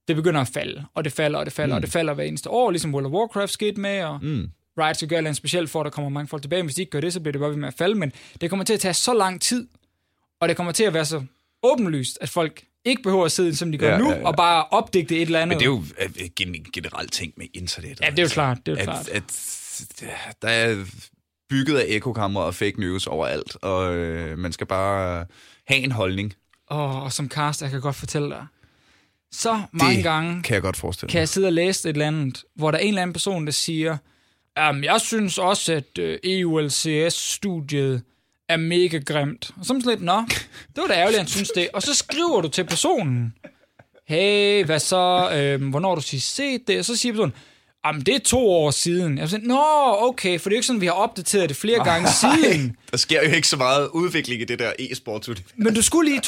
[0.08, 1.76] det begynder at falde, og det falder, og det falder, mm.
[1.76, 4.50] og det falder hver eneste år, ligesom World of Warcraft skete med, og mm.
[4.78, 6.62] Riot skal gøre noget specielt for, at der kommer mange folk tilbage.
[6.62, 7.94] Men hvis de ikke gør det, så bliver det bare ved med at falde.
[7.94, 9.68] Men det kommer til at tage så lang tid,
[10.40, 11.22] og det kommer til at være så
[11.62, 14.26] åbenlyst, at folk ikke behøver at sidde, som de gør Ja, nu, ja, ja.
[14.26, 15.48] og bare opdigte et eller andet.
[15.48, 15.84] Men det er jo
[16.20, 18.00] øh, gen- generelt ting med internet.
[18.00, 19.08] Ja, det er jo klart, det er jo at, klart.
[19.08, 19.22] At,
[20.02, 20.84] at, der er
[21.50, 25.26] bygget af ekokammer og fake news overalt, og øh, man skal bare
[25.66, 26.34] have en holdning.
[26.66, 28.46] Og, og som cast, jeg kan godt fortælle dig,
[29.32, 32.06] så mange Det gange Kan jeg godt forestille kan jeg sidde og læse et eller
[32.06, 33.96] andet, hvor der er en eller anden person, der siger,
[34.70, 38.02] um, jeg synes også, at uh, EULCS-studiet
[38.50, 39.50] er mega grimt.
[39.58, 40.22] Og så er man sådan lidt, nå,
[40.74, 41.68] det var da ærgerligt, han synes det.
[41.72, 43.34] Og så skriver du til personen,
[44.06, 46.78] hey, hvad så, øhm, hvornår du sidst set det?
[46.78, 47.34] Og så siger personen,
[47.86, 49.18] jamen det er to år siden.
[49.18, 49.64] Jeg sådan, nå,
[50.00, 52.76] okay, for det er jo ikke sådan, vi har opdateret det flere gange siden.
[52.90, 55.42] Der sker jo ikke så meget udvikling i det der e-sport.
[55.56, 56.20] Men du skulle lige i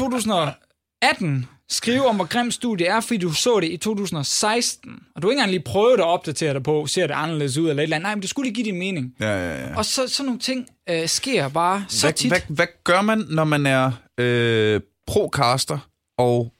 [1.03, 5.03] 2018 skrive om, hvor grimt studie er, fordi du så det i 2016.
[5.14, 7.68] Og du har ikke engang lige prøvet at opdatere dig på, ser det anderledes ud
[7.68, 8.07] eller et eller andet.
[8.07, 9.14] Nej, men du skulle lige give din mening.
[9.20, 9.76] Ja, ja, ja.
[9.76, 12.30] Og så sådan nogle ting øh, sker bare så hvad, tit.
[12.30, 15.78] Hvad, hvad gør man, når man er øh, pro-caster,
[16.18, 16.53] og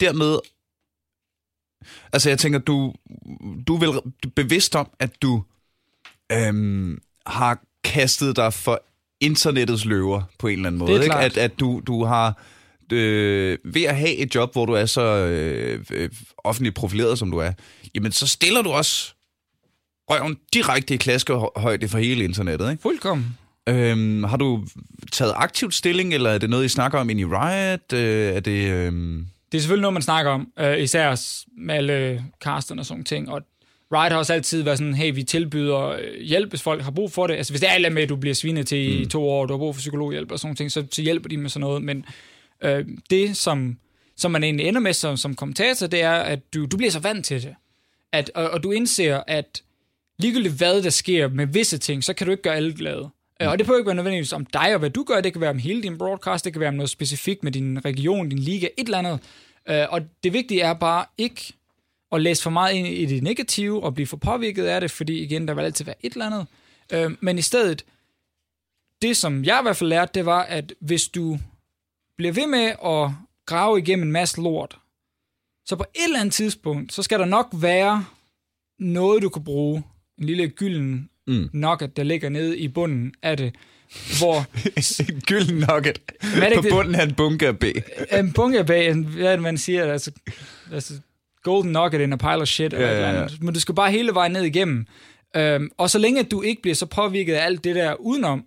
[0.00, 0.38] dermed...
[2.12, 2.94] Altså, jeg tænker, du,
[3.66, 4.00] du er vel
[4.36, 5.42] bevidst om, at du
[6.32, 8.82] øhm, har kastet dig for
[9.20, 10.94] internettets løver på en eller anden måde.
[10.94, 11.16] Det ikke?
[11.16, 12.38] At, at du, du har...
[12.92, 17.30] Øh, ved at have et job, hvor du er så øh, øh, offentligt profileret, som
[17.30, 17.52] du er,
[17.94, 19.14] jamen så stiller du også
[20.10, 22.82] røven direkte i klaskehøjde for hele internettet, ikke?
[22.82, 23.38] Fuldkommen.
[23.68, 24.64] Øhm, har du
[25.12, 27.92] taget aktivt stilling, eller er det noget, I snakker om ind i Riot?
[27.92, 28.70] Øh, er det...
[28.70, 29.26] Øhm...
[29.52, 31.20] Det er selvfølgelig noget, man snakker om, øh, især
[31.58, 33.30] med alle casterne og sådan ting.
[33.30, 33.42] Og
[33.92, 37.12] Riot har også altid været sådan, hey, vi tilbyder øh, hjælp, hvis folk har brug
[37.12, 37.34] for det.
[37.34, 39.02] Altså hvis det er alt med, at du bliver svinet til mm.
[39.02, 41.28] i to år, og du har brug for psykologhjælp og sådan ting, så, så hjælper
[41.28, 41.82] de med sådan noget.
[41.82, 42.04] Men
[42.62, 43.78] øh, det, som,
[44.16, 46.98] som man egentlig ender med som, som kommentator, det er, at du, du bliver så
[47.00, 47.54] vant til det.
[48.12, 49.62] At, og, og du indser, at
[50.18, 53.10] ligegyldigt hvad der sker med visse ting, så kan du ikke gøre alle glade.
[53.40, 53.46] Mm.
[53.46, 55.50] Og det behøver ikke være nødvendigvis om dig og hvad du gør, det kan være
[55.50, 58.68] om hele din broadcast, det kan være om noget specifikt med din region, din liga,
[58.78, 59.20] et eller andet.
[59.68, 61.52] Øh, og det vigtige er bare ikke
[62.12, 65.22] at læse for meget ind i det negative og blive for påvirket af det, fordi
[65.22, 66.46] igen, der vil altid være et eller andet.
[66.92, 67.84] Øh, men i stedet,
[69.02, 71.38] det som jeg i hvert fald lærte, det var, at hvis du
[72.20, 73.10] bliver ved med at
[73.46, 74.78] grave igennem en masse lort,
[75.66, 78.04] så på et eller andet tidspunkt, så skal der nok være
[78.78, 79.82] noget, du kan bruge.
[80.18, 81.48] En lille gylden Mm.
[81.52, 83.54] nugget, der ligger nede i bunden af det,
[84.18, 84.46] hvor
[85.12, 85.98] en gylden nugget
[86.34, 87.64] Hvad er det på det- bunden af en bunker B.
[88.12, 90.10] en bag, en, hvad er det, man siger, altså,
[90.72, 90.94] altså
[91.42, 93.20] golden nugget in a pile of shit, eller Ja, ja, ja.
[93.20, 93.28] ja.
[93.40, 94.86] men du skal bare hele vejen ned igennem.
[95.36, 98.44] Øhm, og så længe du ikke bliver så påvirket af alt det der udenom,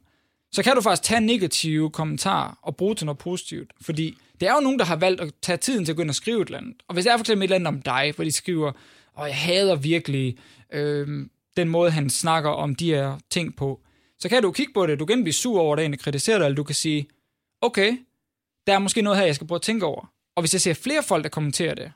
[0.53, 3.71] så kan du faktisk tage negative kommentarer og bruge til noget positivt.
[3.81, 6.09] Fordi det er jo nogen, der har valgt at tage tiden til at gå ind
[6.09, 6.75] og skrive et eller andet.
[6.87, 8.71] Og hvis det er for eksempel et eller andet om dig, hvor de skriver,
[9.13, 10.37] og jeg hader virkelig
[10.73, 13.79] øhm, den måde, han snakker om de her ting på,
[14.19, 16.45] så kan du kigge på det, du kan blive sur over det, og kritisere det,
[16.45, 17.07] eller du kan sige,
[17.61, 17.97] okay,
[18.67, 20.11] der er måske noget her, jeg skal prøve at tænke over.
[20.35, 21.91] Og hvis jeg ser flere folk, der kommenterer det,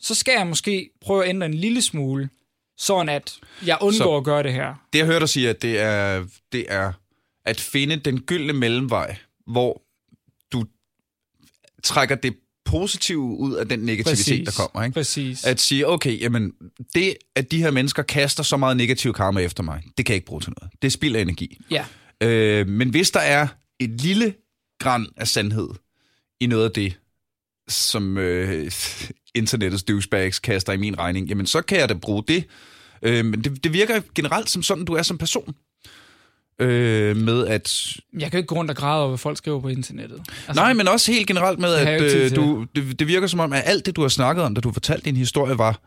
[0.00, 2.28] så skal jeg måske prøve at ændre en lille smule,
[2.78, 4.74] sådan at jeg undgår Så- at gøre det her.
[4.92, 6.92] Det jeg hørte dig sige, at det er, det er
[7.46, 9.16] at finde den gyldne mellemvej,
[9.46, 9.82] hvor
[10.52, 10.64] du
[11.82, 14.84] trækker det positive ud af den negativitet, der kommer.
[14.84, 14.94] Ikke?
[14.94, 15.44] Præcis.
[15.44, 16.52] At sige, okay, jamen,
[16.94, 20.16] det, at de her mennesker kaster så meget negativ karma efter mig, det kan jeg
[20.16, 20.72] ikke bruge til noget.
[20.82, 21.60] Det er spild af energi.
[21.70, 21.84] Ja,
[22.22, 23.48] Øh, men hvis der er
[23.80, 24.34] et lille
[24.78, 25.68] græn af sandhed
[26.40, 26.98] i noget af det,
[27.68, 28.72] som øh,
[29.34, 32.44] internettets douchebags kaster i min regning, jamen så kan jeg da bruge det.
[33.02, 35.54] Øh, men det, det virker generelt som sådan, du er som person.
[36.58, 37.96] Øh, med at...
[38.18, 40.18] jeg kan ikke gå rundt og græde over, hvad folk skriver på internettet.
[40.48, 43.52] Altså, Nej, men også helt generelt med, at øh, du, det, det virker som om,
[43.52, 45.80] at alt det, du har snakket om, da du fortalte din historie, var,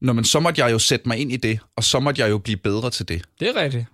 [0.00, 2.30] når man så måtte jeg jo sætte mig ind i det, og så måtte jeg
[2.30, 3.22] jo blive bedre til det.
[3.40, 3.86] Det er rigtigt.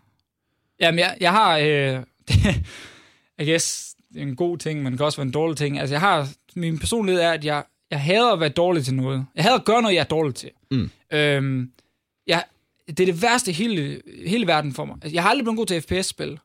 [0.81, 1.59] Jamen, jeg, jeg har...
[1.59, 2.03] Øh,
[3.39, 5.79] I guess, det er en god ting, men det kan også være en dårlig ting.
[5.79, 6.29] Altså, jeg har...
[6.55, 9.27] Min personlighed er, at jeg, jeg hader at være dårlig til noget.
[9.35, 10.51] Jeg hader at gøre noget, jeg er dårlig til.
[10.71, 10.91] Mm.
[11.13, 11.71] Øhm,
[12.27, 12.45] jeg,
[12.89, 14.97] det er det værste i hele, hele verden for mig.
[15.03, 16.39] Altså, jeg har aldrig blevet god til FPS-spil.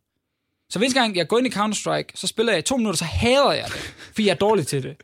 [0.69, 2.97] Så hver eneste gang, jeg går ind i Counter-Strike, så spiller jeg i to minutter,
[2.97, 4.95] så hader jeg det, fordi jeg er dårlig til det.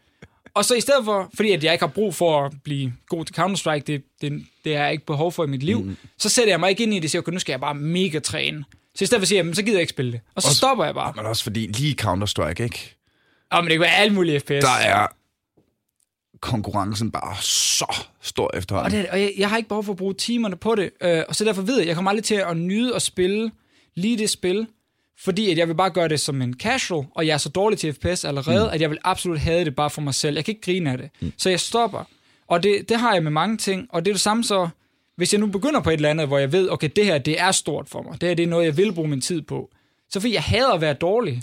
[0.54, 3.26] Og så i stedet for, fordi at jeg ikke har brug for at blive god
[3.26, 5.98] til Counter-Strike, det, det, det har jeg ikke behov for i mit liv, mm.
[6.18, 7.76] så sætter jeg mig ikke ind i det og siger, okay, nu skal jeg bare
[7.76, 8.64] mega træne.
[8.96, 10.20] Så i stedet for at sige, jamen, så gider jeg ikke spille det.
[10.36, 11.14] Og så Også- stopper jeg bare.
[11.16, 12.96] Men også fordi lige Counter-Strike, ikke?
[13.52, 14.50] Og men det kan være alle mulige FPS.
[14.50, 15.08] Der er
[16.42, 19.00] konkurrencen bare så stor Og, efterhånden.
[19.00, 20.90] det, og jeg, jeg har ikke behov for at bruge timerne på det.
[21.02, 23.52] Øh, og så derfor ved jeg, jeg kommer aldrig til at nyde at spille
[23.96, 24.68] lige det spil,
[25.24, 27.80] fordi at jeg vil bare gøre det som en casual, og jeg er så dårlig
[27.80, 28.74] til FPS allerede, mm.
[28.74, 30.36] at jeg vil absolut have det bare for mig selv.
[30.36, 31.10] Jeg kan ikke grine af det.
[31.20, 31.34] Mm.
[31.38, 32.04] Så jeg stopper.
[32.48, 34.70] Og det, det har jeg med mange ting, og det er det samme så,
[35.16, 37.40] hvis jeg nu begynder på et eller andet, hvor jeg ved, okay, det her, det
[37.42, 38.22] er stort for mig.
[38.22, 39.70] Det her, det er noget, jeg vil bruge min tid på.
[40.10, 41.42] Så fordi jeg hader at være dårlig,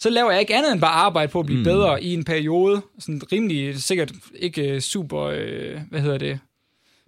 [0.00, 1.64] så laver jeg ikke andet end bare arbejde på at blive mm.
[1.64, 2.82] bedre i en periode.
[2.98, 6.38] Sådan rimelig, sikkert ikke øh, super, øh, hvad hedder det?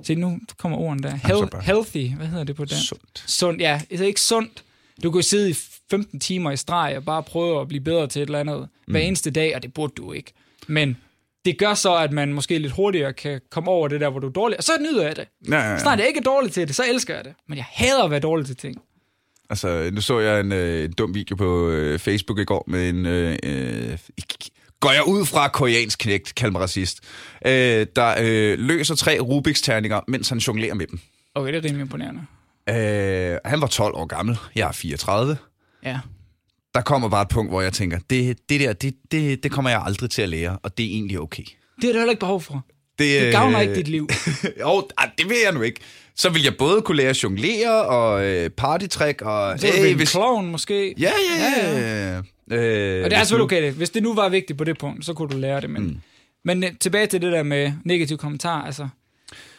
[0.03, 1.11] Se, nu kommer ordene der.
[1.11, 2.89] Hel- healthy, hvad hedder det på dansk?
[2.89, 3.25] Sundt.
[3.27, 3.81] Sundt, ja.
[3.91, 4.65] Det er ikke sundt,
[5.03, 5.55] Du kan sidde i
[5.91, 8.93] 15 timer i streg og bare prøve at blive bedre til et eller andet mm.
[8.93, 10.33] hver eneste dag, og det burde du ikke.
[10.67, 10.97] Men
[11.45, 14.27] det gør så, at man måske lidt hurtigere kan komme over det der, hvor du
[14.27, 15.29] er dårlig, og så nyder jeg det.
[15.49, 15.79] Ja, ja, ja.
[15.79, 17.35] Snart jeg ikke er dårlig til det, så elsker jeg det.
[17.47, 18.83] Men jeg hader at være dårlig til ting.
[19.51, 23.07] Altså, nu så jeg en, øh, dum video på øh, Facebook i går med en...
[23.07, 23.99] Øh, øh,
[24.81, 27.01] går jeg ud fra koreansk knægt, kald mig racist,
[27.47, 31.01] øh, der øh, løser tre Rubiks terninger, mens han jonglerer med dem.
[31.35, 32.21] Okay, det er rimelig imponerende.
[32.69, 35.37] Øh, han var 12 år gammel, jeg er 34.
[35.85, 36.01] Ja.
[36.75, 39.71] Der kommer bare et punkt, hvor jeg tænker, det, det der, det, det, det kommer
[39.71, 41.43] jeg aldrig til at lære, og det er egentlig okay.
[41.81, 42.67] Det er der heller ikke behov for.
[42.99, 44.09] Det, Det gavner øh, ikke dit liv.
[44.61, 45.81] jo, ah, det vil jeg nu ikke.
[46.15, 49.61] Så vil jeg både kunne lære at jonglere og øh, partytrick og...
[49.61, 50.95] Så er du Hey, clown måske.
[50.99, 52.15] Ja, ja, ja.
[52.15, 52.57] ja.
[52.57, 53.63] Øh, Og det er selvfølgelig okay.
[53.63, 53.73] Det.
[53.73, 55.71] Hvis det nu var vigtigt på det punkt, så kunne du lære det.
[55.71, 55.97] Men, mm.
[56.45, 58.63] men øh, tilbage til det der med negative kommentarer.
[58.67, 58.89] Altså,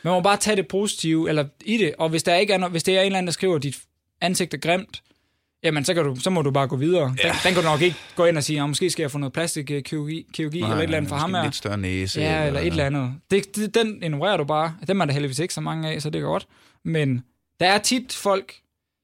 [0.04, 1.94] man må bare tage det positive eller i det.
[1.98, 3.64] Og hvis der ikke er, no- hvis det er en eller anden, der skriver, at
[3.64, 3.78] dit
[4.22, 5.02] ansigt er grimt,
[5.64, 7.16] jamen så, kan du, så må du bare gå videre.
[7.24, 7.28] Ja.
[7.28, 9.34] Den, den kan du nok ikke gå ind og sige, måske skal jeg få noget
[9.34, 11.44] plastikkirurgi kirurgi, eller et eller andet for ham her.
[11.44, 12.22] Lidt større næse.
[12.22, 13.14] Ja, eller et eller andet.
[13.32, 14.76] Det, det, den ignorerer du bare.
[14.88, 16.48] Dem er der heldigvis ikke så mange af, så det er godt.
[16.86, 17.24] Men
[17.60, 18.56] der er tit folk,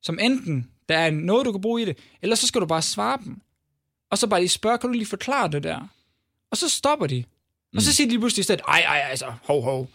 [0.03, 2.81] som enten der er noget, du kan bruge i det, eller så skal du bare
[2.81, 3.41] svare dem.
[4.11, 5.87] Og så bare lige spørge, kan du lige forklare det der?
[6.51, 7.23] Og så stopper de.
[7.75, 9.89] Og så siger de lige pludselig i stedet, ej, ej, altså, hov, hov.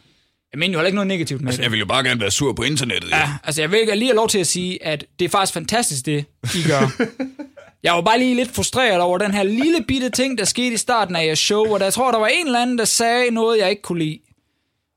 [0.52, 1.64] Jeg mener jo heller ikke noget negativt med Altså, det.
[1.64, 3.10] jeg vil jo bare gerne være sur på internettet.
[3.10, 6.06] Ja, altså jeg vil lige have lov til at sige, at det er faktisk fantastisk,
[6.06, 6.24] det
[6.54, 6.90] I gør.
[7.82, 10.76] Jeg var bare lige lidt frustreret over den her lille bitte ting, der skete i
[10.76, 13.30] starten af jeres show, hvor der, jeg tror, der var en eller anden, der sagde
[13.30, 14.18] noget, jeg ikke kunne lide.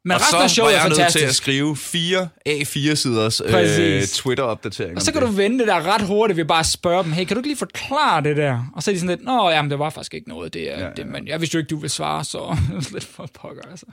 [0.06, 1.38] Men Og resten af så var showet er jeg nødt til at fantastisk.
[1.44, 4.08] skrive fire A4-siders øh.
[4.08, 4.96] Twitter-opdateringer.
[4.96, 7.26] Og så kan du vende det der ret hurtigt ved bare at spørge dem, hey,
[7.26, 8.72] kan du ikke lige forklare det der?
[8.76, 10.80] Og så er de sådan lidt, nå, jamen, det var faktisk ikke noget, det er,
[10.80, 10.92] ja, ja.
[10.98, 12.58] det, men jeg vidste jo ikke, du vil svare, så
[12.94, 13.86] lidt for pokker, altså.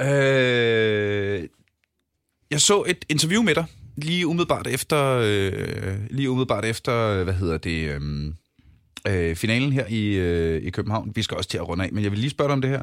[0.00, 1.48] Øh,
[2.50, 3.64] jeg så et interview med dig,
[3.96, 8.32] lige umiddelbart efter, øh, lige umiddelbart efter hvad hedder det, øh,
[9.08, 11.12] øh, finalen her i, øh, i København.
[11.14, 12.70] Vi skal også til at runde af, men jeg vil lige spørge dig om det
[12.70, 12.82] her.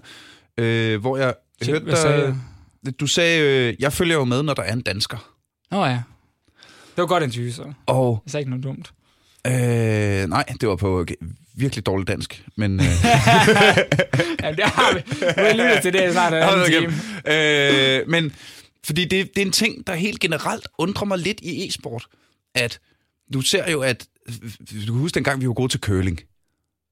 [0.58, 2.38] Øh, hvor jeg Shit, hørte sagde
[2.86, 5.34] dig, du sagde, øh, jeg følger jo med, når der er en dansker.
[5.72, 6.02] Nå ja.
[6.96, 7.74] Det var godt interview, så.
[7.86, 8.94] Og Jeg sagde ikke noget dumt.
[9.48, 11.06] Øh, nej, det var på
[11.56, 12.80] virkelig dårligt dansk, men...
[12.80, 12.86] Øh,
[14.44, 15.02] Jamen, det har vi.
[15.20, 16.94] Nu er lyttet til det snart en anden time.
[17.28, 18.36] Øh, men
[18.86, 22.06] fordi det, det er en ting, der helt generelt undrer mig lidt i e-sport,
[22.56, 22.80] at
[23.34, 24.06] du ser jo, at
[24.88, 26.20] du kan huske dengang, vi var gode til curling.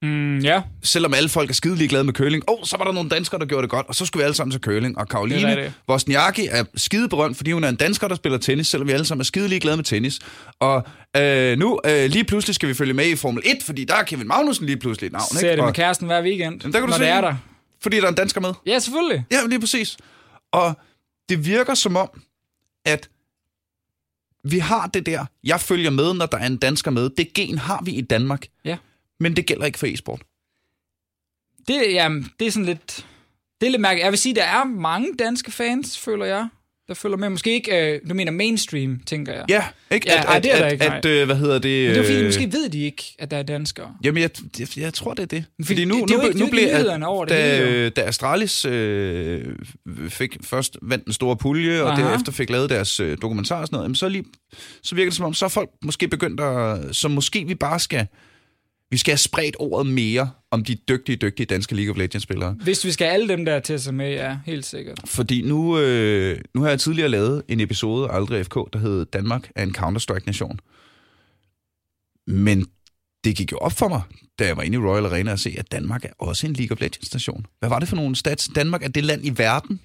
[0.03, 2.91] Mm, ja, Selvom alle folk er skidelig glade med curling, og oh, så var der
[2.91, 4.97] nogle danskere, der gjorde det godt, og så skulle vi alle sammen til curling.
[4.97, 5.73] Og Det er Karoline rigtigt.
[5.89, 9.05] Wozniacki er skide berømt, fordi hun er en dansker, der spiller tennis, selvom vi alle
[9.05, 10.19] sammen er skidelig glade med tennis.
[10.59, 10.83] Og
[11.17, 14.03] øh, nu øh, lige pludselig skal vi følge med i Formel 1, fordi der er
[14.03, 15.23] Kevin Magnussen lige pludselig et navn.
[15.31, 15.49] ser ikke?
[15.49, 17.29] det med Og, kæresten hver weekend, Jamen, der kan du når se det er det.
[17.29, 17.35] der.
[17.81, 18.53] fordi der er en dansker med.
[18.67, 19.25] Ja, selvfølgelig.
[19.31, 19.97] Ja, lige præcis.
[20.51, 20.73] Og
[21.29, 22.09] det virker som om,
[22.85, 23.09] at
[24.43, 27.09] vi har det der, jeg følger med, når der er en dansker med.
[27.09, 28.45] Det gen har vi i Danmark.
[28.65, 28.77] Ja.
[29.21, 30.21] Men det gælder ikke for e-sport.
[31.67, 33.05] Det, jamen, det er sådan lidt...
[33.61, 34.03] Det er lidt mærkeligt.
[34.03, 36.47] Jeg vil sige, der er mange danske fans, føler jeg,
[36.87, 37.29] der følger med.
[37.29, 39.45] Måske ikke, øh, du mener mainstream, tænker jeg.
[39.49, 40.07] Ja, ikke?
[40.09, 41.87] Ja, at, ej, at, det er der ikke, at, øh, hvad hedder det?
[41.87, 43.95] Men det er fordi, øh, måske ved de ikke, at der er danskere.
[44.03, 44.29] Jamen, jeg,
[44.59, 45.45] jeg, jeg tror, det er det.
[45.55, 48.01] Fordi Fordi nu, det- det nu, ikke- nu blev at, over det da, hele, da
[48.01, 49.55] Astralis øh,
[50.09, 52.01] fik først vandt en stor pulje, og Aha.
[52.01, 54.25] derefter fik lavet deres øh, dokumentar og sådan noget, jamen, så, lige,
[54.83, 56.95] så virker det som om, så er folk måske begyndt at...
[56.95, 58.07] Så måske vi bare skal...
[58.91, 62.51] Vi skal have spredt ordet mere om de dygtige, dygtige danske League of Legends-spillere.
[62.51, 64.99] Hvis vi skal alle dem der til sig med, ja, helt sikkert.
[65.05, 69.05] Fordi nu, øh, nu har jeg tidligere lavet en episode af Aldrig FK, der hed
[69.05, 70.59] Danmark er en Counter-Strike-nation.
[72.27, 72.65] Men
[73.23, 74.01] det gik jo op for mig,
[74.39, 76.75] da jeg var inde i Royal Arena, at se, at Danmark er også en League
[76.75, 77.45] of Legends-nation.
[77.59, 78.49] Hvad var det for nogle stats?
[78.55, 79.79] Danmark er det land i verden,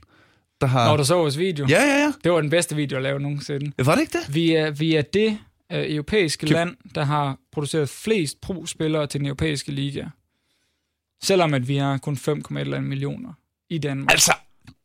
[0.60, 0.88] der har...
[0.88, 1.66] Når du så vores video.
[1.68, 2.12] Ja, ja, ja.
[2.24, 3.72] Det var den bedste video at lave nogensinde.
[3.78, 4.34] Var det ikke det?
[4.34, 5.38] Vi er, vi er det
[5.72, 10.04] øh, europæiske Kan- land, der har produceret flest pro-spillere til den europæiske liga.
[11.22, 13.32] Selvom at vi har kun 5,1 millioner
[13.70, 14.12] i Danmark.
[14.12, 14.32] Altså,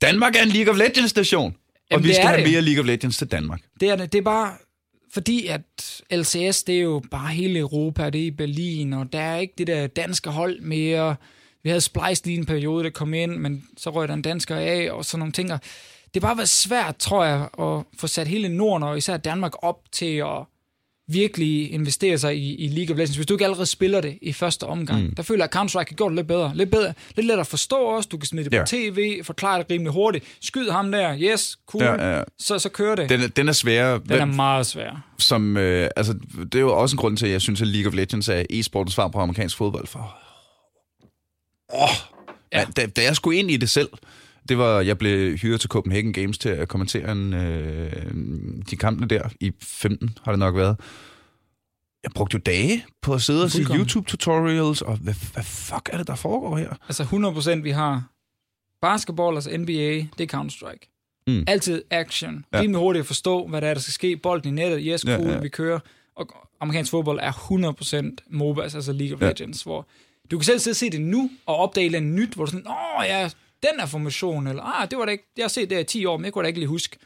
[0.01, 1.55] Danmark er en League of Legends-station.
[1.91, 3.61] Og vi skal have mere League of Legends til Danmark.
[3.79, 4.11] Det er, det.
[4.11, 4.53] det er bare
[5.13, 9.19] fordi, at LCS, det er jo bare hele Europa, det er i Berlin, og der
[9.19, 11.15] er ikke det der danske hold mere.
[11.63, 14.55] Vi havde Splice lige en periode, der kom ind, men så røg der en dansker
[14.55, 15.49] af, og sådan nogle ting.
[15.49, 15.59] Det
[16.13, 19.91] har bare været svært, tror jeg, at få sat hele Norden, og især Danmark, op
[19.91, 20.43] til at
[21.13, 23.15] virkelig investere sig i, i League of Legends.
[23.15, 25.15] Hvis du ikke allerede spiller det i første omgang, mm.
[25.15, 26.51] der føler jeg, at Counter-Strike gjort det lidt bedre.
[26.55, 28.09] Lidt, bedre, lidt lettere at forstå også.
[28.11, 28.63] Du kan smide det på Ja.
[28.67, 30.25] tv, forklare det rimelig hurtigt.
[30.41, 31.83] Skyd ham der, yes, cool.
[31.83, 32.23] Ja, ja.
[32.39, 33.09] Så, så kører det.
[33.09, 33.99] Den er, den er sværere.
[34.09, 35.05] Den er meget svær.
[35.19, 36.13] som, øh, altså,
[36.43, 38.43] det er jo også en grund til, at jeg synes, at League of Legends er
[38.49, 39.87] e-sportens svar på amerikansk fodbold.
[39.87, 40.17] For,
[41.73, 41.89] åh,
[42.53, 42.59] Ja.
[42.59, 42.65] ja.
[42.77, 43.89] da, da jeg skulle ind i det selv,
[44.51, 47.93] det var, jeg blev hyret til Copenhagen Games til at kommentere en, øh,
[48.69, 50.79] de kampene der i 15, har det nok været.
[52.03, 53.61] jeg brugte jo dage på at sidde og se.
[53.61, 56.69] YouTube-tutorials, og hvad, hvad fuck er det, der foregår her?
[56.87, 58.03] Altså 100% vi har
[58.81, 61.23] basketball, altså NBA, det er Counter-Strike.
[61.27, 61.43] Mm.
[61.47, 62.45] Altid action.
[62.53, 62.59] Ja.
[62.59, 64.17] Rimelig hurtigt at forstå, hvad der er, der skal ske.
[64.17, 65.33] Bolden i nettet, yes, cool, ja.
[65.33, 65.79] ja, vi kører.
[66.15, 66.27] Og
[66.61, 67.31] amerikansk fodbold er
[68.21, 69.27] 100% MOBAs, altså League of Ja.
[69.27, 69.87] Legends, hvor
[70.31, 72.45] du kan selv sidde og se det nu, og opdage et eller andet nyt, hvor
[72.45, 73.29] du sådan, åh ja,
[73.63, 76.05] den er formation, eller ah, det var da ikke, jeg har set det i 10
[76.05, 76.97] år, men jeg kunne da ikke lige huske,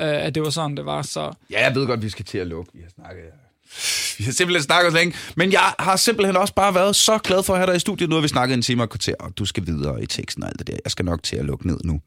[0.00, 1.02] øh, at det var sådan, det var.
[1.02, 2.70] Så Ja, jeg ved godt, vi skal til at lukke.
[2.74, 3.24] Vi har snakket...
[4.18, 5.14] Vi har simpelthen snakket så længe.
[5.36, 8.08] Men jeg har simpelthen også bare været så glad for at have dig i studiet.
[8.10, 10.48] Nu har vi snakket en time og kvarter, og du skal videre i teksten og
[10.48, 10.76] alt det der.
[10.84, 12.00] Jeg skal nok til at lukke ned nu.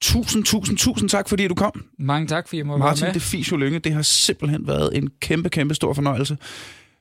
[0.00, 1.84] Tusind, tusind, tusind tak, fordi du kom.
[1.98, 3.14] mange tak, fordi jeg må Martin være med.
[3.14, 6.36] det Fisio Lynge, det har simpelthen været en kæmpe, kæmpe stor fornøjelse.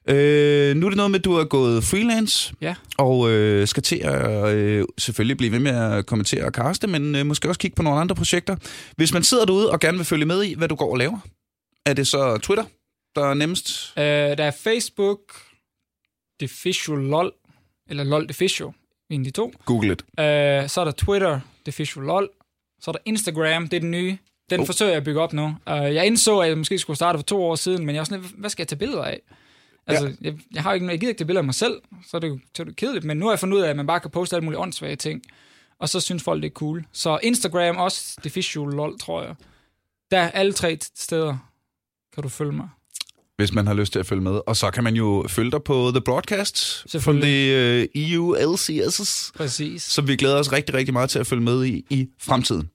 [0.08, 2.76] Øh, nu er det noget med, at du er gået freelance, Ja.
[2.98, 7.16] og øh, skal til at øh, selvfølgelig blive ved med at kommentere og kaste, men
[7.16, 8.56] øh, måske også kigge på nogle andre projekter.
[8.96, 11.20] Hvis man sidder derude og gerne vil følge med i, hvad du går og laver,
[11.86, 12.66] er det så Twitter,
[13.16, 13.94] der er nemmest?
[13.98, 15.20] Øh, der er Facebook,
[16.40, 17.32] Deficio LOL,
[17.90, 18.74] eller LOL Deficio,
[19.10, 19.54] en af de to.
[19.66, 20.02] Google it.
[20.20, 22.30] Øh, så er der Twitter, Deficio LOL.
[22.82, 24.18] Så er der Instagram, det er den nye.
[24.50, 24.66] Den Oh.
[24.66, 25.46] forsøger jeg at bygge op nu.
[25.46, 28.04] Uh, jeg indså, at jeg måske skulle starte for to år siden, men jeg er
[28.06, 29.20] sådan lidt, hvad skal jeg tage billeder af?
[29.88, 30.14] Altså, ja.
[30.22, 32.30] jeg, jeg, har ikke, jeg gider ikke tage billeder af mig selv, så er det
[32.30, 33.06] jo så er det kedeligt.
[33.06, 34.96] Men nu har jeg fundet ud af, at man bare kan poste alle mulige åndssvage
[34.96, 35.22] ting.
[35.80, 36.86] Og så synes folk, det er cool.
[36.92, 39.36] Så Instagram også, Deficio LOL, tror jeg.
[40.12, 41.38] Der er alle tre steder,
[42.14, 42.70] kan du følge mig.
[43.36, 44.40] Hvis man har lyst til at følge med.
[44.48, 47.90] Og så kan man jo følge dig på The Broadcast, Selvfølgelig.
[47.94, 49.32] the uh, EU LCS's.
[49.36, 49.84] Præcis.
[49.84, 52.70] som vi glæder os rigtig, rigtig meget til at følge med i i fremtiden.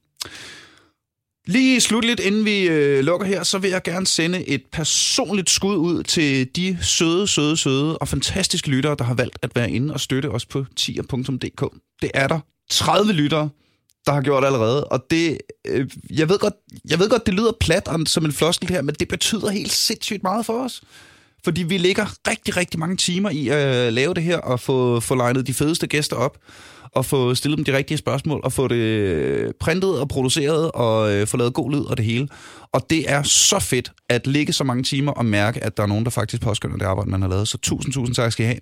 [1.49, 5.75] Lige slutligt, inden vi øh, lukker her, så vil jeg gerne sende et personligt skud
[5.75, 9.93] ud til de søde, søde, søde og fantastiske lyttere, der har valgt at være inde
[9.93, 11.73] og støtte os på tier.dk.
[12.01, 12.39] Det er der
[12.69, 13.49] 30 lyttere,
[14.05, 16.53] der har gjort allerede, og det, øh, jeg, ved godt,
[16.89, 20.23] jeg ved godt, det lyder plat som en floskel her, men det betyder helt sindssygt
[20.23, 20.81] meget for os.
[21.43, 25.15] Fordi vi ligger rigtig, rigtig mange timer i at lave det her, og få, få
[25.15, 26.37] legnet de fedeste gæster op,
[26.91, 31.13] og få stillet dem de rigtige spørgsmål, og få det øh, printet og produceret, og
[31.13, 32.27] øh, få lavet god lyd og det hele.
[32.73, 35.87] Og det er så fedt at ligge så mange timer og mærke, at der er
[35.87, 37.47] nogen, der faktisk påskynder det arbejde, man har lavet.
[37.47, 38.59] Så tusind, tusind tak skal I have.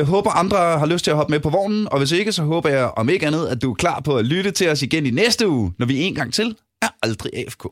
[0.00, 2.42] Øh, håber andre har lyst til at hoppe med på vognen, og hvis ikke, så
[2.42, 5.06] håber jeg om ikke andet, at du er klar på at lytte til os igen
[5.06, 7.66] i næste uge, når vi en gang til er aldrig AFK.